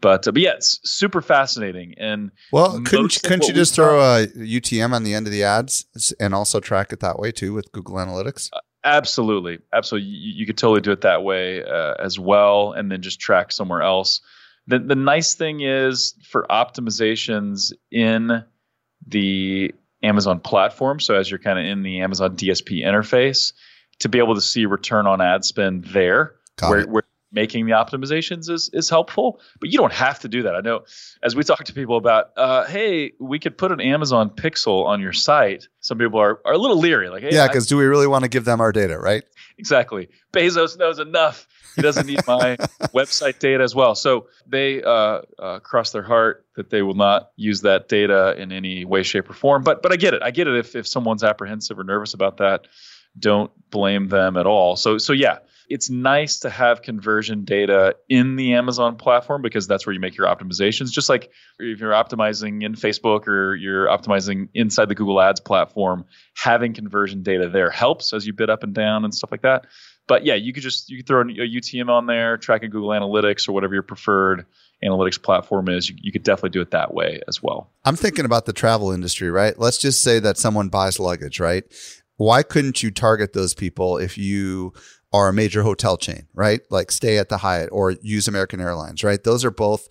But 0.00 0.26
uh, 0.26 0.32
but 0.32 0.42
yeah, 0.42 0.54
it's 0.54 0.80
super 0.84 1.20
fascinating. 1.20 1.94
And 1.98 2.30
Well, 2.52 2.80
couldn't 2.82 3.22
couldn't 3.22 3.48
you 3.48 3.54
just 3.54 3.74
throw 3.74 4.00
a 4.00 4.26
UTM 4.26 4.92
on 4.92 5.04
the 5.04 5.14
end 5.14 5.26
of 5.26 5.32
the 5.32 5.44
ads 5.44 6.14
and 6.18 6.34
also 6.34 6.60
track 6.60 6.92
it 6.92 7.00
that 7.00 7.18
way 7.18 7.32
too 7.32 7.52
with 7.52 7.70
Google 7.72 7.96
Analytics? 7.96 8.50
Absolutely, 8.82 9.58
absolutely. 9.74 10.08
You, 10.08 10.32
you 10.36 10.46
could 10.46 10.56
totally 10.56 10.80
do 10.80 10.90
it 10.92 11.02
that 11.02 11.22
way 11.22 11.62
uh, 11.62 11.94
as 11.98 12.18
well, 12.18 12.72
and 12.72 12.90
then 12.90 13.02
just 13.02 13.20
track 13.20 13.52
somewhere 13.52 13.82
else. 13.82 14.20
The 14.66 14.78
the 14.78 14.94
nice 14.94 15.34
thing 15.34 15.60
is 15.60 16.14
for 16.30 16.46
optimizations 16.48 17.72
in 17.90 18.44
the 19.06 19.74
Amazon 20.02 20.40
platform. 20.40 21.00
So 21.00 21.14
as 21.14 21.30
you're 21.30 21.38
kind 21.38 21.58
of 21.58 21.66
in 21.66 21.82
the 21.82 22.00
Amazon 22.00 22.36
DSP 22.36 22.84
interface, 22.84 23.52
to 23.98 24.08
be 24.08 24.18
able 24.18 24.34
to 24.34 24.40
see 24.40 24.66
return 24.66 25.06
on 25.06 25.20
ad 25.20 25.44
spend 25.44 25.84
there, 25.86 26.36
Got 26.56 26.70
where, 26.70 26.80
it. 26.80 26.88
where 26.88 27.02
making 27.32 27.66
the 27.66 27.72
optimizations 27.72 28.50
is 28.50 28.70
is 28.72 28.88
helpful. 28.90 29.40
But 29.60 29.70
you 29.70 29.78
don't 29.78 29.92
have 29.92 30.18
to 30.20 30.28
do 30.28 30.42
that. 30.42 30.54
I 30.54 30.60
know 30.60 30.84
as 31.22 31.36
we 31.36 31.42
talk 31.44 31.64
to 31.64 31.72
people 31.72 31.96
about, 31.96 32.30
uh, 32.36 32.64
hey, 32.66 33.12
we 33.20 33.38
could 33.38 33.56
put 33.56 33.72
an 33.72 33.80
Amazon 33.80 34.30
Pixel 34.30 34.86
on 34.86 35.00
your 35.00 35.12
site. 35.12 35.68
Some 35.80 35.98
people 35.98 36.20
are, 36.20 36.40
are 36.44 36.52
a 36.52 36.58
little 36.58 36.78
leery, 36.78 37.08
like, 37.08 37.22
hey, 37.22 37.30
Yeah, 37.32 37.46
because 37.46 37.66
do 37.66 37.76
we 37.76 37.84
really 37.84 38.06
want 38.06 38.24
to 38.24 38.28
give 38.28 38.44
them 38.44 38.60
our 38.60 38.72
data, 38.72 38.98
right? 38.98 39.22
exactly. 39.58 40.08
Bezos 40.32 40.78
knows 40.78 40.98
enough. 40.98 41.46
He 41.76 41.82
doesn't 41.82 42.06
need 42.06 42.26
my 42.26 42.56
website 42.94 43.38
data 43.38 43.62
as 43.62 43.74
well. 43.74 43.94
So 43.94 44.26
they 44.46 44.82
uh, 44.82 45.20
uh, 45.38 45.58
cross 45.60 45.92
their 45.92 46.02
heart 46.02 46.44
that 46.56 46.70
they 46.70 46.82
will 46.82 46.94
not 46.94 47.30
use 47.36 47.60
that 47.60 47.88
data 47.88 48.34
in 48.36 48.52
any 48.52 48.84
way, 48.84 49.02
shape, 49.02 49.30
or 49.30 49.34
form. 49.34 49.62
But 49.62 49.82
but 49.82 49.92
I 49.92 49.96
get 49.96 50.14
it. 50.14 50.22
I 50.22 50.30
get 50.30 50.48
it. 50.48 50.56
If 50.56 50.74
if 50.74 50.86
someone's 50.88 51.22
apprehensive 51.22 51.78
or 51.78 51.84
nervous 51.84 52.14
about 52.14 52.38
that, 52.38 52.66
don't 53.18 53.50
blame 53.70 54.08
them 54.08 54.36
at 54.36 54.46
all. 54.46 54.76
So 54.76 54.98
so 54.98 55.12
yeah, 55.12 55.38
it's 55.70 55.88
nice 55.88 56.40
to 56.40 56.50
have 56.50 56.82
conversion 56.82 57.44
data 57.44 57.94
in 58.08 58.34
the 58.34 58.54
Amazon 58.54 58.96
platform 58.96 59.40
because 59.40 59.68
that's 59.68 59.86
where 59.86 59.94
you 59.94 60.00
make 60.00 60.16
your 60.16 60.26
optimizations. 60.26 60.90
Just 60.90 61.08
like 61.08 61.30
if 61.60 61.78
you're 61.78 61.92
optimizing 61.92 62.64
in 62.64 62.74
Facebook 62.74 63.28
or 63.28 63.54
you're 63.54 63.86
optimizing 63.86 64.48
inside 64.52 64.88
the 64.88 64.96
Google 64.96 65.20
Ads 65.20 65.38
platform, 65.38 66.04
having 66.34 66.74
conversion 66.74 67.22
data 67.22 67.48
there 67.48 67.70
helps 67.70 68.12
as 68.12 68.26
you 68.26 68.32
bid 68.32 68.50
up 68.50 68.64
and 68.64 68.74
down 68.74 69.04
and 69.04 69.14
stuff 69.14 69.30
like 69.30 69.42
that. 69.42 69.66
But 70.08 70.26
yeah, 70.26 70.34
you 70.34 70.52
could 70.52 70.64
just 70.64 70.90
you 70.90 70.96
could 70.98 71.06
throw 71.06 71.20
a 71.20 71.24
UTM 71.24 71.88
on 71.88 72.06
there, 72.06 72.36
track 72.36 72.64
a 72.64 72.68
Google 72.68 72.88
Analytics 72.88 73.48
or 73.48 73.52
whatever 73.52 73.74
your 73.74 73.84
preferred 73.84 74.46
analytics 74.84 75.22
platform 75.22 75.68
is. 75.68 75.88
You, 75.88 75.94
you 76.00 76.10
could 76.10 76.24
definitely 76.24 76.50
do 76.50 76.60
it 76.62 76.72
that 76.72 76.92
way 76.92 77.20
as 77.28 77.40
well. 77.40 77.70
I'm 77.84 77.94
thinking 77.94 78.24
about 78.24 78.46
the 78.46 78.52
travel 78.52 78.90
industry, 78.90 79.30
right? 79.30 79.56
Let's 79.56 79.78
just 79.78 80.02
say 80.02 80.18
that 80.18 80.36
someone 80.36 80.68
buys 80.68 80.98
luggage, 80.98 81.38
right? 81.38 81.62
Why 82.16 82.42
couldn't 82.42 82.82
you 82.82 82.90
target 82.90 83.34
those 83.34 83.54
people 83.54 83.98
if 83.98 84.18
you 84.18 84.72
are 85.12 85.28
a 85.28 85.32
major 85.32 85.62
hotel 85.62 85.96
chain, 85.96 86.26
right? 86.34 86.60
Like 86.70 86.90
stay 86.90 87.18
at 87.18 87.28
the 87.28 87.38
Hyatt 87.38 87.70
or 87.72 87.92
use 88.02 88.28
American 88.28 88.60
Airlines, 88.60 89.02
right? 89.02 89.22
Those 89.22 89.44
are 89.44 89.50
both 89.50 89.88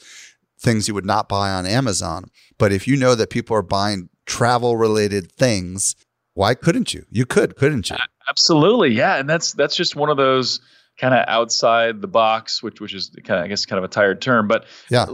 things 0.60 0.88
you 0.88 0.94
would 0.94 1.06
not 1.06 1.28
buy 1.30 1.52
on 1.52 1.66
Amazon. 1.66 2.26
But 2.58 2.72
if 2.72 2.88
you 2.88 2.96
know 2.96 3.16
that 3.16 3.30
people 3.30 3.56
are 3.56 3.62
buying 3.62 4.10
travel 4.26 4.78
related 4.78 5.32
things, 5.32 5.96
why 6.34 6.54
couldn't 6.56 6.94
you? 6.94 7.06
You 7.10 7.26
could, 7.26 7.56
couldn't 7.58 7.90
you? 7.90 7.98
Absolutely, 8.30 8.94
yeah, 8.94 9.16
and 9.18 9.30
that's 9.30 9.54
that's 9.54 9.76
just 9.76 9.96
one 9.96 10.10
of 10.10 10.18
those 10.18 10.62
kind 11.00 11.14
of 11.14 11.24
outside 11.28 12.02
the 12.02 12.08
box, 12.08 12.62
which 12.62 12.80
which 12.80 12.94
is 12.94 13.10
kind 13.24 13.40
of 13.40 13.46
I 13.46 13.48
guess 13.48 13.66
kind 13.66 13.78
of 13.78 13.84
a 13.86 13.88
tired 13.88 14.22
term, 14.22 14.48
but 14.48 14.66
Yeah. 14.90 15.06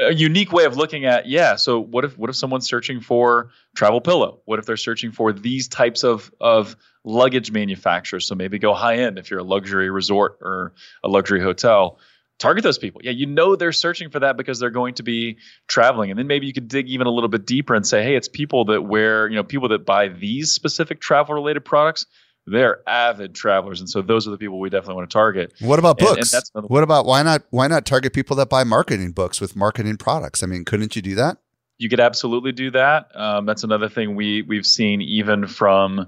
a 0.00 0.12
unique 0.12 0.52
way 0.52 0.64
of 0.64 0.76
looking 0.76 1.04
at 1.06 1.26
yeah. 1.26 1.56
So 1.56 1.80
what 1.80 2.04
if 2.04 2.18
what 2.18 2.28
if 2.28 2.36
someone's 2.36 2.66
searching 2.66 3.00
for 3.00 3.50
travel 3.74 4.00
pillow? 4.00 4.40
What 4.44 4.58
if 4.58 4.66
they're 4.66 4.76
searching 4.76 5.12
for 5.12 5.32
these 5.32 5.66
types 5.68 6.04
of 6.04 6.30
of 6.40 6.76
luggage 7.04 7.50
manufacturers? 7.50 8.26
So 8.26 8.34
maybe 8.34 8.58
go 8.58 8.74
high 8.74 8.96
end 8.96 9.18
if 9.18 9.30
you're 9.30 9.40
a 9.40 9.44
luxury 9.44 9.90
resort 9.90 10.38
or 10.40 10.72
a 11.02 11.08
luxury 11.08 11.40
hotel. 11.40 11.98
Target 12.38 12.62
those 12.62 12.78
people. 12.78 13.00
Yeah, 13.02 13.10
you 13.10 13.26
know 13.26 13.56
they're 13.56 13.72
searching 13.72 14.10
for 14.10 14.20
that 14.20 14.36
because 14.36 14.60
they're 14.60 14.70
going 14.70 14.94
to 14.94 15.02
be 15.02 15.38
traveling. 15.66 16.10
And 16.10 16.18
then 16.18 16.28
maybe 16.28 16.46
you 16.46 16.52
could 16.52 16.68
dig 16.68 16.88
even 16.88 17.08
a 17.08 17.10
little 17.10 17.28
bit 17.28 17.44
deeper 17.46 17.74
and 17.74 17.84
say, 17.84 18.04
hey, 18.04 18.14
it's 18.14 18.28
people 18.28 18.64
that 18.66 18.82
wear, 18.82 19.28
you 19.28 19.34
know, 19.34 19.42
people 19.42 19.68
that 19.70 19.84
buy 19.84 20.06
these 20.08 20.52
specific 20.52 21.00
travel 21.00 21.34
related 21.34 21.64
products 21.64 22.06
they're 22.50 22.80
avid 22.88 23.34
travelers, 23.34 23.80
and 23.80 23.90
so 23.90 24.00
those 24.00 24.26
are 24.26 24.30
the 24.30 24.38
people 24.38 24.58
we 24.58 24.70
definitely 24.70 24.94
want 24.94 25.10
to 25.10 25.12
target. 25.12 25.52
What 25.60 25.78
about 25.78 26.00
And- 26.00 26.08
and 26.08 26.16
books? 26.16 26.30
that's 26.30 26.50
what 26.54 26.82
about 26.82 27.04
why 27.04 27.22
not 27.22 27.42
why 27.50 27.66
not 27.66 27.84
target 27.84 28.14
people 28.14 28.36
that 28.36 28.48
buy 28.48 28.64
marketing 28.64 29.12
books 29.12 29.38
with 29.38 29.54
marketing 29.54 29.98
products? 29.98 30.42
I 30.42 30.46
mean, 30.46 30.64
couldn't 30.64 30.96
you 30.96 31.02
do 31.02 31.14
that? 31.16 31.36
You 31.76 31.90
could 31.90 32.00
absolutely 32.00 32.52
do 32.52 32.70
that. 32.70 33.08
Um, 33.14 33.44
that's 33.44 33.64
another 33.64 33.88
thing 33.90 34.16
we 34.16 34.40
we've 34.42 34.64
seen 34.64 35.02
even 35.02 35.46
from 35.46 36.06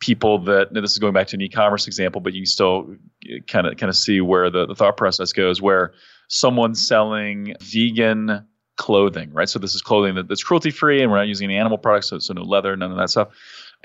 people 0.00 0.38
that 0.38 0.72
this 0.72 0.92
is 0.92 0.98
going 0.98 1.12
back 1.12 1.26
to 1.28 1.36
an 1.36 1.42
e-commerce 1.42 1.86
example, 1.86 2.20
but 2.20 2.32
you 2.32 2.46
still 2.46 2.94
kind 3.48 3.66
of 3.66 3.76
kind 3.76 3.90
of 3.90 3.96
see 3.96 4.20
where 4.20 4.50
the, 4.50 4.66
the 4.66 4.74
thought 4.74 4.96
process 4.96 5.32
goes, 5.32 5.60
where 5.60 5.92
someone's 6.28 6.86
selling 6.86 7.54
vegan 7.60 8.46
clothing, 8.76 9.32
right? 9.32 9.48
So 9.48 9.58
this 9.58 9.74
is 9.74 9.82
clothing 9.82 10.14
that, 10.14 10.28
that's 10.28 10.42
cruelty 10.44 10.70
free, 10.70 11.02
and 11.02 11.10
we're 11.10 11.18
not 11.18 11.26
using 11.26 11.46
any 11.46 11.56
animal 11.56 11.78
products, 11.78 12.08
so, 12.08 12.18
so 12.20 12.32
no 12.32 12.42
leather, 12.42 12.76
none 12.76 12.92
of 12.92 12.96
that 12.98 13.10
stuff. 13.10 13.28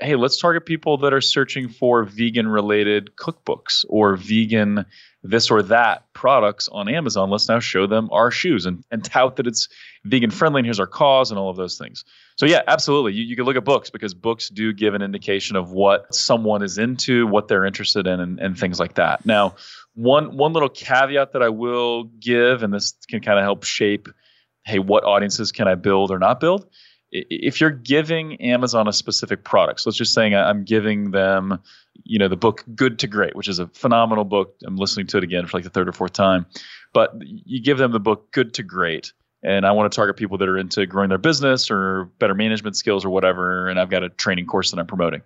Hey, 0.00 0.16
let's 0.16 0.38
target 0.40 0.66
people 0.66 0.98
that 0.98 1.12
are 1.12 1.20
searching 1.20 1.68
for 1.68 2.02
vegan 2.04 2.48
related 2.48 3.14
cookbooks 3.16 3.84
or 3.88 4.16
vegan 4.16 4.84
this 5.22 5.50
or 5.50 5.62
that 5.62 6.12
products 6.12 6.68
on 6.68 6.88
Amazon. 6.88 7.30
Let's 7.30 7.48
now 7.48 7.60
show 7.60 7.86
them 7.86 8.08
our 8.10 8.30
shoes 8.30 8.66
and, 8.66 8.84
and 8.90 9.04
tout 9.04 9.36
that 9.36 9.46
it's 9.46 9.68
vegan 10.04 10.30
friendly 10.30 10.60
and 10.60 10.66
here's 10.66 10.80
our 10.80 10.86
cause 10.86 11.30
and 11.30 11.38
all 11.38 11.48
of 11.48 11.56
those 11.56 11.78
things. 11.78 12.04
So, 12.36 12.44
yeah, 12.44 12.62
absolutely. 12.66 13.12
You, 13.12 13.24
you 13.24 13.36
can 13.36 13.44
look 13.44 13.56
at 13.56 13.64
books 13.64 13.90
because 13.90 14.14
books 14.14 14.48
do 14.50 14.72
give 14.72 14.94
an 14.94 15.02
indication 15.02 15.56
of 15.56 15.70
what 15.70 16.12
someone 16.12 16.62
is 16.62 16.76
into, 16.76 17.26
what 17.26 17.46
they're 17.46 17.64
interested 17.64 18.06
in, 18.06 18.18
and, 18.20 18.40
and 18.40 18.58
things 18.58 18.80
like 18.80 18.94
that. 18.94 19.24
Now, 19.24 19.54
one, 19.94 20.36
one 20.36 20.52
little 20.52 20.68
caveat 20.68 21.32
that 21.32 21.42
I 21.42 21.50
will 21.50 22.04
give, 22.04 22.64
and 22.64 22.74
this 22.74 22.94
can 23.08 23.20
kind 23.20 23.38
of 23.38 23.44
help 23.44 23.64
shape 23.64 24.08
hey, 24.66 24.78
what 24.78 25.04
audiences 25.04 25.52
can 25.52 25.68
I 25.68 25.74
build 25.74 26.10
or 26.10 26.18
not 26.18 26.40
build? 26.40 26.66
If 27.14 27.60
you're 27.60 27.70
giving 27.70 28.40
Amazon 28.40 28.88
a 28.88 28.92
specific 28.92 29.44
product, 29.44 29.80
so 29.80 29.88
let's 29.88 29.96
just 29.96 30.12
saying 30.12 30.34
I'm 30.34 30.64
giving 30.64 31.12
them, 31.12 31.60
you 32.02 32.18
know, 32.18 32.26
the 32.26 32.36
book 32.36 32.64
Good 32.74 32.98
to 32.98 33.06
Great, 33.06 33.36
which 33.36 33.48
is 33.48 33.60
a 33.60 33.68
phenomenal 33.68 34.24
book. 34.24 34.56
I'm 34.66 34.76
listening 34.76 35.06
to 35.08 35.18
it 35.18 35.24
again 35.24 35.46
for 35.46 35.56
like 35.56 35.64
the 35.64 35.70
third 35.70 35.88
or 35.88 35.92
fourth 35.92 36.12
time, 36.12 36.46
but 36.92 37.12
you 37.20 37.62
give 37.62 37.78
them 37.78 37.92
the 37.92 38.00
book 38.00 38.32
Good 38.32 38.54
to 38.54 38.64
Great, 38.64 39.12
and 39.44 39.64
I 39.64 39.70
want 39.72 39.92
to 39.92 39.94
target 39.94 40.16
people 40.16 40.38
that 40.38 40.48
are 40.48 40.58
into 40.58 40.86
growing 40.86 41.08
their 41.08 41.18
business 41.18 41.70
or 41.70 42.06
better 42.18 42.34
management 42.34 42.76
skills 42.76 43.04
or 43.04 43.10
whatever, 43.10 43.68
and 43.68 43.78
I've 43.78 43.90
got 43.90 44.02
a 44.02 44.08
training 44.08 44.46
course 44.46 44.72
that 44.72 44.80
I'm 44.80 44.86
promoting. 44.88 45.22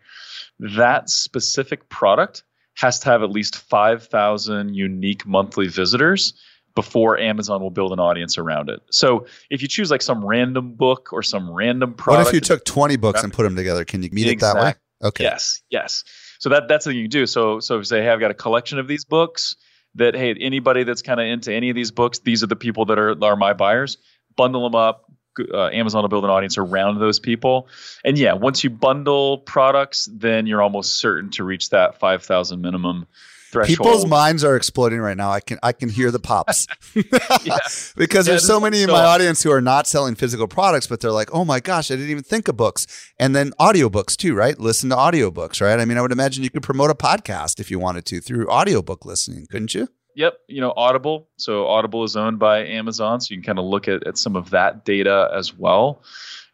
That 0.61 1.09
specific 1.09 1.89
product 1.89 2.43
has 2.74 3.01
to 3.01 3.11
have 3.11 3.22
at 3.22 3.30
least 3.30 3.57
5,000 3.57 4.74
unique 4.74 5.26
monthly 5.26 5.68
visitors 5.68 6.34
before 6.78 7.18
Amazon 7.18 7.60
will 7.60 7.72
build 7.72 7.92
an 7.92 7.98
audience 7.98 8.38
around 8.38 8.70
it. 8.70 8.80
So 8.92 9.26
if 9.50 9.62
you 9.62 9.66
choose 9.66 9.90
like 9.90 10.00
some 10.00 10.24
random 10.24 10.74
book 10.74 11.12
or 11.12 11.24
some 11.24 11.50
random 11.50 11.92
product, 11.92 12.26
what 12.26 12.28
if 12.28 12.34
you 12.34 12.40
took 12.40 12.64
20 12.64 12.94
books 12.94 13.24
and 13.24 13.32
put 13.32 13.42
them 13.42 13.56
together? 13.56 13.84
Can 13.84 14.04
you 14.04 14.10
meet 14.12 14.28
exactly. 14.28 14.60
it 14.60 14.64
that 14.64 14.76
way? 15.02 15.08
Okay. 15.08 15.24
Yes. 15.24 15.60
Yes. 15.70 16.04
So 16.38 16.50
that 16.50 16.68
that's 16.68 16.84
the 16.84 16.92
thing 16.92 17.00
you 17.00 17.08
do. 17.08 17.26
So 17.26 17.58
so 17.58 17.74
if 17.74 17.80
you 17.80 17.84
say, 17.86 18.00
hey, 18.00 18.10
I've 18.10 18.20
got 18.20 18.30
a 18.30 18.34
collection 18.34 18.78
of 18.78 18.86
these 18.86 19.04
books 19.04 19.56
that 19.96 20.14
hey, 20.14 20.36
anybody 20.40 20.84
that's 20.84 21.02
kind 21.02 21.18
of 21.18 21.26
into 21.26 21.52
any 21.52 21.68
of 21.68 21.74
these 21.74 21.90
books, 21.90 22.20
these 22.20 22.44
are 22.44 22.46
the 22.46 22.54
people 22.54 22.84
that 22.84 22.98
are 23.00 23.16
are 23.24 23.34
my 23.34 23.54
buyers. 23.54 23.98
Bundle 24.36 24.62
them 24.62 24.76
up. 24.76 25.10
Uh, 25.52 25.70
Amazon 25.70 26.02
will 26.02 26.08
build 26.08 26.22
an 26.22 26.30
audience 26.30 26.58
around 26.58 27.00
those 27.00 27.18
people. 27.18 27.66
And 28.04 28.16
yeah, 28.16 28.34
once 28.34 28.62
you 28.62 28.70
bundle 28.70 29.38
products, 29.38 30.08
then 30.12 30.46
you're 30.46 30.62
almost 30.62 30.98
certain 30.98 31.30
to 31.32 31.44
reach 31.44 31.70
that 31.70 31.98
5,000 31.98 32.60
minimum 32.60 33.06
threshold. 33.51 33.78
People's 33.78 34.07
minds 34.07 34.44
are 34.44 34.57
exploding 34.57 35.01
right 35.01 35.16
now. 35.16 35.30
I 35.30 35.40
can 35.40 35.59
I 35.62 35.72
can 35.72 35.88
hear 35.88 36.11
the 36.11 36.18
pops 36.18 36.66
because 36.94 38.26
yeah, 38.26 38.32
there's 38.32 38.46
so 38.46 38.61
many 38.61 38.82
in 38.82 38.90
my 38.90 39.05
audience 39.05 39.42
who 39.42 39.51
are 39.51 39.61
not 39.61 39.86
selling 39.86 40.14
physical 40.14 40.49
products, 40.49 40.86
but 40.86 41.01
they're 41.01 41.12
like, 41.12 41.30
oh 41.32 41.44
my 41.44 41.61
gosh, 41.61 41.90
I 41.90 41.96
didn't 41.96 42.11
even 42.11 42.24
think 42.24 42.49
of 42.49 42.57
books. 42.57 42.86
And 43.18 43.34
then 43.34 43.53
audiobooks 43.61 44.16
too, 44.16 44.34
right? 44.34 44.59
Listen 44.59 44.90
to 44.90 44.96
audiobooks, 44.96 45.61
right? 45.61 45.80
I 45.80 45.84
mean, 45.84 45.99
I 45.99 46.03
would 46.03 46.12
imagine 46.12 46.44
you 46.44 46.51
could 46.51 46.62
promote 46.62 46.90
a 46.90 46.94
podcast 46.94 47.61
if 47.61 47.70
you 47.70 47.78
wanted 47.78 48.05
to 48.07 48.20
through 48.20 48.49
audiobook 48.49 49.05
listening, 49.05 49.46
couldn't 49.51 49.74
you? 49.74 49.88
Yep, 50.14 50.40
you 50.49 50.61
know 50.61 50.72
Audible. 50.76 51.28
So 51.36 51.68
Audible 51.68 52.03
is 52.03 52.16
owned 52.16 52.40
by 52.40 52.64
Amazon, 52.66 53.20
so 53.20 53.32
you 53.32 53.36
can 53.36 53.44
kind 53.44 53.59
of 53.61 53.64
look 53.66 53.86
at, 53.86 54.05
at 54.05 54.18
some 54.18 54.34
of 54.34 54.51
that 54.51 54.84
data 54.84 55.30
as 55.32 55.57
well. 55.57 56.03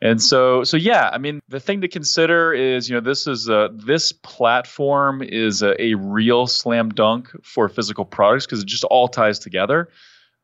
And 0.05 0.23
so, 0.23 0.65
so 0.65 0.77
yeah, 0.77 1.09
I 1.13 1.19
mean, 1.19 1.41
the 1.49 1.59
thing 1.59 1.81
to 1.81 1.89
consider 1.89 2.53
is, 2.53 2.91
you 2.91 2.95
know, 2.95 3.01
this 3.01 3.27
is 3.27 3.49
a, 3.49 3.71
this 3.73 4.13
platform 4.13 5.23
is 5.23 5.63
a, 5.63 5.81
a 5.83 5.95
real 5.95 6.47
slam 6.47 6.91
dunk 6.91 7.31
for 7.43 7.71
physical 7.71 8.05
products 8.05 8.45
because 8.45 8.61
it 8.61 8.67
just 8.67 8.85
all 8.85 9.09
ties 9.09 9.39
together. 9.39 9.89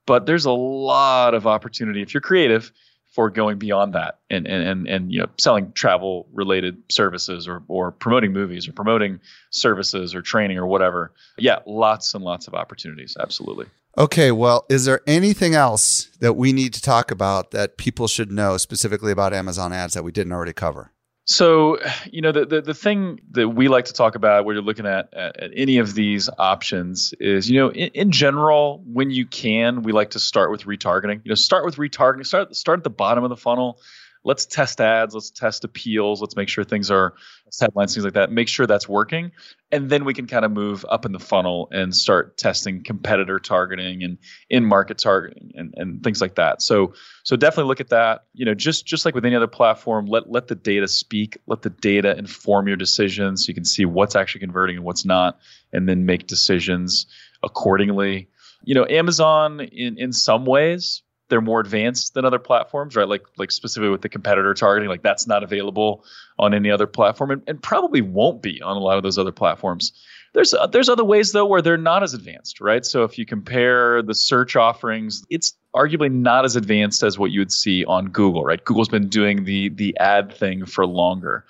But 0.06 0.24
there's 0.24 0.46
a 0.46 0.50
lot 0.50 1.34
of 1.34 1.46
opportunity 1.46 2.00
if 2.00 2.14
you're 2.14 2.22
creative 2.22 2.72
for 3.10 3.28
going 3.28 3.58
beyond 3.58 3.92
that 3.92 4.20
and 4.30 4.46
and 4.46 4.66
and, 4.66 4.88
and 4.88 5.12
you 5.12 5.18
know 5.18 5.26
selling 5.38 5.72
travel 5.72 6.26
related 6.32 6.80
services 6.90 7.46
or 7.46 7.62
or 7.68 7.90
promoting 7.90 8.32
movies 8.32 8.68
or 8.68 8.72
promoting 8.72 9.20
services 9.50 10.14
or 10.14 10.22
training 10.22 10.56
or 10.58 10.66
whatever. 10.66 11.12
Yeah, 11.36 11.58
lots 11.66 12.14
and 12.14 12.24
lots 12.24 12.46
of 12.46 12.54
opportunities. 12.54 13.16
Absolutely. 13.20 13.66
Okay, 13.98 14.30
well, 14.30 14.66
is 14.68 14.84
there 14.84 15.00
anything 15.06 15.54
else 15.54 16.04
that 16.20 16.34
we 16.34 16.52
need 16.52 16.72
to 16.74 16.82
talk 16.82 17.10
about 17.10 17.50
that 17.50 17.76
people 17.76 18.06
should 18.06 18.30
know 18.30 18.56
specifically 18.56 19.10
about 19.10 19.32
Amazon 19.32 19.72
ads 19.72 19.94
that 19.94 20.04
we 20.04 20.12
didn't 20.12 20.32
already 20.32 20.52
cover? 20.52 20.92
So, 21.24 21.78
you 22.10 22.22
know, 22.22 22.32
the, 22.32 22.44
the, 22.44 22.60
the 22.60 22.74
thing 22.74 23.20
that 23.32 23.50
we 23.50 23.68
like 23.68 23.84
to 23.84 23.92
talk 23.92 24.14
about 24.14 24.44
when 24.44 24.54
you're 24.54 24.64
looking 24.64 24.86
at, 24.86 25.12
at, 25.14 25.36
at 25.38 25.50
any 25.54 25.78
of 25.78 25.94
these 25.94 26.28
options 26.38 27.14
is, 27.20 27.48
you 27.48 27.60
know, 27.60 27.70
in, 27.70 27.90
in, 27.94 28.10
general, 28.10 28.82
when 28.84 29.10
you 29.10 29.26
can, 29.26 29.82
we 29.82 29.92
like 29.92 30.10
to 30.10 30.18
start 30.18 30.50
with 30.50 30.64
retargeting. 30.64 31.20
You 31.24 31.28
know, 31.28 31.34
start 31.36 31.64
with 31.64 31.76
retargeting. 31.76 32.26
Start 32.26 32.56
start 32.56 32.80
at 32.80 32.84
the 32.84 32.90
bottom 32.90 33.22
of 33.22 33.30
the 33.30 33.36
funnel 33.36 33.80
let's 34.24 34.44
test 34.44 34.80
ads, 34.80 35.14
let's 35.14 35.30
test 35.30 35.64
appeals, 35.64 36.20
let's 36.20 36.36
make 36.36 36.48
sure 36.48 36.62
things 36.62 36.90
are 36.90 37.14
headlines, 37.58 37.94
things 37.94 38.04
like 38.04 38.14
that. 38.14 38.30
Make 38.30 38.48
sure 38.48 38.66
that's 38.66 38.88
working, 38.88 39.32
and 39.72 39.90
then 39.90 40.04
we 40.04 40.14
can 40.14 40.26
kind 40.26 40.44
of 40.44 40.50
move 40.50 40.84
up 40.88 41.04
in 41.04 41.12
the 41.12 41.18
funnel 41.18 41.68
and 41.72 41.94
start 41.94 42.36
testing 42.36 42.82
competitor 42.82 43.38
targeting 43.38 44.02
and 44.02 44.18
in-market 44.50 44.98
targeting 44.98 45.52
and, 45.54 45.74
and 45.76 46.02
things 46.04 46.20
like 46.20 46.34
that. 46.34 46.62
So 46.62 46.92
so 47.24 47.36
definitely 47.36 47.68
look 47.68 47.80
at 47.80 47.88
that. 47.88 48.24
You 48.34 48.44
know, 48.44 48.54
just 48.54 48.86
just 48.86 49.04
like 49.04 49.14
with 49.14 49.24
any 49.24 49.34
other 49.34 49.46
platform, 49.46 50.06
let 50.06 50.30
let 50.30 50.48
the 50.48 50.54
data 50.54 50.88
speak, 50.88 51.38
let 51.46 51.62
the 51.62 51.70
data 51.70 52.16
inform 52.16 52.68
your 52.68 52.76
decisions, 52.76 53.46
so 53.46 53.50
you 53.50 53.54
can 53.54 53.64
see 53.64 53.84
what's 53.84 54.16
actually 54.16 54.40
converting 54.40 54.76
and 54.76 54.84
what's 54.84 55.04
not, 55.04 55.38
and 55.72 55.88
then 55.88 56.06
make 56.06 56.26
decisions 56.26 57.06
accordingly. 57.42 58.28
You 58.64 58.74
know, 58.74 58.86
Amazon 58.88 59.60
in 59.60 59.98
in 59.98 60.12
some 60.12 60.44
ways 60.44 61.02
they're 61.30 61.40
more 61.40 61.60
advanced 61.60 62.14
than 62.14 62.24
other 62.24 62.38
platforms, 62.38 62.96
right? 62.96 63.08
Like 63.08 63.22
like 63.38 63.50
specifically 63.50 63.90
with 63.90 64.02
the 64.02 64.08
competitor 64.08 64.52
targeting, 64.52 64.90
like 64.90 65.02
that's 65.02 65.26
not 65.26 65.42
available 65.42 66.04
on 66.38 66.52
any 66.52 66.70
other 66.70 66.86
platform, 66.86 67.30
and, 67.30 67.42
and 67.46 67.62
probably 67.62 68.02
won't 68.02 68.42
be 68.42 68.60
on 68.60 68.76
a 68.76 68.80
lot 68.80 68.98
of 68.98 69.02
those 69.02 69.16
other 69.16 69.32
platforms. 69.32 69.92
There's 70.34 70.52
uh, 70.52 70.66
there's 70.66 70.88
other 70.88 71.04
ways 71.04 71.32
though 71.32 71.46
where 71.46 71.62
they're 71.62 71.76
not 71.78 72.02
as 72.02 72.12
advanced, 72.12 72.60
right? 72.60 72.84
So 72.84 73.04
if 73.04 73.16
you 73.16 73.24
compare 73.24 74.02
the 74.02 74.14
search 74.14 74.56
offerings, 74.56 75.24
it's 75.30 75.56
arguably 75.74 76.12
not 76.12 76.44
as 76.44 76.56
advanced 76.56 77.02
as 77.02 77.18
what 77.18 77.30
you 77.30 77.40
would 77.40 77.52
see 77.52 77.84
on 77.84 78.08
Google, 78.08 78.44
right? 78.44 78.62
Google's 78.62 78.88
been 78.88 79.08
doing 79.08 79.44
the 79.44 79.70
the 79.70 79.96
ad 79.98 80.34
thing 80.34 80.66
for 80.66 80.86
longer. 80.86 81.46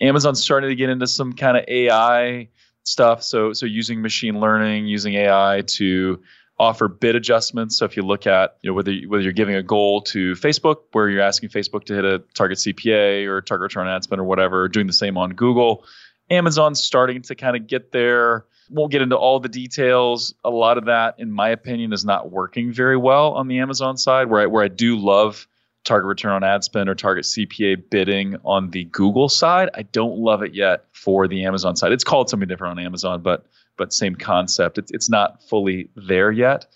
Amazon's 0.00 0.42
starting 0.42 0.70
to 0.70 0.76
get 0.76 0.90
into 0.90 1.06
some 1.06 1.32
kind 1.32 1.56
of 1.56 1.64
AI 1.68 2.48
stuff, 2.84 3.22
so 3.22 3.52
so 3.52 3.66
using 3.66 4.02
machine 4.02 4.40
learning, 4.40 4.86
using 4.86 5.14
AI 5.14 5.62
to 5.66 6.20
offer 6.58 6.88
bid 6.88 7.14
adjustments. 7.14 7.78
So 7.78 7.84
if 7.84 7.96
you 7.96 8.02
look 8.02 8.26
at 8.26 8.56
you 8.62 8.70
know 8.70 8.74
whether 8.74 8.92
whether 9.06 9.22
you're 9.22 9.32
giving 9.32 9.54
a 9.54 9.62
goal 9.62 10.02
to 10.02 10.32
Facebook 10.32 10.78
where 10.92 11.08
you're 11.08 11.22
asking 11.22 11.50
Facebook 11.50 11.84
to 11.84 11.94
hit 11.94 12.04
a 12.04 12.18
target 12.34 12.58
CPA 12.58 13.26
or 13.26 13.40
target 13.40 13.64
return 13.64 13.86
on 13.86 13.94
ad 13.94 14.04
spend 14.04 14.20
or 14.20 14.24
whatever, 14.24 14.68
doing 14.68 14.86
the 14.86 14.92
same 14.92 15.16
on 15.16 15.30
Google. 15.30 15.84
Amazon's 16.30 16.82
starting 16.82 17.22
to 17.22 17.34
kind 17.34 17.56
of 17.56 17.66
get 17.66 17.92
there. 17.92 18.44
Won't 18.70 18.92
get 18.92 19.00
into 19.00 19.16
all 19.16 19.40
the 19.40 19.48
details. 19.48 20.34
A 20.44 20.50
lot 20.50 20.76
of 20.76 20.86
that, 20.86 21.14
in 21.18 21.30
my 21.30 21.48
opinion, 21.48 21.92
is 21.94 22.04
not 22.04 22.30
working 22.30 22.70
very 22.70 22.98
well 22.98 23.32
on 23.32 23.48
the 23.48 23.60
Amazon 23.60 23.96
side. 23.96 24.28
Where 24.28 24.42
I, 24.42 24.46
where 24.46 24.62
I 24.62 24.68
do 24.68 24.96
love 24.98 25.46
target 25.84 26.06
return 26.06 26.32
on 26.32 26.44
ad 26.44 26.64
spend 26.64 26.88
or 26.90 26.94
target 26.94 27.24
CPA 27.24 27.88
bidding 27.88 28.36
on 28.44 28.70
the 28.70 28.84
Google 28.84 29.30
side, 29.30 29.70
I 29.74 29.82
don't 29.82 30.18
love 30.18 30.42
it 30.42 30.54
yet 30.54 30.84
for 30.92 31.26
the 31.26 31.46
Amazon 31.46 31.76
side. 31.76 31.92
It's 31.92 32.04
called 32.04 32.28
something 32.28 32.48
different 32.48 32.78
on 32.78 32.84
Amazon, 32.84 33.22
but 33.22 33.46
but 33.78 33.92
same 33.92 34.14
concept. 34.14 34.76
It's 34.76 34.90
it's 34.90 35.08
not 35.08 35.42
fully 35.48 35.90
there 35.96 36.30
yet. 36.30 36.66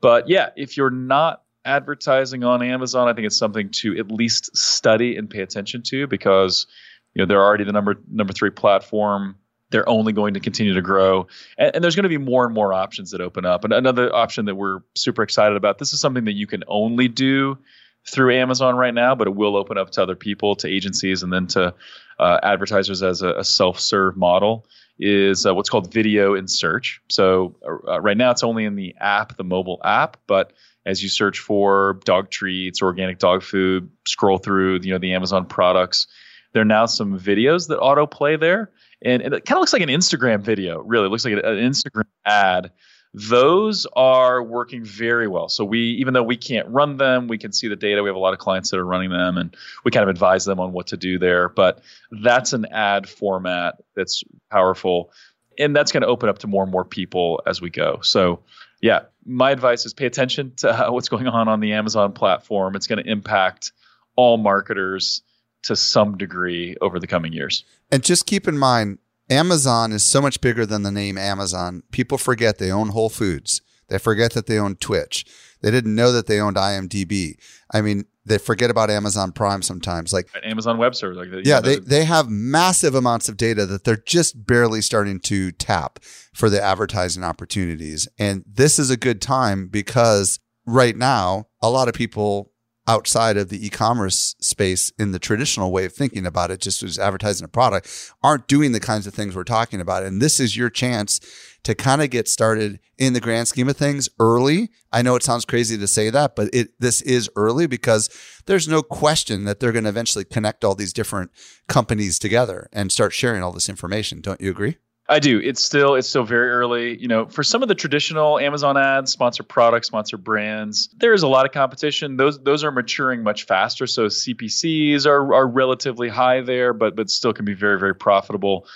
But 0.00 0.28
yeah, 0.28 0.50
if 0.56 0.76
you're 0.76 0.90
not 0.90 1.42
advertising 1.64 2.44
on 2.44 2.62
Amazon, 2.62 3.08
I 3.08 3.12
think 3.12 3.26
it's 3.26 3.38
something 3.38 3.70
to 3.70 3.98
at 3.98 4.10
least 4.10 4.56
study 4.56 5.16
and 5.16 5.28
pay 5.28 5.40
attention 5.40 5.82
to 5.84 6.06
because 6.06 6.66
you 7.14 7.20
know 7.20 7.26
they're 7.26 7.42
already 7.42 7.64
the 7.64 7.72
number 7.72 7.96
number 8.10 8.32
three 8.32 8.50
platform. 8.50 9.36
They're 9.70 9.88
only 9.88 10.12
going 10.12 10.34
to 10.34 10.40
continue 10.40 10.74
to 10.74 10.82
grow, 10.82 11.26
and, 11.58 11.74
and 11.74 11.84
there's 11.84 11.96
going 11.96 12.04
to 12.04 12.08
be 12.08 12.18
more 12.18 12.44
and 12.44 12.54
more 12.54 12.72
options 12.72 13.10
that 13.10 13.20
open 13.20 13.44
up. 13.44 13.64
And 13.64 13.72
another 13.72 14.14
option 14.14 14.44
that 14.44 14.54
we're 14.54 14.80
super 14.94 15.22
excited 15.22 15.56
about. 15.56 15.78
This 15.78 15.92
is 15.92 16.00
something 16.00 16.26
that 16.26 16.32
you 16.32 16.46
can 16.46 16.62
only 16.68 17.08
do 17.08 17.58
through 18.06 18.34
Amazon 18.34 18.76
right 18.76 18.94
now, 18.94 19.14
but 19.14 19.26
it 19.26 19.34
will 19.34 19.56
open 19.56 19.78
up 19.78 19.90
to 19.92 20.02
other 20.02 20.14
people, 20.14 20.54
to 20.56 20.68
agencies, 20.68 21.22
and 21.22 21.32
then 21.32 21.46
to 21.48 21.74
uh, 22.18 22.38
advertisers 22.42 23.02
as 23.02 23.22
a, 23.22 23.34
a 23.34 23.44
self-serve 23.44 24.16
model 24.16 24.66
is 24.98 25.44
uh, 25.44 25.54
what's 25.54 25.68
called 25.68 25.92
video 25.92 26.34
in 26.34 26.46
search. 26.46 27.00
So 27.10 27.56
uh, 27.66 28.00
right 28.00 28.16
now 28.16 28.30
it's 28.30 28.44
only 28.44 28.64
in 28.64 28.76
the 28.76 28.94
app, 29.00 29.36
the 29.36 29.44
mobile 29.44 29.80
app, 29.84 30.16
but 30.26 30.52
as 30.86 31.02
you 31.02 31.08
search 31.08 31.40
for 31.40 32.00
dog 32.04 32.30
treats, 32.30 32.82
organic 32.82 33.18
dog 33.18 33.42
food, 33.42 33.90
scroll 34.06 34.38
through 34.38 34.80
you 34.82 34.92
know 34.92 34.98
the 34.98 35.14
Amazon 35.14 35.46
products, 35.46 36.06
there 36.52 36.62
are 36.62 36.66
now 36.66 36.86
some 36.86 37.18
videos 37.18 37.68
that 37.68 37.80
autoplay 37.80 38.38
there, 38.38 38.70
and, 39.02 39.22
and 39.22 39.34
it 39.34 39.44
kind 39.44 39.56
of 39.56 39.62
looks 39.62 39.72
like 39.72 39.82
an 39.82 39.88
Instagram 39.88 40.40
video. 40.40 40.80
Really, 40.80 41.06
it 41.06 41.10
looks 41.10 41.24
like 41.24 41.34
an 41.34 41.40
Instagram 41.40 42.04
ad 42.24 42.70
those 43.14 43.86
are 43.94 44.42
working 44.42 44.84
very 44.84 45.28
well. 45.28 45.48
So 45.48 45.64
we, 45.64 45.78
even 45.78 46.14
though 46.14 46.22
we 46.24 46.36
can't 46.36 46.66
run 46.68 46.96
them, 46.96 47.28
we 47.28 47.38
can 47.38 47.52
see 47.52 47.68
the 47.68 47.76
data. 47.76 48.02
We 48.02 48.08
have 48.08 48.16
a 48.16 48.20
lot 48.20 48.32
of 48.32 48.40
clients 48.40 48.70
that 48.70 48.78
are 48.78 48.84
running 48.84 49.10
them, 49.10 49.38
and 49.38 49.56
we 49.84 49.92
kind 49.92 50.02
of 50.02 50.08
advise 50.08 50.44
them 50.44 50.58
on 50.58 50.72
what 50.72 50.88
to 50.88 50.96
do 50.96 51.16
there. 51.18 51.48
But 51.48 51.80
that's 52.10 52.52
an 52.52 52.66
ad 52.72 53.08
format 53.08 53.76
that's 53.94 54.24
powerful, 54.50 55.12
and 55.58 55.76
that's 55.76 55.92
going 55.92 56.00
to 56.00 56.08
open 56.08 56.28
up 56.28 56.38
to 56.38 56.48
more 56.48 56.64
and 56.64 56.72
more 56.72 56.84
people 56.84 57.40
as 57.46 57.60
we 57.60 57.70
go. 57.70 58.00
So, 58.02 58.40
yeah, 58.82 59.02
my 59.24 59.52
advice 59.52 59.86
is 59.86 59.94
pay 59.94 60.06
attention 60.06 60.52
to 60.56 60.88
uh, 60.88 60.90
what's 60.90 61.08
going 61.08 61.28
on 61.28 61.46
on 61.46 61.60
the 61.60 61.72
Amazon 61.74 62.12
platform. 62.12 62.74
It's 62.74 62.88
going 62.88 63.02
to 63.02 63.08
impact 63.08 63.70
all 64.16 64.38
marketers 64.38 65.22
to 65.62 65.76
some 65.76 66.18
degree 66.18 66.76
over 66.80 66.98
the 66.98 67.06
coming 67.06 67.32
years. 67.32 67.64
And 67.92 68.02
just 68.02 68.26
keep 68.26 68.48
in 68.48 68.58
mind, 68.58 68.98
Amazon 69.30 69.92
is 69.92 70.04
so 70.04 70.20
much 70.20 70.40
bigger 70.40 70.66
than 70.66 70.82
the 70.82 70.90
name 70.90 71.16
Amazon. 71.16 71.82
People 71.90 72.18
forget 72.18 72.58
they 72.58 72.70
own 72.70 72.88
Whole 72.88 73.08
Foods. 73.08 73.62
They 73.88 73.98
forget 73.98 74.32
that 74.32 74.46
they 74.46 74.58
own 74.58 74.76
Twitch. 74.76 75.24
They 75.60 75.70
didn't 75.70 75.94
know 75.94 76.12
that 76.12 76.26
they 76.26 76.40
owned 76.40 76.56
IMDb. 76.56 77.36
I 77.72 77.80
mean, 77.80 78.04
they 78.26 78.38
forget 78.38 78.70
about 78.70 78.90
Amazon 78.90 79.32
Prime 79.32 79.62
sometimes. 79.62 80.12
Like 80.12 80.28
Amazon 80.42 80.78
Web 80.78 80.94
Service, 80.94 81.18
like 81.18 81.44
yeah, 81.44 81.60
they 81.60 81.76
they 81.76 82.04
have 82.04 82.28
massive 82.28 82.94
amounts 82.94 83.28
of 83.28 83.36
data 83.36 83.66
that 83.66 83.84
they're 83.84 83.96
just 83.96 84.46
barely 84.46 84.80
starting 84.80 85.20
to 85.20 85.52
tap 85.52 85.98
for 86.32 86.48
the 86.48 86.62
advertising 86.62 87.24
opportunities. 87.24 88.08
And 88.18 88.44
this 88.46 88.78
is 88.78 88.90
a 88.90 88.96
good 88.96 89.20
time 89.20 89.68
because 89.68 90.38
right 90.66 90.96
now, 90.96 91.48
a 91.60 91.70
lot 91.70 91.88
of 91.88 91.94
people 91.94 92.50
outside 92.86 93.36
of 93.36 93.48
the 93.48 93.66
e-commerce 93.66 94.34
space 94.40 94.92
in 94.98 95.12
the 95.12 95.18
traditional 95.18 95.72
way 95.72 95.84
of 95.84 95.92
thinking 95.92 96.26
about 96.26 96.50
it, 96.50 96.60
just 96.60 96.82
as 96.82 96.98
advertising 96.98 97.44
a 97.44 97.48
product, 97.48 98.12
aren't 98.22 98.46
doing 98.46 98.72
the 98.72 98.80
kinds 98.80 99.06
of 99.06 99.14
things 99.14 99.34
we're 99.34 99.44
talking 99.44 99.80
about. 99.80 100.02
And 100.02 100.20
this 100.20 100.38
is 100.38 100.56
your 100.56 100.70
chance 100.70 101.20
to 101.64 101.74
kind 101.74 102.02
of 102.02 102.10
get 102.10 102.28
started 102.28 102.78
in 102.98 103.14
the 103.14 103.20
grand 103.20 103.48
scheme 103.48 103.68
of 103.68 103.76
things 103.76 104.08
early. 104.20 104.70
I 104.92 105.02
know 105.02 105.16
it 105.16 105.22
sounds 105.22 105.44
crazy 105.46 105.78
to 105.78 105.86
say 105.86 106.10
that, 106.10 106.36
but 106.36 106.50
it 106.52 106.78
this 106.78 107.00
is 107.02 107.30
early 107.36 107.66
because 107.66 108.10
there's 108.46 108.68
no 108.68 108.82
question 108.82 109.44
that 109.44 109.60
they're 109.60 109.72
going 109.72 109.84
to 109.84 109.90
eventually 109.90 110.24
connect 110.24 110.64
all 110.64 110.74
these 110.74 110.92
different 110.92 111.30
companies 111.66 112.18
together 112.18 112.68
and 112.72 112.92
start 112.92 113.14
sharing 113.14 113.42
all 113.42 113.52
this 113.52 113.70
information. 113.70 114.20
Don't 114.20 114.40
you 114.40 114.50
agree? 114.50 114.76
I 115.06 115.18
do. 115.18 115.38
It's 115.38 115.62
still 115.62 115.96
it's 115.96 116.08
still 116.08 116.24
very 116.24 116.48
early. 116.48 116.98
You 116.98 117.08
know, 117.08 117.26
for 117.26 117.42
some 117.42 117.62
of 117.62 117.68
the 117.68 117.74
traditional 117.74 118.38
Amazon 118.38 118.78
ads, 118.78 119.12
sponsor 119.12 119.42
products, 119.42 119.86
sponsor 119.88 120.16
brands, 120.16 120.88
there 120.96 121.12
is 121.12 121.22
a 121.22 121.28
lot 121.28 121.44
of 121.44 121.52
competition. 121.52 122.16
Those 122.16 122.42
those 122.42 122.64
are 122.64 122.70
maturing 122.70 123.22
much 123.22 123.44
faster. 123.44 123.86
So 123.86 124.06
CPCs 124.06 125.06
are 125.06 125.34
are 125.34 125.46
relatively 125.46 126.08
high 126.08 126.40
there, 126.40 126.72
but 126.72 126.96
but 126.96 127.10
still 127.10 127.34
can 127.34 127.44
be 127.44 127.52
very 127.52 127.78
very 127.78 127.94
profitable. 127.94 128.66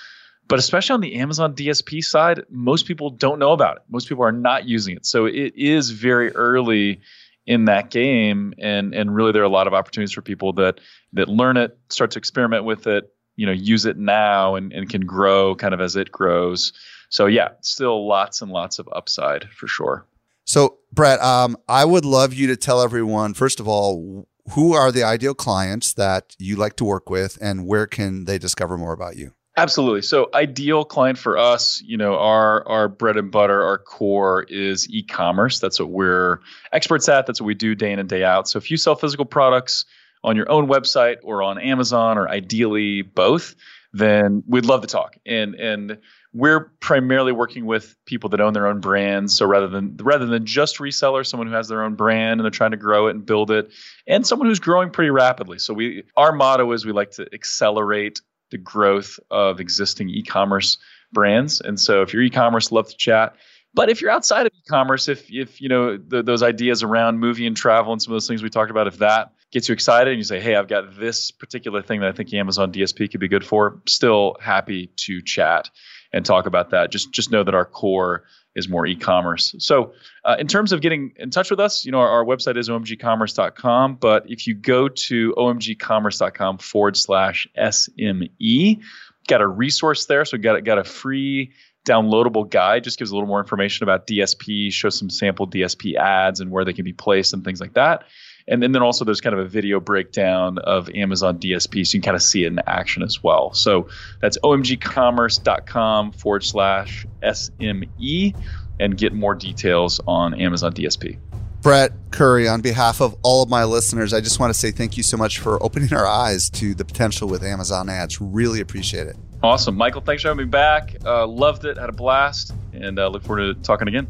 But 0.48 0.58
especially 0.58 0.94
on 0.94 1.00
the 1.00 1.16
Amazon 1.16 1.54
DSP 1.54 2.02
side, 2.02 2.44
most 2.50 2.86
people 2.86 3.10
don't 3.10 3.38
know 3.38 3.52
about 3.52 3.76
it. 3.76 3.82
Most 3.88 4.08
people 4.08 4.24
are 4.24 4.32
not 4.32 4.66
using 4.66 4.96
it. 4.96 5.06
So 5.06 5.26
it 5.26 5.54
is 5.56 5.90
very 5.90 6.34
early 6.34 7.00
in 7.46 7.64
that 7.64 7.88
game 7.88 8.52
and 8.58 8.94
and 8.94 9.14
really 9.14 9.32
there 9.32 9.40
are 9.40 9.46
a 9.46 9.48
lot 9.48 9.66
of 9.66 9.72
opportunities 9.72 10.12
for 10.12 10.20
people 10.20 10.52
that 10.54 10.80
that 11.14 11.28
learn 11.28 11.56
it, 11.56 11.78
start 11.88 12.10
to 12.10 12.18
experiment 12.18 12.64
with 12.64 12.86
it, 12.86 13.10
you 13.38 13.46
know 13.46 13.52
use 13.52 13.86
it 13.86 13.96
now 13.96 14.56
and, 14.56 14.72
and 14.72 14.90
can 14.90 15.06
grow 15.06 15.54
kind 15.54 15.72
of 15.72 15.80
as 15.80 15.96
it 15.96 16.12
grows 16.12 16.72
so 17.08 17.26
yeah 17.26 17.50
still 17.60 18.06
lots 18.06 18.42
and 18.42 18.50
lots 18.50 18.78
of 18.78 18.88
upside 18.92 19.44
for 19.50 19.66
sure 19.66 20.04
so 20.44 20.76
brett 20.92 21.20
um, 21.22 21.56
i 21.68 21.84
would 21.84 22.04
love 22.04 22.34
you 22.34 22.48
to 22.48 22.56
tell 22.56 22.82
everyone 22.82 23.32
first 23.32 23.60
of 23.60 23.68
all 23.68 24.26
who 24.52 24.74
are 24.74 24.90
the 24.90 25.04
ideal 25.04 25.34
clients 25.34 25.92
that 25.94 26.34
you 26.38 26.56
like 26.56 26.74
to 26.76 26.84
work 26.84 27.08
with 27.08 27.38
and 27.40 27.66
where 27.66 27.86
can 27.86 28.24
they 28.24 28.38
discover 28.38 28.76
more 28.76 28.92
about 28.92 29.16
you 29.16 29.32
Absolutely. 29.56 30.02
So 30.02 30.30
ideal 30.34 30.84
client 30.84 31.18
for 31.18 31.36
us, 31.36 31.82
you 31.82 31.96
know, 31.96 32.16
our 32.16 32.64
our 32.68 32.88
bread 32.88 33.16
and 33.16 33.28
butter, 33.28 33.60
our 33.60 33.76
core 33.76 34.44
is 34.44 34.88
e-commerce. 34.88 35.58
That's 35.58 35.80
what 35.80 35.88
we're 35.88 36.38
experts 36.72 37.08
at. 37.08 37.26
That's 37.26 37.40
what 37.40 37.46
we 37.48 37.54
do 37.54 37.74
day 37.74 37.90
in 37.90 37.98
and 37.98 38.08
day 38.08 38.22
out. 38.22 38.46
So 38.46 38.58
if 38.58 38.70
you 38.70 38.76
sell 38.76 38.94
physical 38.94 39.24
products, 39.24 39.84
on 40.24 40.36
your 40.36 40.50
own 40.50 40.68
website 40.68 41.16
or 41.22 41.42
on 41.42 41.58
Amazon 41.58 42.18
or 42.18 42.28
ideally 42.28 43.02
both, 43.02 43.54
then 43.92 44.42
we'd 44.46 44.66
love 44.66 44.82
to 44.82 44.86
talk. 44.86 45.16
And 45.26 45.54
and 45.54 45.98
we're 46.34 46.70
primarily 46.80 47.32
working 47.32 47.64
with 47.64 47.96
people 48.04 48.28
that 48.30 48.40
own 48.40 48.52
their 48.52 48.66
own 48.66 48.80
brands. 48.80 49.34
So 49.34 49.46
rather 49.46 49.68
than 49.68 49.96
rather 49.96 50.26
than 50.26 50.44
just 50.44 50.78
resellers, 50.78 51.26
someone 51.26 51.46
who 51.46 51.54
has 51.54 51.68
their 51.68 51.82
own 51.82 51.94
brand 51.94 52.40
and 52.40 52.44
they're 52.44 52.50
trying 52.50 52.72
to 52.72 52.76
grow 52.76 53.06
it 53.08 53.12
and 53.12 53.24
build 53.24 53.50
it, 53.50 53.70
and 54.06 54.26
someone 54.26 54.48
who's 54.48 54.60
growing 54.60 54.90
pretty 54.90 55.10
rapidly. 55.10 55.58
So 55.58 55.72
we 55.72 56.04
our 56.16 56.32
motto 56.32 56.70
is 56.72 56.84
we 56.84 56.92
like 56.92 57.12
to 57.12 57.26
accelerate 57.32 58.20
the 58.50 58.58
growth 58.58 59.18
of 59.30 59.60
existing 59.60 60.08
e-commerce 60.10 60.78
brands. 61.12 61.60
And 61.60 61.78
so 61.78 62.02
if 62.02 62.12
you're 62.12 62.22
e-commerce, 62.22 62.72
love 62.72 62.88
to 62.88 62.96
chat. 62.96 63.34
But 63.74 63.90
if 63.90 64.00
you're 64.00 64.10
outside 64.10 64.46
of 64.46 64.52
e-commerce, 64.54 65.08
if 65.08 65.30
if 65.32 65.60
you 65.60 65.68
know 65.68 65.96
the, 65.96 66.22
those 66.22 66.42
ideas 66.42 66.82
around 66.82 67.18
movie 67.18 67.46
and 67.46 67.56
travel 67.56 67.92
and 67.92 68.02
some 68.02 68.12
of 68.12 68.14
those 68.14 68.28
things 68.28 68.42
we 68.42 68.50
talked 68.50 68.70
about, 68.70 68.86
if 68.86 68.98
that 68.98 69.32
gets 69.52 69.68
you 69.68 69.72
excited 69.72 70.10
and 70.10 70.18
you 70.18 70.24
say, 70.24 70.40
"Hey, 70.40 70.54
I've 70.56 70.68
got 70.68 70.96
this 70.98 71.30
particular 71.30 71.82
thing 71.82 72.00
that 72.00 72.08
I 72.08 72.12
think 72.12 72.32
Amazon 72.34 72.72
DSP 72.72 73.10
could 73.10 73.20
be 73.20 73.28
good 73.28 73.44
for," 73.44 73.80
still 73.86 74.36
happy 74.40 74.88
to 74.96 75.22
chat 75.22 75.70
and 76.12 76.24
talk 76.24 76.46
about 76.46 76.70
that. 76.70 76.90
Just 76.90 77.12
just 77.12 77.30
know 77.30 77.42
that 77.44 77.54
our 77.54 77.64
core 77.64 78.24
is 78.54 78.68
more 78.68 78.86
e-commerce. 78.86 79.54
So, 79.58 79.92
uh, 80.24 80.36
in 80.38 80.48
terms 80.48 80.72
of 80.72 80.80
getting 80.80 81.12
in 81.16 81.30
touch 81.30 81.50
with 81.50 81.60
us, 81.60 81.84
you 81.84 81.92
know, 81.92 82.00
our, 82.00 82.08
our 82.08 82.24
website 82.24 82.56
is 82.56 82.68
omgcommerce.com. 82.68 83.96
But 83.96 84.28
if 84.28 84.46
you 84.46 84.54
go 84.54 84.88
to 84.88 85.34
omgcommerce.com 85.36 86.58
forward 86.58 86.96
slash 86.96 87.46
SME, 87.56 88.80
got 89.28 89.40
a 89.40 89.46
resource 89.46 90.06
there. 90.06 90.24
So, 90.24 90.36
we've 90.36 90.42
got 90.42 90.62
got 90.64 90.78
a 90.78 90.84
free 90.84 91.52
downloadable 91.86 92.48
guide 92.48 92.84
just 92.84 92.98
gives 92.98 93.10
a 93.10 93.14
little 93.14 93.28
more 93.28 93.40
information 93.40 93.82
about 93.84 94.06
DSP, 94.06 94.70
shows 94.70 94.98
some 94.98 95.08
sample 95.08 95.48
DSP 95.48 95.94
ads 95.94 96.40
and 96.40 96.50
where 96.50 96.64
they 96.64 96.74
can 96.74 96.84
be 96.84 96.92
placed 96.92 97.32
and 97.32 97.42
things 97.42 97.60
like 97.60 97.74
that. 97.74 98.04
And, 98.48 98.64
and 98.64 98.74
then 98.74 98.82
also 98.82 99.04
there's 99.04 99.20
kind 99.20 99.34
of 99.34 99.40
a 99.44 99.48
video 99.48 99.78
breakdown 99.78 100.58
of 100.58 100.88
Amazon 100.90 101.38
DSP 101.38 101.86
so 101.86 101.96
you 101.96 102.00
can 102.00 102.06
kind 102.06 102.16
of 102.16 102.22
see 102.22 102.44
it 102.44 102.48
in 102.48 102.60
action 102.66 103.02
as 103.02 103.22
well. 103.22 103.52
So 103.52 103.88
that's 104.20 104.38
omgcommerce.com 104.38 106.12
forward 106.12 106.44
slash 106.44 107.06
SME 107.22 108.36
and 108.80 108.96
get 108.96 109.12
more 109.12 109.34
details 109.34 110.00
on 110.06 110.34
Amazon 110.34 110.72
DSP. 110.72 111.18
Brett 111.60 111.92
Curry, 112.12 112.48
on 112.48 112.60
behalf 112.60 113.00
of 113.00 113.16
all 113.22 113.42
of 113.42 113.48
my 113.48 113.64
listeners, 113.64 114.14
I 114.14 114.20
just 114.20 114.38
want 114.38 114.54
to 114.54 114.58
say 114.58 114.70
thank 114.70 114.96
you 114.96 115.02
so 115.02 115.16
much 115.16 115.40
for 115.40 115.62
opening 115.62 115.92
our 115.92 116.06
eyes 116.06 116.48
to 116.50 116.74
the 116.74 116.84
potential 116.84 117.28
with 117.28 117.42
Amazon 117.42 117.88
ads. 117.88 118.20
Really 118.20 118.60
appreciate 118.60 119.08
it. 119.08 119.16
Awesome. 119.42 119.76
Michael, 119.76 120.00
thanks 120.00 120.22
for 120.22 120.28
having 120.28 120.46
me 120.46 120.50
back. 120.50 120.96
Uh, 121.04 121.26
loved 121.26 121.64
it, 121.64 121.76
had 121.76 121.88
a 121.88 121.92
blast, 121.92 122.54
and 122.72 122.98
uh, 122.98 123.08
look 123.08 123.24
forward 123.24 123.54
to 123.56 123.62
talking 123.62 123.88
again. 123.88 124.06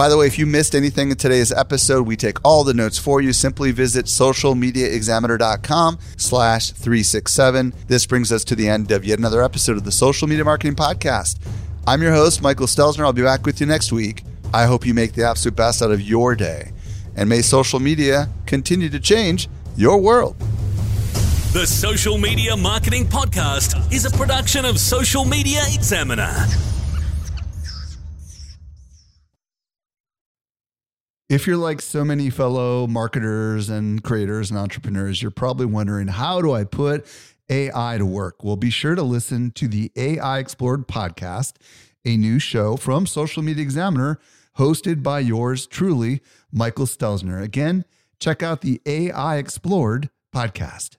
By 0.00 0.08
the 0.08 0.16
way, 0.16 0.26
if 0.26 0.38
you 0.38 0.46
missed 0.46 0.74
anything 0.74 1.10
in 1.10 1.18
today's 1.18 1.52
episode, 1.52 2.06
we 2.06 2.16
take 2.16 2.38
all 2.42 2.64
the 2.64 2.72
notes 2.72 2.96
for 2.96 3.20
you. 3.20 3.34
Simply 3.34 3.70
visit 3.70 4.06
socialmediaexaminer.com 4.06 5.98
slash 6.16 6.70
367. 6.70 7.74
This 7.86 8.06
brings 8.06 8.32
us 8.32 8.42
to 8.44 8.56
the 8.56 8.66
end 8.66 8.92
of 8.92 9.04
yet 9.04 9.18
another 9.18 9.42
episode 9.42 9.76
of 9.76 9.84
the 9.84 9.92
Social 9.92 10.26
Media 10.26 10.42
Marketing 10.42 10.74
Podcast. 10.74 11.38
I'm 11.86 12.00
your 12.00 12.12
host, 12.14 12.40
Michael 12.40 12.66
Stelzner. 12.66 13.04
I'll 13.04 13.12
be 13.12 13.20
back 13.20 13.44
with 13.44 13.60
you 13.60 13.66
next 13.66 13.92
week. 13.92 14.24
I 14.54 14.64
hope 14.64 14.86
you 14.86 14.94
make 14.94 15.12
the 15.12 15.24
absolute 15.24 15.56
best 15.56 15.82
out 15.82 15.90
of 15.90 16.00
your 16.00 16.34
day. 16.34 16.72
And 17.14 17.28
may 17.28 17.42
social 17.42 17.78
media 17.78 18.30
continue 18.46 18.88
to 18.88 19.00
change 19.00 19.50
your 19.76 20.00
world. 20.00 20.38
The 21.52 21.66
Social 21.66 22.16
Media 22.16 22.56
Marketing 22.56 23.04
Podcast 23.04 23.92
is 23.92 24.06
a 24.06 24.10
production 24.10 24.64
of 24.64 24.80
Social 24.80 25.26
Media 25.26 25.60
Examiner. 25.74 26.46
If 31.30 31.46
you're 31.46 31.56
like 31.56 31.80
so 31.80 32.04
many 32.04 32.28
fellow 32.28 32.88
marketers 32.88 33.68
and 33.68 34.02
creators 34.02 34.50
and 34.50 34.58
entrepreneurs, 34.58 35.22
you're 35.22 35.30
probably 35.30 35.64
wondering 35.64 36.08
how 36.08 36.42
do 36.42 36.52
I 36.52 36.64
put 36.64 37.06
AI 37.48 37.98
to 37.98 38.04
work? 38.04 38.42
Well, 38.42 38.56
be 38.56 38.70
sure 38.70 38.96
to 38.96 39.02
listen 39.04 39.52
to 39.52 39.68
the 39.68 39.92
AI 39.94 40.40
Explored 40.40 40.88
podcast, 40.88 41.52
a 42.04 42.16
new 42.16 42.40
show 42.40 42.76
from 42.76 43.06
Social 43.06 43.44
Media 43.44 43.62
Examiner 43.62 44.18
hosted 44.58 45.04
by 45.04 45.20
yours 45.20 45.68
truly, 45.68 46.20
Michael 46.50 46.86
Stelzner. 46.86 47.40
Again, 47.40 47.84
check 48.18 48.42
out 48.42 48.62
the 48.62 48.82
AI 48.84 49.36
Explored 49.36 50.10
podcast. 50.34 50.96